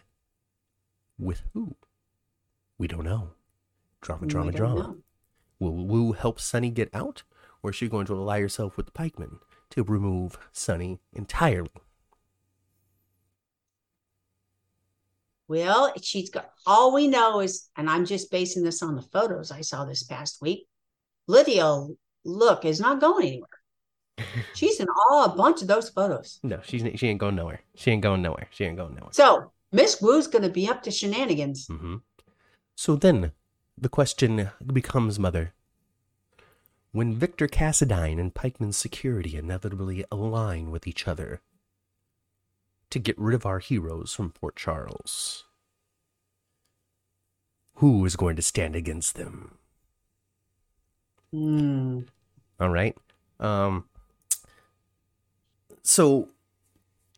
[1.18, 1.76] with who?
[2.78, 3.30] We don't know.
[4.00, 4.80] Drama, drama, We drama.
[4.80, 4.96] know.
[5.58, 7.22] Will Wu help Sonny get out,
[7.62, 9.40] or is she going to ally herself with the pikemen
[9.70, 11.68] to remove Sonny entirely?
[15.48, 19.50] Well, she's got all we know is, and I'm just basing this on the photos
[19.50, 20.66] I saw this past week.
[21.26, 21.86] Lydia
[22.24, 23.48] Look, is not going anywhere.
[24.54, 26.40] She's in all a bunch of those photos.
[26.42, 27.60] No, she's she ain't going nowhere.
[27.74, 28.48] She ain't going nowhere.
[28.50, 29.12] She ain't going nowhere.
[29.12, 31.68] So Miss Wu's going to be up to shenanigans.
[31.68, 31.96] Mm-hmm.
[32.74, 33.32] So then,
[33.76, 35.52] the question becomes, Mother,
[36.92, 41.40] when Victor Cassadine and Pikeman's security inevitably align with each other
[42.90, 45.44] to get rid of our heroes from Port Charles,
[47.74, 49.58] who is going to stand against them?
[51.32, 52.00] Hmm.
[52.58, 52.96] All right.
[53.38, 53.84] Um.
[55.90, 56.28] So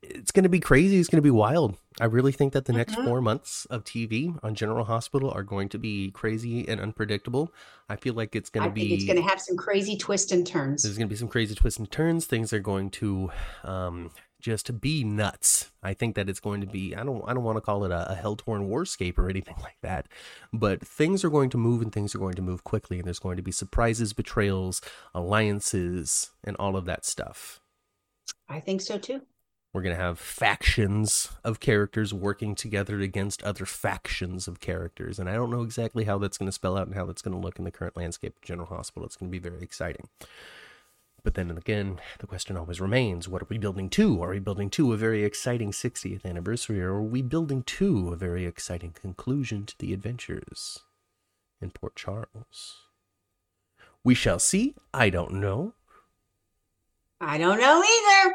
[0.00, 0.98] it's going to be crazy.
[0.98, 1.76] It's going to be wild.
[2.00, 3.04] I really think that the next Mhm.
[3.04, 7.52] four months of TV on General Hospital are going to be crazy and unpredictable.
[7.90, 8.80] I feel like it's going to be.
[8.80, 8.94] Think be.
[8.94, 10.84] it's going to have some crazy twists and turns.
[10.84, 12.24] There's going to be some crazy twists and turns.
[12.24, 13.30] Things are going to
[13.62, 15.70] um, just be nuts.
[15.82, 16.96] I think that it's going to be.
[16.96, 17.22] I don't.
[17.28, 20.06] I don't want to call it a, a hell torn warscape or anything like that.
[20.50, 22.96] But things are going to move, and things are going to move quickly.
[22.96, 24.80] And there's going to be surprises, betrayals,
[25.14, 27.61] alliances, and all of that stuff.
[28.52, 29.22] I think so too.
[29.72, 35.18] We're going to have factions of characters working together against other factions of characters.
[35.18, 37.34] And I don't know exactly how that's going to spell out and how that's going
[37.34, 39.06] to look in the current landscape of General Hospital.
[39.06, 40.10] It's going to be very exciting.
[41.24, 44.22] But then again, the question always remains what are we building to?
[44.22, 48.16] Are we building to a very exciting 60th anniversary, or are we building to a
[48.16, 50.80] very exciting conclusion to the adventures
[51.62, 52.80] in Port Charles?
[54.04, 54.74] We shall see.
[54.92, 55.74] I don't know,
[57.22, 58.34] I don't know either,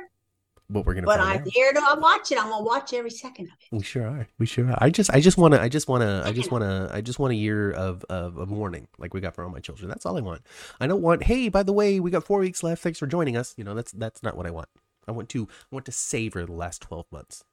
[0.70, 1.48] but we're going to but I'm out.
[1.48, 2.38] here to watch it.
[2.38, 3.76] I'm going to watch every second of it.
[3.76, 4.28] We sure are.
[4.38, 4.78] We sure are.
[4.82, 7.00] I just, I just want to, I just want to, I just want to, I
[7.00, 9.88] just want a year of, of, of mourning like we got for all my children.
[9.88, 10.42] That's all I want.
[10.82, 12.82] I don't want, hey, by the way, we got four weeks left.
[12.82, 13.54] Thanks for joining us.
[13.58, 14.68] You know, that's, that's not what I want.
[15.08, 17.46] I want to, I want to savor the last 12 months.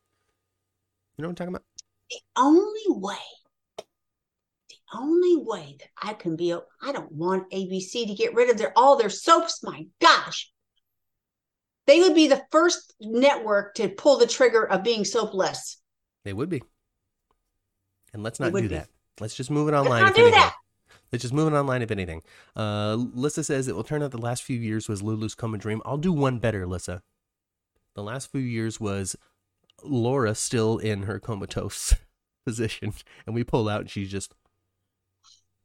[1.17, 1.65] You know what I'm talking about?
[2.11, 3.17] The only way,
[3.79, 8.59] the only way that I can be, I don't want ABC to get rid of
[8.59, 9.63] their all their soaps.
[9.63, 10.51] My gosh.
[11.87, 15.79] They would be the first network to pull the trigger of being soapless.
[16.25, 16.63] They would be.
[18.13, 18.69] And let's not do be.
[18.69, 18.89] that.
[19.21, 20.03] Let's just move it Let's online.
[20.03, 20.41] not do anything.
[20.41, 20.55] that.
[21.13, 22.23] Let's just move it online if anything.
[22.57, 25.59] Uh, Lissa says it will turn out the last few years was Lulu's Come a
[25.59, 25.83] Dream.
[25.85, 27.03] I'll do one better, Lissa.
[27.95, 29.15] The last few years was
[29.85, 31.95] Laura still in her comatose
[32.47, 32.95] position,
[33.27, 34.33] and we pull out, and she's just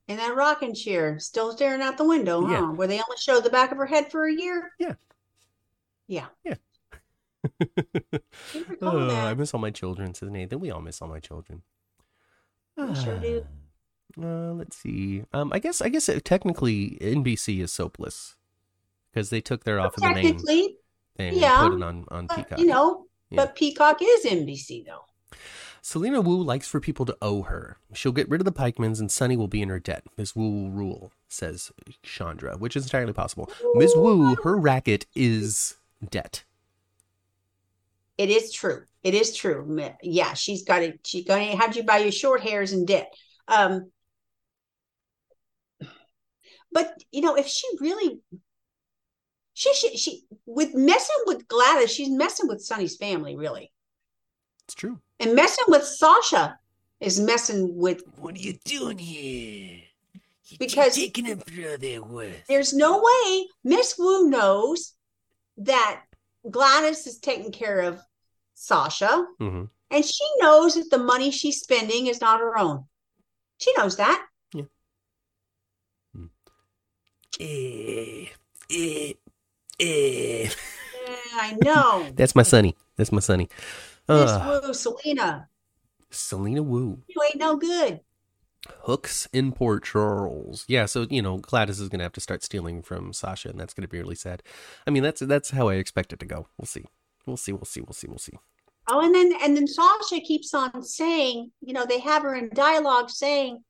[0.08, 2.52] In that rocking chair, still staring out the window, huh?
[2.52, 2.72] Yeah.
[2.72, 4.72] Where they only showed the back of her head for a year.
[4.80, 4.94] Yeah.
[6.10, 6.26] Yeah.
[6.44, 6.56] Yeah.
[8.81, 9.10] Oh.
[9.10, 10.60] I miss all my children, says Nathan.
[10.60, 11.61] We all miss all my children.
[12.77, 13.45] We sure do.
[14.22, 15.23] Uh, let's see.
[15.34, 18.36] Um, I guess I guess it, technically NBC is soapless
[19.11, 20.77] because they took their off of the main Technically,
[21.15, 22.60] thing yeah, and put it on on but, Peacock.
[22.60, 23.38] you know, Yeah.
[23.38, 25.06] but Peacock is NBC though.
[25.81, 27.77] Selina Wu likes for people to owe her.
[27.94, 30.03] She'll get rid of the Pikemans and Sonny will be in her debt.
[30.18, 31.72] Miss Wu will rule, says
[32.03, 33.49] Chandra, which is entirely possible.
[33.76, 35.76] Miss Wu, her racket is
[36.07, 36.43] debt.
[38.17, 38.84] It is true.
[39.03, 39.80] It is true.
[40.03, 40.99] Yeah, she's got it.
[41.05, 43.13] She's going to have you buy your short hairs and debt.
[43.47, 43.91] Um,
[46.71, 48.19] but you know, if she really,
[49.53, 53.71] she she she with messing with Gladys, she's messing with Sonny's family, really,
[54.65, 54.99] It's true.
[55.19, 56.59] and messing with Sasha
[56.99, 58.03] is messing with.
[58.17, 59.80] What are you doing here?
[60.49, 62.45] You Because- taking him for their worth.
[62.47, 64.93] There's no way Miss Wu knows
[65.60, 66.03] that
[66.49, 68.02] Gladys is taking care of
[68.53, 72.86] Sasha, hmm and she knows that the money she's spending is not her own.
[73.57, 74.26] She knows that.
[77.40, 78.26] Eh,
[78.69, 79.14] eh,
[79.80, 80.49] eh.
[80.49, 82.11] Yeah, I know.
[82.15, 82.76] That's my sonny.
[82.98, 83.49] That's my sonny.
[84.07, 85.48] Miss Uh, Wu, Selina,
[86.10, 87.02] Selina Wu.
[87.07, 88.02] you ain't no good.
[88.81, 90.65] Hooks in Port Charles.
[90.68, 93.73] Yeah, so you know Gladys is gonna have to start stealing from Sasha, and that's
[93.73, 94.44] gonna be really sad.
[94.86, 96.48] I mean, that's that's how I expect it to go.
[96.57, 96.86] We'll see.
[97.26, 97.52] We'll see.
[97.53, 97.81] We'll see.
[97.81, 98.07] We'll see.
[98.07, 98.38] We'll see.
[98.88, 102.49] Oh, and then and then Sasha keeps on saying, you know, they have her in
[102.53, 103.64] dialogue saying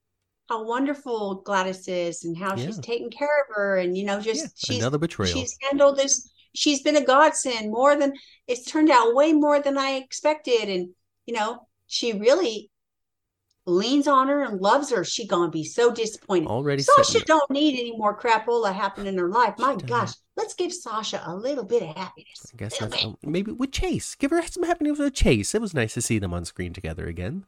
[0.48, 2.82] how wonderful Gladys is and how she's Yeah.
[2.82, 5.32] taken care of her, and you know, just Yeah, she's another betrayal.
[5.38, 6.32] she's handled this.
[6.56, 8.14] She's been a godsend more than
[8.48, 10.90] it's turned out way more than I expected, and
[11.28, 12.72] you know, she really
[13.70, 15.04] leans on her and loves her.
[15.04, 16.48] She gonna be so disappointed.
[16.48, 19.56] Already Sasha don't need any more crapola happening in her life.
[19.58, 22.52] My gosh, let's give Sasha a little bit of happiness.
[22.54, 24.16] I guess that's oh, maybe with Chase.
[24.16, 25.54] Give her some happiness with Chase.
[25.56, 27.46] It was nice to see them on screen together again.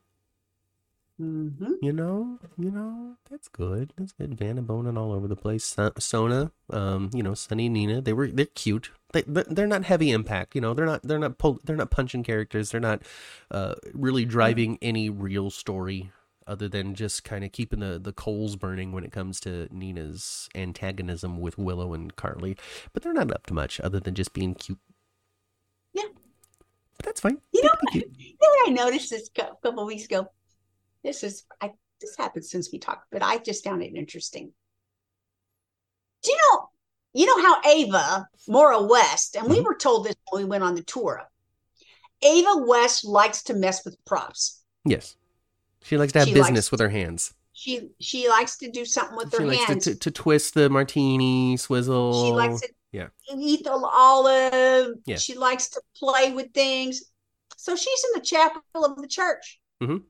[1.21, 1.75] Mhm.
[1.81, 3.93] You know, you know, that's good.
[3.97, 4.33] That's good.
[4.37, 5.75] Vanna boning all over the place.
[5.99, 8.91] Sona, um, you know, Sonny Nina, they were they're cute.
[9.13, 10.55] They they're not heavy impact.
[10.55, 12.71] You know, they're not they're not pull, they're not punching characters.
[12.71, 13.03] They're not
[13.49, 16.11] uh really driving any real story
[16.47, 20.49] other than just kind of keeping the the coals burning when it comes to Nina's
[20.55, 22.57] antagonism with Willow and Carly.
[22.93, 24.79] But they're not up to much other than just being cute.
[25.93, 26.03] Yeah.
[26.97, 27.39] But that's fine.
[27.51, 30.27] You They know, be you know what I noticed this cou- couple weeks ago?
[31.03, 34.51] This is I this happened since we talked, but I just found it interesting.
[36.23, 36.69] Do you know
[37.13, 39.65] you know how Ava Maura West, and we Mhm.
[39.65, 41.29] were told this when we went on the tour.
[42.21, 44.61] Ava West likes to mess with props.
[44.85, 45.15] Yes.
[45.83, 47.33] She likes to have She business likes- with her hands.
[47.53, 49.83] She she likes to do something with she her likes hands.
[49.85, 52.25] to, to, to twist the martini, swizzle.
[52.25, 53.07] She likes to yeah.
[53.35, 54.95] eat the olive.
[55.05, 55.17] Yeah.
[55.17, 57.03] She likes to play with things.
[57.57, 59.59] So she's in the chapel of the church.
[59.83, 60.03] Mhm.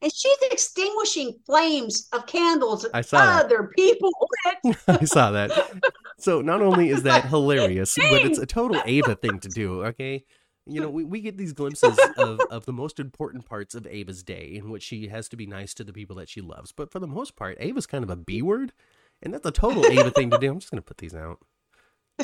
[0.00, 3.44] And she's extinguishing flames of candles I saw that.
[3.44, 4.10] other people.
[4.88, 5.50] I saw that.
[6.22, 10.24] So not only is that hilarious, but it's a total Ava thing to do, okay?
[10.66, 14.22] You know, we, we get these glimpses of, of the most important parts of Ava's
[14.22, 16.70] day in which she has to be nice to the people that she loves.
[16.70, 18.72] But for the most part, Ava's kind of a B word,
[19.20, 20.52] and that's a total Ava thing to do.
[20.52, 21.38] I'm just going to put these out.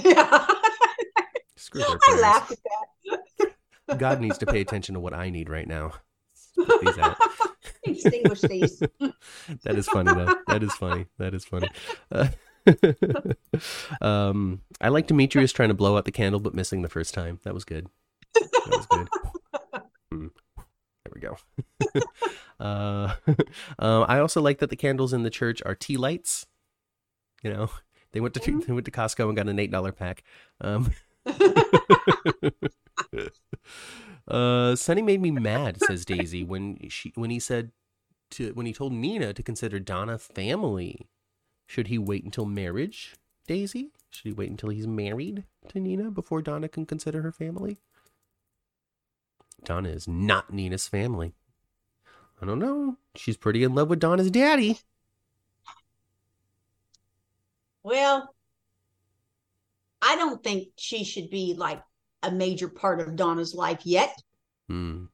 [0.01, 0.47] Yeah.
[1.57, 2.59] Screw their I laughed at
[3.89, 3.99] that.
[3.99, 5.95] God needs to pay attention to what I need right now.
[6.55, 7.17] Put these out.
[7.83, 8.79] Extinguish these.
[9.65, 10.35] that is funny though.
[10.47, 11.07] That is funny.
[11.19, 11.69] That is funny.
[12.13, 12.29] Uh,
[14.01, 17.41] um, I like Demetrius trying to blow out the candle but missing the first time.
[17.45, 17.89] That was good.
[18.35, 19.09] That was good.
[20.11, 20.29] Hmm.
[20.57, 21.37] There we go.
[22.65, 23.15] uh,
[23.79, 26.47] um, I also like that the candles in the church are tea lights.
[27.43, 27.71] You know,
[28.13, 30.25] they went to they went to Costco and got an eight dollar pack.
[30.63, 30.93] Um,
[34.29, 37.73] uh, Sonny made me mad, says Daisy, when she when he said
[38.31, 41.09] to when he told Nina to consider Donna family.
[41.69, 43.15] Should he wait until marriage,
[43.47, 43.93] Daisy?
[44.11, 47.77] Should he wait until he's married to Nina before Donna can consider her family?
[49.65, 51.35] Donna is not Nina's family.
[52.43, 52.97] I don't know.
[53.15, 54.81] She's pretty in love with Donna's daddy.
[57.83, 58.35] Well,
[60.01, 61.83] I don't think she should be like
[62.23, 64.11] a major part of Donna's life yet
[64.69, 65.05] Hmm.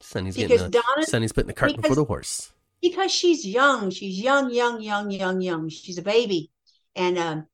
[0.00, 2.52] Sonny's because getting Donna Sonny's putting the cart before the horse.
[2.80, 3.90] Because she's young.
[3.90, 5.68] She's young, young, young, young, young.
[5.68, 6.50] She's a baby,
[6.94, 7.46] and um,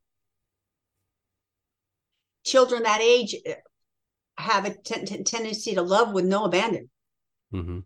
[2.44, 3.52] children that age uh,
[4.36, 6.90] have a ten- ten- tendency to love with no abandon,
[7.50, 7.80] hmm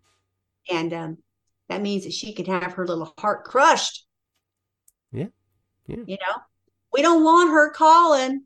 [0.71, 1.19] and um,
[1.69, 4.07] that means that she can have her little heart crushed.
[5.13, 5.29] Yeah.
[5.87, 5.97] Yeah.
[6.07, 6.37] You know,
[6.93, 8.45] we don't want her calling.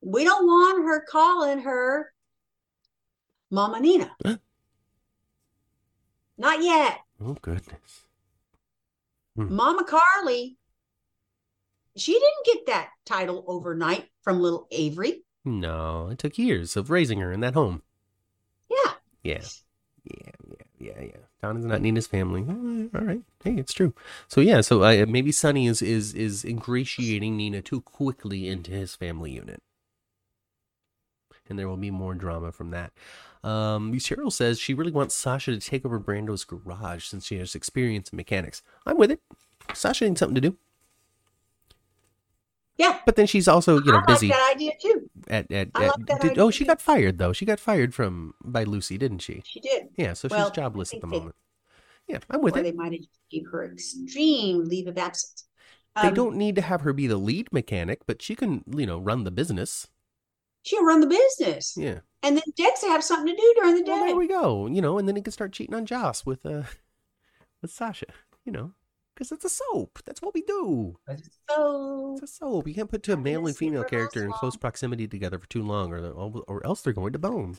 [0.00, 2.12] We don't want her calling her
[3.50, 4.16] Mama Nina.
[6.36, 6.98] Not yet.
[7.24, 8.06] Oh goodness.
[9.48, 10.58] Mama Carly,
[11.96, 15.24] she didn't get that title overnight from little Avery.
[15.44, 17.82] No, it took years of raising her in that home.
[18.70, 18.92] Yeah.
[19.22, 19.42] Yeah.
[20.04, 21.16] Yeah, yeah, yeah, yeah.
[21.40, 22.44] Donna's not Nina's family.
[22.94, 23.22] All right.
[23.42, 23.94] Hey, it's true.
[24.28, 28.94] So yeah, so uh, maybe Sonny is is is ingratiating Nina too quickly into his
[28.94, 29.62] family unit,
[31.48, 32.92] and there will be more drama from that.
[33.44, 37.54] Um, Cheryl says she really wants Sasha to take over Brando's garage since she has
[37.54, 38.62] experience in mechanics.
[38.86, 39.20] I'm with it.
[39.74, 40.56] Sasha needs something to do.
[42.76, 45.08] Yeah, but then she's also you know I busy like that idea too.
[45.28, 46.68] at at, at like did, oh she too.
[46.68, 49.90] got fired though she got fired from by Lucy didn't she She did.
[49.96, 51.36] yeah so Well, she's jobless at the they- moment
[52.08, 55.44] yeah I'm with or it they might have gave her extreme leave of absence.
[56.02, 58.86] they Um, don't need to have her be the lead mechanic but she can you
[58.86, 59.86] know run the business
[60.64, 63.82] She'll run the business, yeah and then Dex will have something to do during the
[63.82, 63.92] day.
[63.92, 66.44] well there we go you know and then he can start cheating on Joss with
[66.44, 66.62] uh
[67.62, 68.06] with Sasha
[68.44, 68.72] you know
[69.14, 70.96] because it's a soap that's what we do
[71.48, 74.56] So it's a soap you can't put two male and female never character in close
[74.56, 76.00] proximity together for too long or
[76.48, 77.58] or else they're going to bone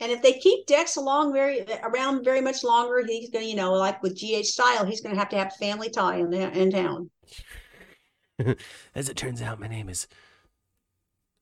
[0.00, 3.56] And if they keep Dex along very around very much longer, he's going to, you
[3.56, 6.30] know, like with GH style, he's going to have to have a family tie in,
[6.30, 7.10] the, in town.
[8.94, 10.08] As it turns out, my name is.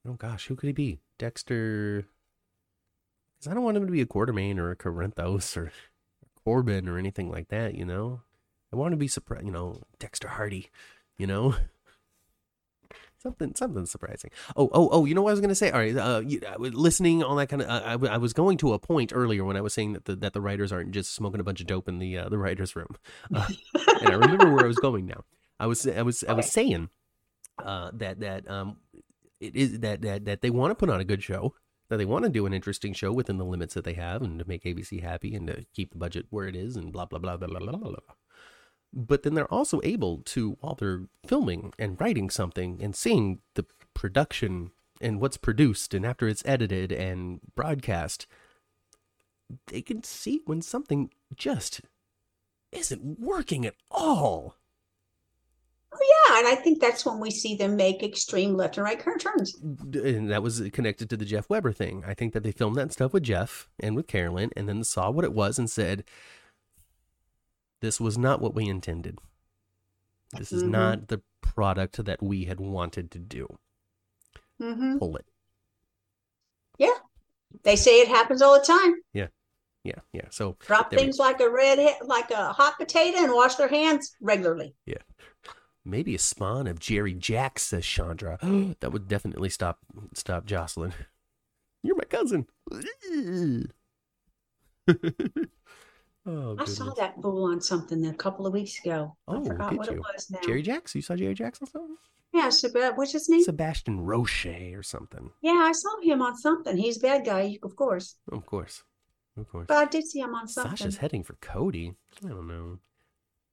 [0.06, 0.98] Oh gosh, who could he be?
[1.22, 2.04] Dexter.
[3.38, 5.70] Because I don't want him to be a Quartermaine or a Corinthos or
[6.44, 8.22] Corbin or anything like that, you know?
[8.72, 10.70] I want to be surprised, you know, Dexter Hardy,
[11.16, 11.54] you know?
[13.18, 14.32] Something, something surprising.
[14.56, 15.04] Oh, oh, oh!
[15.04, 15.70] You know what I was gonna say?
[15.70, 17.68] All right, uh, you, I was listening, all that kind of.
[17.68, 20.06] Uh, I, w- I was going to a point earlier when I was saying that
[20.06, 22.36] the that the writers aren't just smoking a bunch of dope in the uh, the
[22.36, 22.96] writers' room,
[23.32, 23.46] uh,
[24.00, 25.22] and I remember where I was going now.
[25.60, 26.88] I was I was I was saying
[27.64, 28.78] uh, that that um
[29.42, 31.54] it is that that that they want to put on a good show,
[31.88, 34.38] that they want to do an interesting show within the limits that they have, and
[34.38, 37.18] to make ABC happy and to keep the budget where it is, and blah blah
[37.18, 37.78] blah blah blah blah.
[37.78, 38.14] blah.
[38.94, 43.64] But then they're also able to, while they're filming and writing something and seeing the
[43.94, 44.70] production
[45.00, 48.26] and what's produced, and after it's edited and broadcast,
[49.68, 51.80] they can see when something just
[52.70, 54.56] isn't working at all.
[55.94, 55.98] Oh
[56.30, 59.20] yeah, and I think that's when we see them make extreme left and right current
[59.20, 59.54] turns.
[59.60, 62.02] and that was connected to the Jeff Weber thing.
[62.06, 65.10] I think that they filmed that stuff with Jeff and with Carolyn, and then saw
[65.10, 66.04] what it was and said,
[67.80, 69.18] "This was not what we intended.
[70.38, 70.70] This is Mhm.
[70.70, 73.58] not the product that we had wanted to do.
[74.58, 75.26] hmm Pull it."
[76.78, 76.96] Yeah,
[77.64, 78.94] they say it happens all the time.
[79.12, 79.28] Yeah,
[79.84, 79.98] yeah.
[80.12, 80.28] Yeah.
[80.30, 83.68] So Drop There we- things like a red, like a hot potato, and wash their
[83.68, 84.74] hands regularly.
[85.84, 88.38] Maybe a spawn of Jerry Jacks, says Chandra.
[88.80, 89.80] that would definitely stop
[90.14, 90.92] stop Josslyn.
[91.82, 92.46] You're my cousin.
[96.26, 99.16] oh, I saw that bull on something a couple of weeks ago.
[99.26, 99.96] Oh, I forgot what you?
[99.96, 100.38] it was now.
[100.44, 100.94] Jerry Jacks?
[100.94, 101.96] You saw Jerry Jacks on something?
[102.32, 103.42] Yeah, but what's his name?
[103.42, 105.30] Sebastian Roche or something.
[105.42, 106.76] Yeah, I saw him on something.
[106.76, 108.16] He's a bad guy, of course.
[108.30, 108.84] Of course.
[109.36, 109.66] Of course.
[109.68, 110.76] But I did see him on something.
[110.76, 111.94] Sasha's heading for Cody.
[112.24, 112.78] I don't know.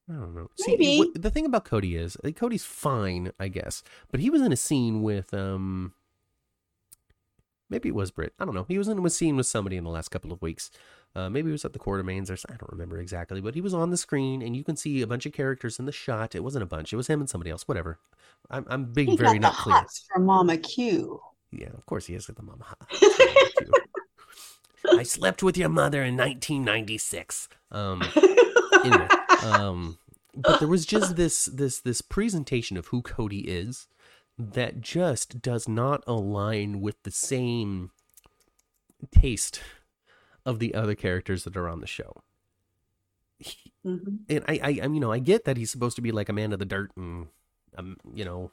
[0.09, 0.49] I don't know.
[0.67, 0.85] Maybe.
[0.85, 4.41] See, what, the thing about Cody is uh, Cody's fine, I guess, but he was
[4.41, 5.93] in a scene with um,
[7.69, 8.33] maybe it was Britt.
[8.39, 8.65] I don't know.
[8.67, 10.71] He was in a scene with somebody in the last couple of weeks.
[11.15, 13.61] Uh, maybe it was at the Quartermaines or s- I don't remember exactly, but he
[13.61, 16.35] was on the screen and you can see a bunch of characters in the shot.
[16.35, 16.93] It wasn't a bunch.
[16.93, 17.67] It was him and somebody else.
[17.67, 17.97] Whatever.
[18.49, 19.85] I'm I'm being He very got not the clear.
[20.13, 21.19] from Mama Q.
[21.51, 22.65] Yeah, of course he has got the mama.
[24.99, 27.49] I slept with your mother in 1996.
[27.71, 28.03] Um,
[28.85, 29.07] anyway,
[29.43, 29.97] um,
[30.35, 33.87] but there was just this this this presentation of who Cody is
[34.37, 37.91] that just does not align with the same
[39.11, 39.61] taste
[40.45, 42.21] of the other characters that are on the show.
[43.85, 44.19] Mhm.
[44.29, 46.33] And I, I, I, you know, I get that he's supposed to be like a
[46.33, 47.27] man of the dirt and,
[47.77, 48.51] um, you know,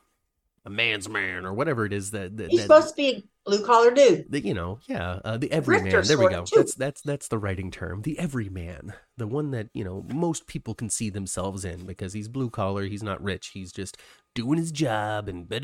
[0.66, 3.50] a man's man or whatever it is that, that He's that- supposed to be a
[3.50, 4.26] blue collar dude.
[4.28, 6.02] the, you know, yeah, uh, the everyman.
[6.02, 6.44] There we go.
[6.52, 8.02] That's that's that's the writing term.
[8.02, 12.26] The everyman, the one that you know most people can see themselves in because he's
[12.28, 12.84] blue collar.
[12.84, 13.52] He's not rich.
[13.54, 13.96] He's just
[14.34, 15.48] doing his job and.
[15.48, 15.62] But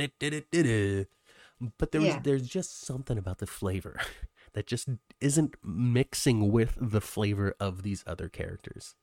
[1.92, 2.20] there's Yeah.
[2.22, 4.00] there's just something about the flavor
[4.54, 4.88] that just
[5.20, 8.94] isn't mixing with the flavor of these other characters.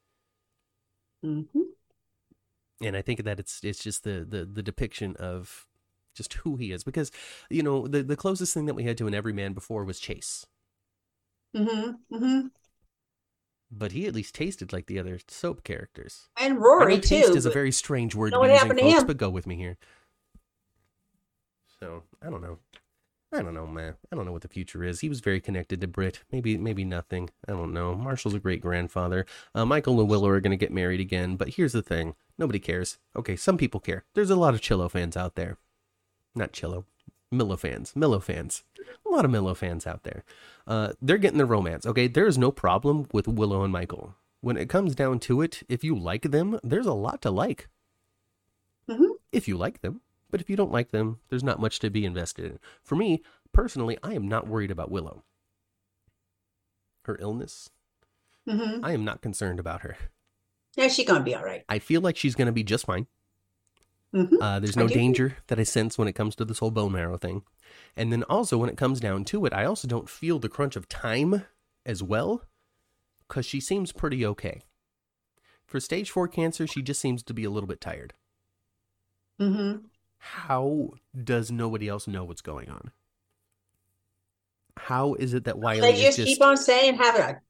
[1.24, 1.42] hmm
[2.82, 5.68] and I think that it's it's just the the the depiction of
[6.20, 7.12] just who he is because
[7.50, 10.46] you know the the closest thing that we had to an everyman before was Chase,
[11.56, 12.48] hmm hmm
[13.72, 16.30] but he at least tasted like the other soap characters.
[16.38, 17.36] And I Rory know taste too.
[17.36, 19.08] is a very strange word to be what using, happened to folks, him?
[19.08, 19.78] but go with me here.
[21.80, 22.60] So I don't know.
[23.32, 23.96] I don't know, man.
[24.12, 25.02] I don't know what the future is.
[25.02, 26.24] He was very connected to Britt.
[26.32, 27.30] Maybe, maybe nothing.
[27.48, 27.94] I don't know.
[27.94, 29.28] Marshall's a great grandfather.
[29.54, 31.36] Uh, Michael and Willow are going to get married again.
[31.36, 32.98] But here's the thing: nobody cares.
[33.16, 34.04] Okay, some people care.
[34.16, 35.58] There's a lot of Chillo fans out there.
[36.36, 36.86] Not Chillo,
[37.32, 38.64] Milo fans, Milo fans,
[39.06, 40.24] a lot of Milo fans out there.
[40.68, 41.86] Uh, they're getting the romance.
[41.86, 44.16] Okay, there is no problem with Willow and Michael.
[44.42, 47.68] When it comes down to it, if you like them, there's a lot to like.
[48.88, 49.10] Mhm.
[49.32, 50.02] If you like them,
[50.32, 52.60] but if you don't like them, there's not much to be invested in.
[52.84, 55.24] For me personally, I am not worried about Willow.
[57.04, 57.70] Her illness,
[58.48, 59.98] hmm I am not concerned about her.
[60.76, 61.66] Yeah, she's gonna be all right.
[61.68, 63.08] I feel like she's going to be just fine.
[64.14, 64.38] Mhm.
[64.42, 67.18] Uh, there's no danger that I sense when it comes to this whole bone marrow
[67.18, 67.44] thing.
[67.96, 70.76] And then also, when it comes down to it, I also don't feel the crunch
[70.76, 71.46] of time
[71.86, 72.44] as well
[73.28, 74.64] because she seems pretty okay.
[75.66, 78.14] For stage four cancer, she just seems to be a little bit tired.
[79.40, 79.86] Mm-hmm.
[80.18, 80.90] How
[81.24, 82.92] does nobody else know what's going on?
[84.78, 87.42] How is it that Wiley They is just, just, keep on saying having a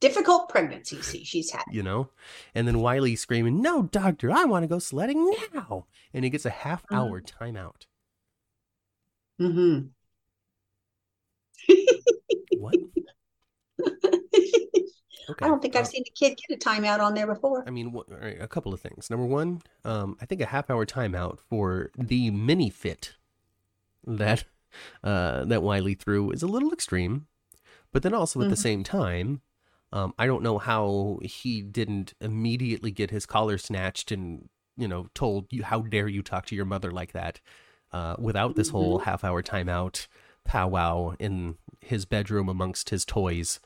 [0.00, 1.00] difficult pregnancy.
[1.02, 1.62] See, she's had.
[1.70, 2.10] you know?
[2.54, 5.86] And then Wiley screaming, No, doctor, I want to go sledding now.
[6.12, 7.86] And he gets a half hour timeout.
[9.40, 9.86] Mm-hmm.
[12.58, 12.74] What?
[15.30, 15.46] Okay.
[15.46, 17.64] I don't think I've uh, seen a kid get a timeout on there before.
[17.66, 19.08] I mean, wh- right, a couple of things.
[19.08, 23.14] Number one, um, I think a half hour timeout for the mini fit
[24.06, 24.44] that
[25.02, 27.26] uh, that Wiley threw is a little extreme,
[27.90, 28.58] but then also at the Mhm.
[28.58, 29.40] same time,
[29.94, 35.06] um, I don't know how he didn't immediately get his collar snatched and you know
[35.14, 37.40] told you how dare you talk to your mother like that
[37.92, 40.08] uh, without this whole half hour timeout
[40.44, 43.60] powwow in his bedroom amongst his toys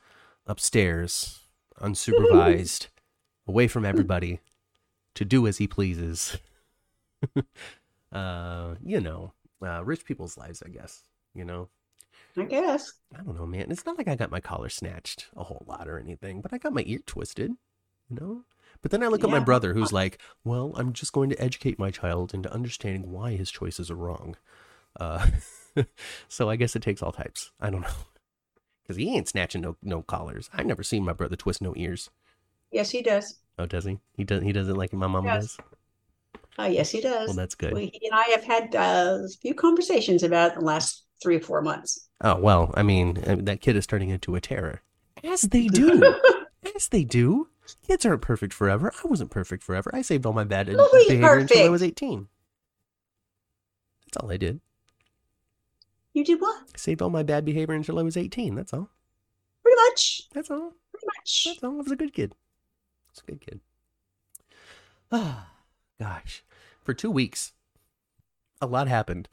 [0.47, 1.41] upstairs
[1.81, 2.89] unsupervised
[3.49, 4.41] away from everybody
[5.15, 6.37] to do as he pleases.
[8.11, 11.03] Uh you know uh rich people's lives i guess
[11.35, 11.69] you know
[12.41, 12.93] I guess.
[13.19, 15.89] i don't know man it's not like i got my collar snatched a whole lot
[15.89, 17.53] or anything but i got my ear twisted
[18.09, 18.43] you know
[18.83, 21.79] but then i look at my brother who's like well i'm just going to educate
[21.79, 24.37] my child into understanding why his choices are wrong
[25.01, 25.27] uh
[26.29, 27.89] so i guess it takes all types i don't know
[28.83, 32.11] because he ain't snatching no no collars I've never seen my brother twist no ears
[32.71, 33.39] Yes, he does.
[33.59, 33.99] Oh, does he?
[34.15, 34.43] He does.
[34.43, 34.97] He doesn't like it.
[34.97, 35.57] My mom Yes.
[35.57, 35.59] does.
[36.59, 37.29] Oh, yes, he does.
[37.29, 37.73] Well, that's good.
[37.73, 41.41] We, he and I have had uh, a few conversations about the last three or
[41.41, 42.09] four months.
[42.23, 44.83] Oh well, I mean, uh, that kid is turning into a terror,
[45.25, 46.03] as they do,
[46.75, 47.49] as they do.
[47.87, 48.93] Kids aren't perfect forever.
[49.05, 49.91] I wasn't perfect forever.
[49.93, 52.29] I saved all my bad Nobody's behavior until I was eighteen.
[54.07, 54.61] That's all I did.
[56.15, 56.63] you did what?
[56.63, 58.55] I saved all my bad behavior until I was eighteen.
[58.55, 58.89] That's all.
[59.63, 60.23] Pretty much.
[60.33, 60.73] That's all.
[60.93, 61.45] Pretty much.
[61.47, 61.75] That's all.
[61.75, 62.33] I was a good kid.
[62.33, 63.61] I was a good kid.
[65.13, 65.51] Ah,
[66.01, 66.43] gosh.
[66.83, 67.53] For two weeks,
[68.63, 69.29] a lot happened,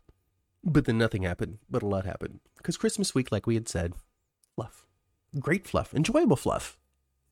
[0.65, 1.59] but then nothing happened.
[1.69, 3.93] But a lot happened because Christmas week, like we had said,
[4.55, 4.85] fluff,
[5.39, 6.77] great fluff, enjoyable fluff,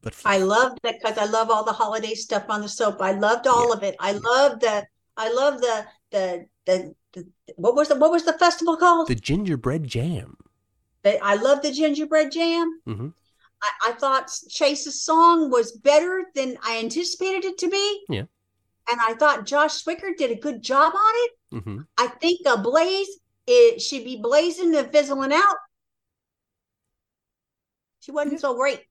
[0.02, 0.34] but fluff.
[0.34, 3.02] I loved that because I love all the holiday stuff on the soap.
[3.02, 3.74] I loved all Yeah.
[3.76, 3.96] of it.
[4.00, 4.86] I loved the.
[5.18, 6.96] I love the the the.
[7.14, 9.08] the what was the what was the festival called?
[9.08, 10.38] the gingerbread jam.
[11.04, 12.82] The- I love the gingerbread jam.
[12.86, 13.10] hmm
[13.62, 18.04] I, I thought Chase's song was better than I anticipated it to be.
[18.10, 18.26] Yeah.
[18.92, 21.32] And I thought Josh Swickard did a good job on it.
[21.64, 25.56] hmm I think a blaze it should be blazing and fizzling out.
[28.00, 28.82] She wasn't so great.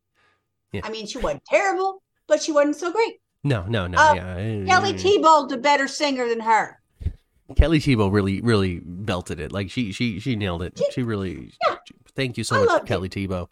[0.73, 0.83] Yeah.
[0.85, 3.21] I mean, she wasn't terrible, but she wasn't so great.
[3.45, 3.99] No, no, no.
[3.99, 6.81] Uh, yeah, Kelly Thiebaud's a better singer than her.
[7.57, 9.53] Kelly Thiebaud really, really belted it.
[9.53, 10.79] Like she, she, she nailed it.
[10.79, 11.53] She- She really.
[11.67, 11.77] Yeah.
[12.15, 12.89] Thank you so I much, loved it.
[12.89, 13.49] Kelly Thiebaud.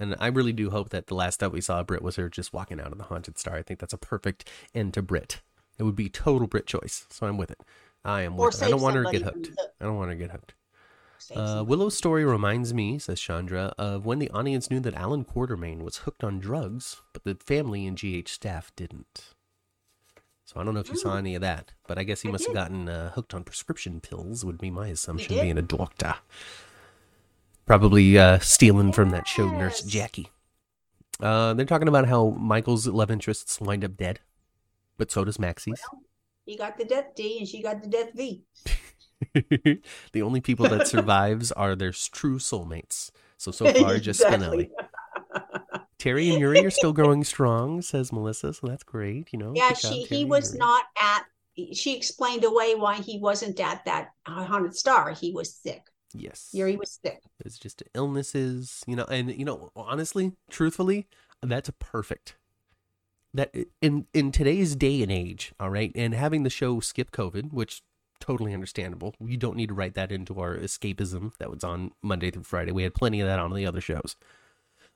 [0.00, 2.52] And I really do hope that the last that we saw Britt was her just
[2.52, 3.56] walking out of the haunted star.
[3.56, 5.42] I think that's a perfect end to Britt.
[5.78, 7.06] It would be total Britt choice.
[7.10, 7.60] So I'm with it.
[8.04, 8.62] I am with it.
[8.62, 9.50] I don't want her to get hooked.
[9.80, 10.54] I don't want her to get hooked.
[11.34, 11.64] Uh.
[11.66, 15.98] Willow's story reminds me, says Chandra, of when the audience knew that Alan Quartermaine was
[15.98, 19.34] hooked on drugs, but the family and GH staff didn't.
[20.44, 22.32] So I don't know if you saw any of that, but I guess he I
[22.32, 24.44] must have gotten uh, hooked on prescription pills.
[24.44, 26.16] Would be my assumption, being a doctor.
[27.64, 30.28] Probably uh, stealing from that show nurse Jackie.
[31.20, 34.18] Uh, they're talking about how Michael's love interests wind up dead,
[34.98, 35.80] but so does Maxie's.
[36.44, 38.44] He got the death D and she got the death V.
[40.12, 43.10] the only people that survives are their true soulmates.
[43.36, 44.70] So so far, just Spinelli.
[45.98, 48.52] Terry and Yuri are still growing strong, says Melissa.
[48.52, 49.28] So that's great.
[49.32, 49.52] You know.
[49.54, 51.24] Yeah, she he was not at.
[51.72, 55.10] She explained away why he wasn't at that haunted star.
[55.12, 55.82] He was sick.
[56.14, 56.50] Yes.
[56.52, 57.20] Yuri was sick.
[57.44, 61.08] It's just illnesses, you know, and you know, honestly, truthfully,
[61.42, 62.36] that's perfect.
[63.34, 67.52] That in in today's day and age, all right, and having the show skip COVID,
[67.52, 67.82] which
[68.20, 69.14] totally understandable.
[69.18, 72.70] We don't need to write that into our escapism that was on Monday through Friday.
[72.70, 74.14] We had plenty of that on the other shows.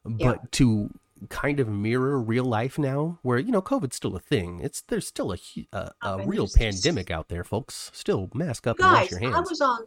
[0.05, 0.35] But Yeah.
[0.53, 0.91] to
[1.31, 4.61] kind of mirror real life now, where you know COVID's still a thing.
[4.61, 5.39] It's there's still a
[5.73, 7.91] a, a real pandemic out there, folks.
[7.95, 9.79] Still mask up and wash Guys, your I was on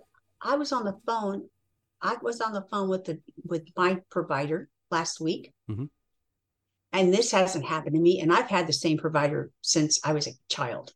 [0.42, 1.48] I was on the phone.
[2.02, 5.54] I was on the phone with the with my provider last week.
[5.70, 5.90] Mhm.
[6.94, 8.20] And this hasn't happened to me.
[8.20, 10.94] And I've had the same provider since I was a child.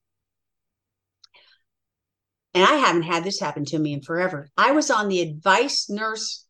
[2.56, 4.50] And I haven't had this happen to me in forever.
[4.58, 6.46] I was on the advice nurse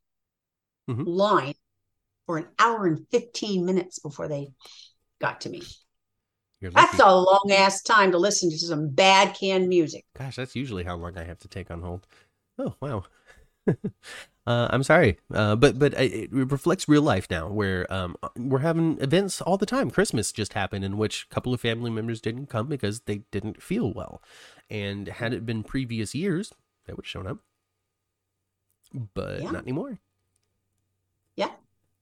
[0.88, 1.04] Mhm.
[1.06, 1.54] line
[2.26, 4.50] for an hour and 15 minutes before they
[5.20, 5.64] got to me.
[6.76, 10.06] That's a long ass time to listen to some bad canned music.
[10.18, 12.08] Gosh, that's usually how long I have to take on hold.
[12.58, 13.04] Oh wow.
[14.46, 18.60] uh, I'm sorry, uh, but but it, it reflects real life now, where um, we're
[18.60, 19.90] having events all the time.
[19.90, 23.62] Christmas just happened, in which a couple of family members didn't come because they didn't
[23.64, 24.22] feel well,
[24.70, 26.54] and had it been previous years,
[26.86, 27.38] they would have shown up,
[29.14, 29.52] but Yeah.
[29.52, 30.00] not anymore.
[31.36, 31.52] Yeah,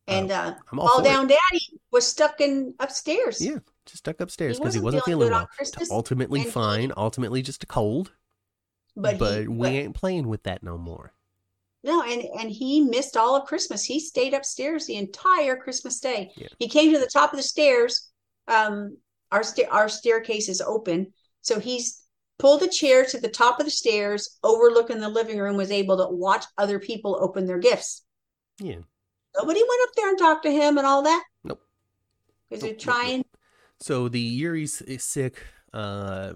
[0.07, 1.05] and uh, all Fall for it.
[1.05, 3.39] Down Daddy was stuck in upstairs.
[3.39, 5.47] Yeah, just stuck upstairs because he wasn't wasn't feeling well.
[5.91, 6.91] Ultimately he- fine.
[6.97, 8.11] Ultimately just a cold.
[8.93, 11.13] But, But, he, we but- ain't playing with that no more.
[11.83, 13.83] No, and and he missed all of Christmas.
[13.83, 16.31] He stayed upstairs the entire Christmas day.
[16.35, 16.47] Yeah.
[16.59, 18.09] He came to the top of the stairs.
[18.47, 18.97] Um,
[19.31, 22.03] our sta- our staircase is open, so he's
[22.37, 25.57] pulled a chair to the top of the stairs, overlooking the living room.
[25.57, 28.03] Was able to watch other people open their gifts.
[28.59, 28.79] Yeah.
[29.37, 31.23] Nobody went up there and talked to him and all that.
[31.43, 31.61] Nope.
[32.49, 32.95] Because Nope, they're nope, nope.
[33.05, 33.25] trying.
[33.79, 35.43] So the Yuri's is sick.
[35.73, 36.33] Uh,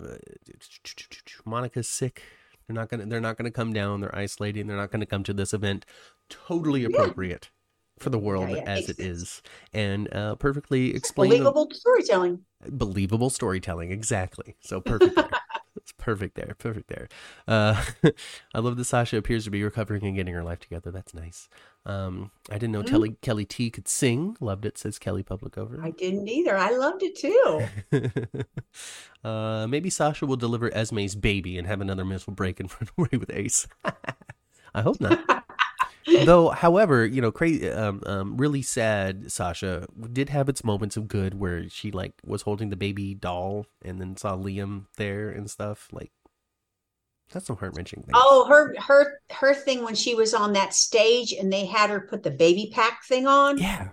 [1.45, 2.23] Monica's sick.
[2.67, 3.05] They're not gonna.
[3.05, 4.01] They're not gonna come down.
[4.01, 4.67] They're isolating.
[4.67, 5.85] They're not gonna come to this event.
[6.29, 7.51] Totally appropriate
[7.99, 9.41] for the world yeah, as makes it is,
[9.73, 12.41] and uh, perfectly explain Believable storytelling.
[12.69, 13.91] believable storytelling.
[13.91, 14.55] Exactly.
[14.61, 15.15] So perfect
[16.05, 16.55] perfect there.
[16.59, 17.07] Perfect there.
[17.47, 17.83] Uh,
[18.53, 20.91] I love that Sasha appears to be recovering and getting her life together.
[20.91, 21.49] That's nice.
[21.85, 22.87] Um, I didn't know Mhm.
[22.89, 24.37] Kelly Kelly T could sing.
[24.39, 24.77] Loved it.
[24.77, 25.81] Says Kelly Public over.
[25.81, 26.55] I didn't either.
[26.55, 27.65] I loved it too.
[29.27, 33.17] uh, maybe Sasha will deliver Esme's baby and have another missile break and run away
[33.17, 33.67] with Ace.
[34.75, 35.44] I hope not.
[36.25, 39.31] Though, however, you know, crazy, um, um, really sad.
[39.31, 43.65] Sasha did have its moments of good where she like was holding the baby doll
[43.83, 45.87] and then saw Liam there and stuff.
[45.91, 46.11] Like,
[47.33, 48.11] that's some heart wrenching thing.
[48.13, 52.01] Oh, her her her thing when she was on that stage and they had her
[52.01, 53.57] put the baby pack thing on.
[53.57, 53.89] yeah,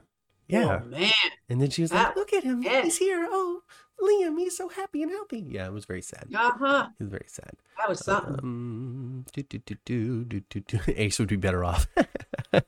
[0.49, 0.81] yeah.
[0.83, 1.11] Oh, man.
[1.49, 2.83] And then she was like, That- "Look at him, yeah.
[2.83, 3.27] he's here.
[3.31, 3.63] Oh,
[4.03, 6.29] Liam, he's so happy and healthy." Yeah, it was very sad.
[6.35, 6.89] Uh-huh.
[6.99, 7.53] It was very sad.
[7.79, 8.39] That was something.
[8.43, 10.79] Um, do, do, do, do, do, do, do.
[10.97, 11.87] Ace would be better off.
[12.53, 12.61] uh,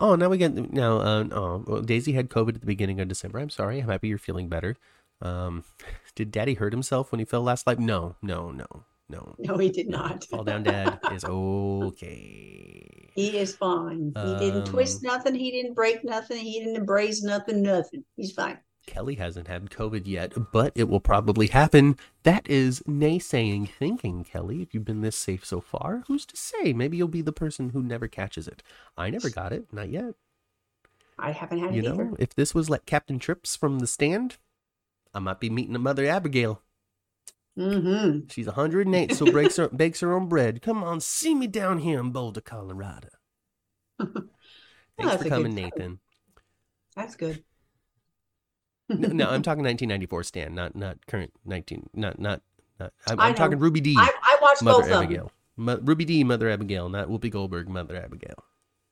[0.00, 0.98] oh, now we get now.
[0.98, 3.38] Uh, oh, well, Daisy had COVID at the beginning of December.
[3.38, 3.80] I'm sorry.
[3.80, 4.76] I'm happy you're feeling better.
[5.20, 5.64] Um,
[6.14, 7.78] did Daddy hurt himself when he fell last night?
[7.78, 9.34] No, no, no, no.
[9.38, 10.24] no, he did not.
[10.24, 13.10] Fall down, Dad is okay.
[13.14, 14.12] He is fine.
[14.14, 15.34] He didn't twist Um, nothing.
[15.34, 16.38] He didn't break nothing.
[16.38, 17.62] He didn't embrace nothing.
[17.62, 18.04] Nothing.
[18.16, 18.58] He's fine.
[18.88, 21.96] Kelly hasn't had COVID yet, but it will probably happen.
[22.22, 24.62] That is naysaying thinking, Kelly.
[24.62, 26.72] If you've been this safe so far, who's to say?
[26.72, 28.62] Maybe you'll be the person who never catches it.
[28.96, 30.14] I never got it, not yet.
[31.18, 32.10] I haven't had You it know, either.
[32.18, 34.38] if this was like Captain Trips from the stand,
[35.12, 36.62] I might be meeting a Mother Abigail.
[37.58, 38.28] Mm-hmm.
[38.30, 40.62] She's 108, so breaks her, bakes her own bread.
[40.62, 43.08] Come on, see me down here in Boulder, Colorado.
[43.98, 44.22] Thanks
[44.98, 45.98] that's for coming, Nathan.
[46.96, 47.44] That's good.
[48.88, 52.42] No, no, I'm talking 1994 Stan, not not current 19, not not.
[52.80, 55.02] not I'm, I'm talking Ruby Dee, I, I watched both Mother of them.
[55.04, 55.32] Abigail.
[55.56, 58.36] Mo- Ruby Dee, Mother Abigail, not Whoopi Goldberg, Mother Abigail.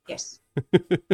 [0.07, 0.39] Yes.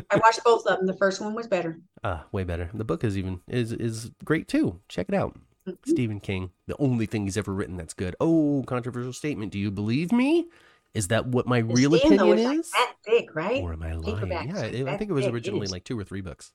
[0.10, 0.86] I watched both of them.
[0.88, 1.80] The first one was better.
[2.04, 2.70] Ah, way better.
[2.74, 4.80] The book is even is is great too.
[4.88, 5.38] Check it out.
[5.68, 5.78] Mhm.
[5.86, 8.16] Stephen King, the only thing he's ever written that's good.
[8.20, 9.52] Oh, controversial statement.
[9.52, 10.48] Do you believe me?
[10.94, 12.72] Is that what my The real stand, though, opinion was like is?
[12.72, 13.64] that big, right?
[13.64, 14.16] Or am I lying?
[14.16, 15.32] Paperback, Yeah, it- I think it was thick.
[15.32, 16.52] It originally like two or three books.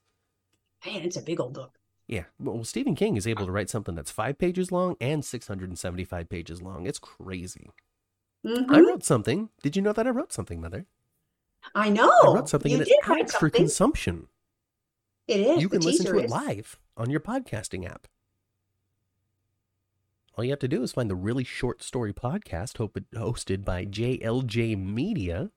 [0.85, 1.78] Man, it's a big old book.
[2.09, 2.23] Yeah.
[2.39, 6.59] Well, Stephen King is able to write something that's five pages long and 675 pages
[6.59, 6.87] long.
[6.87, 7.69] It's crazy.
[8.43, 8.65] Mhm.
[8.67, 9.49] I wrote something.
[9.61, 10.87] Did you know that I wrote something, Mother?
[11.75, 12.09] I know.
[12.23, 14.27] I wrote something you and it's did write out for consumption.
[15.27, 15.61] It is.
[15.61, 16.31] you can listen to it is.
[16.31, 18.07] live on your podcasting app.
[20.35, 22.73] All you have to do is find the really short story podcast
[23.13, 25.51] hosted by JLJ Media.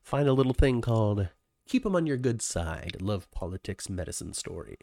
[0.00, 1.30] Find a little thing called
[1.66, 4.76] Keep 'em on Your Good Side Love Politics Medicine Story.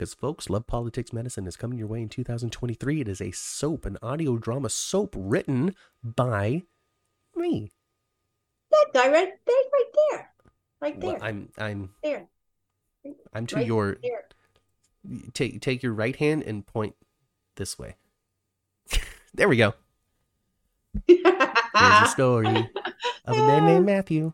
[0.00, 3.02] Because, folks, Love Politics Medicine is coming your way in 2023.
[3.02, 6.62] It is a soap, an audio drama soap written by
[7.36, 7.70] me.
[8.70, 10.30] That guy right there, right there,
[10.80, 12.28] right there, Well, I'm, I'm, there,
[13.34, 14.24] I'm to right your there.
[15.34, 16.94] take take your right hand and point
[17.56, 17.96] this way.
[19.34, 19.74] there we go.
[21.06, 22.70] Here's a story
[23.26, 24.32] of a man named Matthew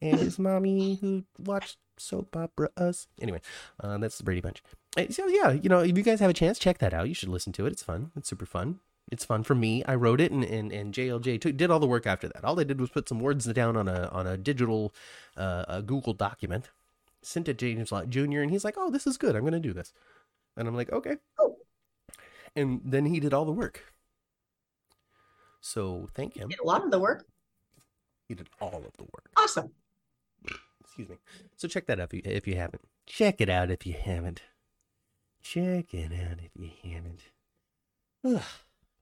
[0.00, 3.08] and his mommy who watched soap operas.
[3.20, 3.40] Anyway,
[3.80, 4.62] uh, that's the Brady Bunch.
[5.10, 7.08] So yeah, you know, if you guys have a chance, check that out.
[7.08, 7.72] You should listen to it.
[7.72, 8.10] It's fun.
[8.14, 8.80] It's super fun.
[9.10, 9.82] It's fun for me.
[9.84, 12.44] I wrote it, and and, and JLJ took, did all the work after that.
[12.44, 14.94] All they did was put some words down on a on a digital
[15.36, 16.70] uh, a Google document,
[17.22, 19.34] sent it to James Lott Jr., and he's like, "Oh, this is good.
[19.34, 19.92] I'm going to do this."
[20.56, 21.56] And I'm like, "Okay." Oh.
[22.54, 23.92] And then he did all the work.
[25.62, 26.48] So thank him.
[26.48, 27.26] Did a lot of the work.
[28.28, 29.30] He did all of the work.
[29.36, 29.70] Awesome.
[30.80, 31.16] Excuse me.
[31.56, 32.82] So check that out if you, if you haven't.
[33.06, 34.42] Check it out if you haven't.
[35.42, 37.20] Check it out if you haven't.
[38.24, 38.42] Ugh,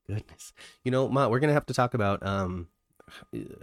[0.06, 0.52] goodness.
[0.84, 2.68] You know, Ma, we're gonna have to talk about um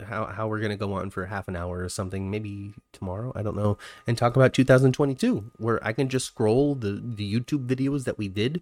[0.05, 3.31] how how we're gonna go on for half an hour or something, maybe tomorrow.
[3.35, 7.65] I don't know, and talk about 2022, where I can just scroll the the YouTube
[7.67, 8.61] videos that we did,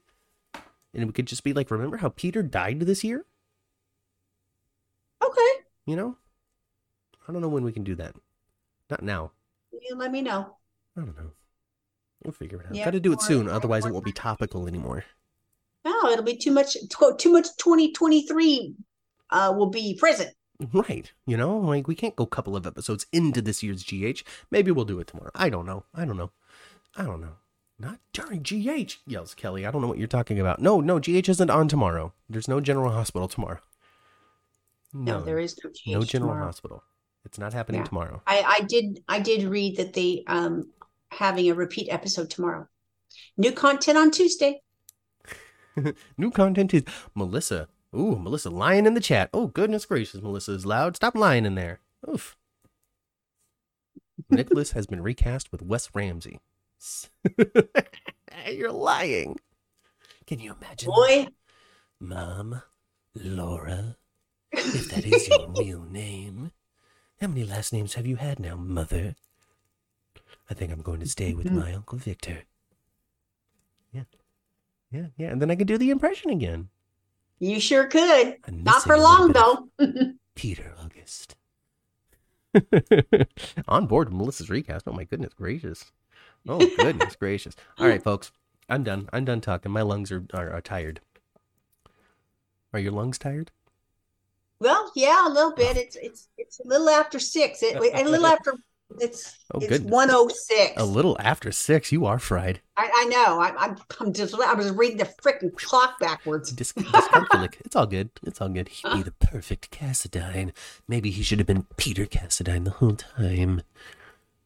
[0.93, 3.25] and we could just be like, remember how Peter died this year?
[5.23, 5.63] Okay.
[5.85, 6.17] You know,
[7.27, 8.15] I don't know when we can do that.
[8.89, 9.31] Not now.
[9.71, 10.55] You let me know.
[10.97, 11.31] I don't know.
[12.25, 12.75] We'll figure it out.
[12.75, 15.05] Yeah, Got to do it soon, otherwise it won't be topical anymore.
[15.85, 16.75] No, it'll be too much.
[17.17, 17.47] Too much.
[17.57, 18.75] Twenty twenty three
[19.29, 20.33] uh, will be present.
[20.73, 21.11] Right.
[21.27, 24.23] You know, like we can't go a couple of episodes into this year's GH.
[24.49, 25.31] Maybe we'll do it tomorrow.
[25.35, 25.83] I don't know.
[25.93, 26.31] I don't know.
[26.95, 27.33] I don't know.
[27.77, 29.65] Not during GH, yells Kelly.
[29.65, 30.61] I don't know what you're talking about.
[30.61, 32.13] No, no, GH isn't on tomorrow.
[32.29, 33.59] There's no general hospital tomorrow.
[34.93, 36.45] No, there is no no general tomorrow.
[36.45, 36.83] hospital.
[37.25, 37.87] It's not happening Yeah.
[37.87, 38.21] tomorrow.
[38.27, 40.69] I, I did I did read that they um
[41.11, 42.67] having a repeat episode tomorrow.
[43.37, 44.61] New content on Tuesday.
[46.17, 46.83] New content is
[47.13, 47.67] Melissa.
[47.95, 49.29] Ooh, Melissa lying in the chat.
[49.33, 50.95] Oh, goodness gracious, Melissa is loud.
[50.95, 51.79] Stop lying in there.
[52.09, 52.35] Oof.
[54.29, 56.39] Nicholas has been recast with Wes Ramsey.
[58.51, 59.37] You're lying.
[60.27, 60.89] Can you imagine?
[60.89, 60.95] that?
[60.95, 61.27] Boy,
[61.99, 62.61] Mom,
[63.13, 63.97] Laura,
[64.51, 66.51] if that is your real name.
[67.21, 69.15] How many last names have you had now, Mother?
[70.49, 71.59] I think I'm going to stay with mm-hmm.
[71.59, 72.43] my Uncle Victor.
[73.91, 74.03] Yeah.
[74.91, 75.29] Yeah, yeah.
[75.29, 76.69] And then I can do the impression again.
[77.39, 78.37] you sure could.
[78.51, 79.69] Not for long though.
[80.35, 81.35] Peter August.
[83.67, 84.87] On board Melissa's recast.
[84.87, 85.91] Oh my goodness gracious.
[86.47, 87.55] Oh goodness gracious.
[87.77, 88.31] All right, folks.
[88.69, 89.09] I'm done.
[89.11, 89.71] I'm done talking.
[89.71, 91.01] My lungs are, are, are tired.
[92.73, 93.51] Are your lungs tired?
[94.59, 95.77] well, yeah, a little bit.
[95.77, 97.61] It's it's it's a little after six.
[97.61, 98.55] It, a little after
[98.99, 100.73] it's Oh, it's one oh six.
[100.77, 101.91] A little after six.
[101.91, 102.61] You are fried.
[102.77, 103.39] I, I know.
[103.39, 106.51] I, I'm I'm just I was reading the freaking clock backwards.
[106.51, 108.09] Dis- it's all good.
[108.23, 108.69] It's all good.
[108.69, 110.51] He'd be the perfect Cassadine.
[110.87, 113.61] Maybe he should have been Peter Cassadine the whole time.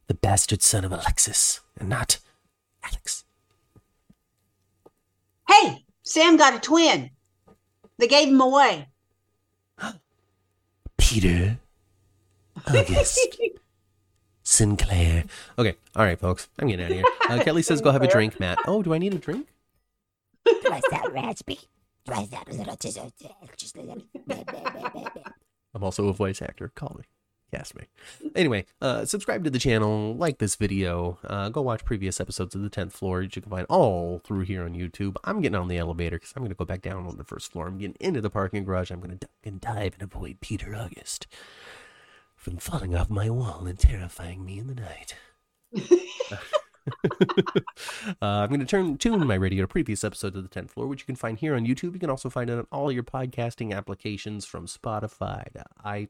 [0.06, 2.18] The bastard son of Alexis, and not
[2.82, 3.24] Alex.
[5.48, 7.10] Hey, Sam got a twin.
[7.98, 8.88] They gave him away.
[10.98, 11.58] Peter
[12.68, 13.36] oh, August
[14.50, 15.24] Sinclair.
[15.60, 16.48] Okay, all right, folks.
[16.58, 17.04] I'm getting out of here.
[17.28, 19.46] Uh, Kelly says, "Go have a drink, Matt." Oh, do I need a drink?
[20.44, 21.60] Twice that raspy.
[22.04, 23.12] Twice that little dessert.
[23.56, 24.02] Just a little.
[25.72, 26.72] I'm also a voice actor.
[26.74, 27.04] Call me.
[27.52, 27.84] Cast me.
[28.34, 32.62] Anyway, uh, subscribe to the channel, like this video, uh, go watch previous episodes of
[32.62, 35.16] the 10th floor, which you can find all through here on YouTube.
[35.24, 37.50] I'm getting on the elevator because I'm going to go back down on the first
[37.50, 37.66] floor.
[37.66, 38.92] I'm getting into the parking garage.
[38.92, 41.26] I'm going to duck and dive and avoid Peter August
[42.40, 45.14] from falling off my wall and terrifying me in the night.
[47.12, 50.86] uh, I'm going to turn tune my radio to previous episodes of the 10th floor,
[50.86, 51.92] which you can find here on YouTube.
[51.92, 56.08] You can also find it on all your podcasting applications from Spotify to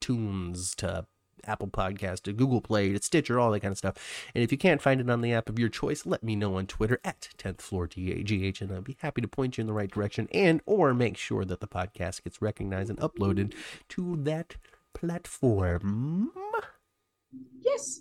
[0.00, 1.06] iTunes to
[1.44, 3.96] Apple Podcast to Google Play to Stitcher, all that kind of stuff.
[4.32, 6.56] And if you can't find it on the app of your choice, let me know
[6.56, 9.72] on Twitter at 10th floor TAGH, and I'll be happy to point you in the
[9.72, 13.52] right direction and or make sure that the podcast gets recognized and uploaded
[13.88, 14.54] to that
[14.94, 16.30] platform.
[17.60, 18.00] Yes.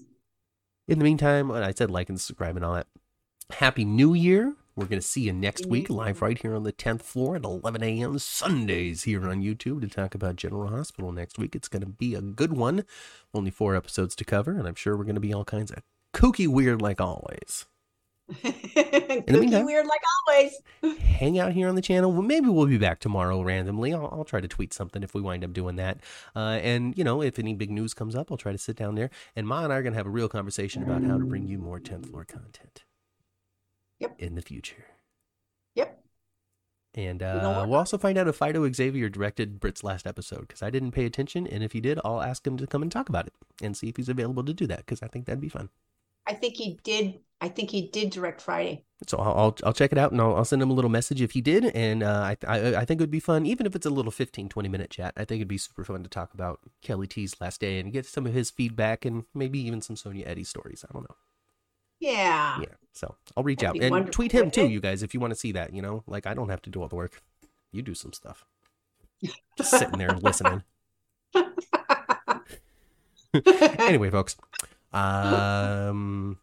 [0.88, 2.88] In the meantime, I said like and subscribe and all that.
[3.49, 4.56] Happy New Year.
[4.76, 7.44] We're going to see you next week live right here on the 10th floor at
[7.44, 8.18] 11 a.m.
[8.18, 11.56] Sundays here on YouTube to talk about General Hospital next week.
[11.56, 12.84] It's going to be a good one.
[13.36, 15.84] Only four episodes to cover, and I'm sure we're going to be all kinds of
[16.15, 17.68] kooky weird like always.
[18.41, 20.54] Cookie meantime- weird like always.
[21.00, 22.12] hang out here on the channel.
[22.12, 23.94] Well, maybe we'll be back tomorrow randomly.
[23.94, 26.00] I'll, I'll try to tweet something if we wind up doing that.
[26.36, 28.95] Uh, and, you know, if any big news comes up, I'll try to sit down
[28.95, 29.10] there.
[29.36, 31.48] And Ma and I are going to have a real conversation about how to bring
[31.48, 32.84] you more 10th floor content
[34.00, 34.16] Yep.
[34.20, 34.86] in the future.
[35.76, 36.00] Yep.
[36.95, 40.70] And uh, we'll also find out if Phideaux Xavier directed Britt's last episode because I
[40.70, 41.48] didn't pay attention.
[41.48, 43.90] And if he did, I'll ask him to come and talk about it and see
[43.90, 45.70] if he's available to do that because I think that'd be fun.
[46.28, 47.20] I think he did.
[47.41, 48.86] I think he did direct Friday.
[49.08, 51.22] So I'll, I'll I'll check it out and I'll, I'll send him a little message
[51.22, 51.66] if he did.
[51.66, 54.12] And uh, I, I I think it would be fun, even if it's a little
[54.12, 55.14] 15, 20 minute chat.
[55.18, 58.06] I think it'd be super fun to talk about Kelly T's last day and get
[58.06, 60.86] some of his feedback and maybe even some Sonya Eddy stories.
[60.90, 61.16] I don't know.
[62.00, 62.60] Yeah.
[62.62, 62.76] Yeah.
[62.94, 65.32] So I'll reach That'd out and wonderful, tweet him too, you guys, if you want
[65.32, 65.74] to see that.
[65.74, 67.22] You know, like I don't have to do all the work.
[67.72, 68.45] You do some stuff.
[69.58, 70.64] Just sitting there listening.
[73.80, 74.36] anyway, folks.
[74.94, 76.38] Um,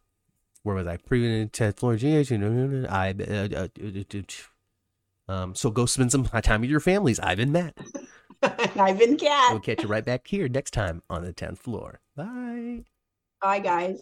[0.62, 0.96] where was I?
[0.96, 1.94] Pre Ted Floor.
[1.94, 3.14] I.
[3.18, 7.20] Uh, uh, um, so go spend some time with your families.
[7.20, 7.76] I've been Matt.
[8.42, 9.52] I've been cat.
[9.52, 12.00] We'll catch you right back here next time on the 10th floor.
[12.16, 12.84] Bye.
[13.40, 13.98] Bye, guys.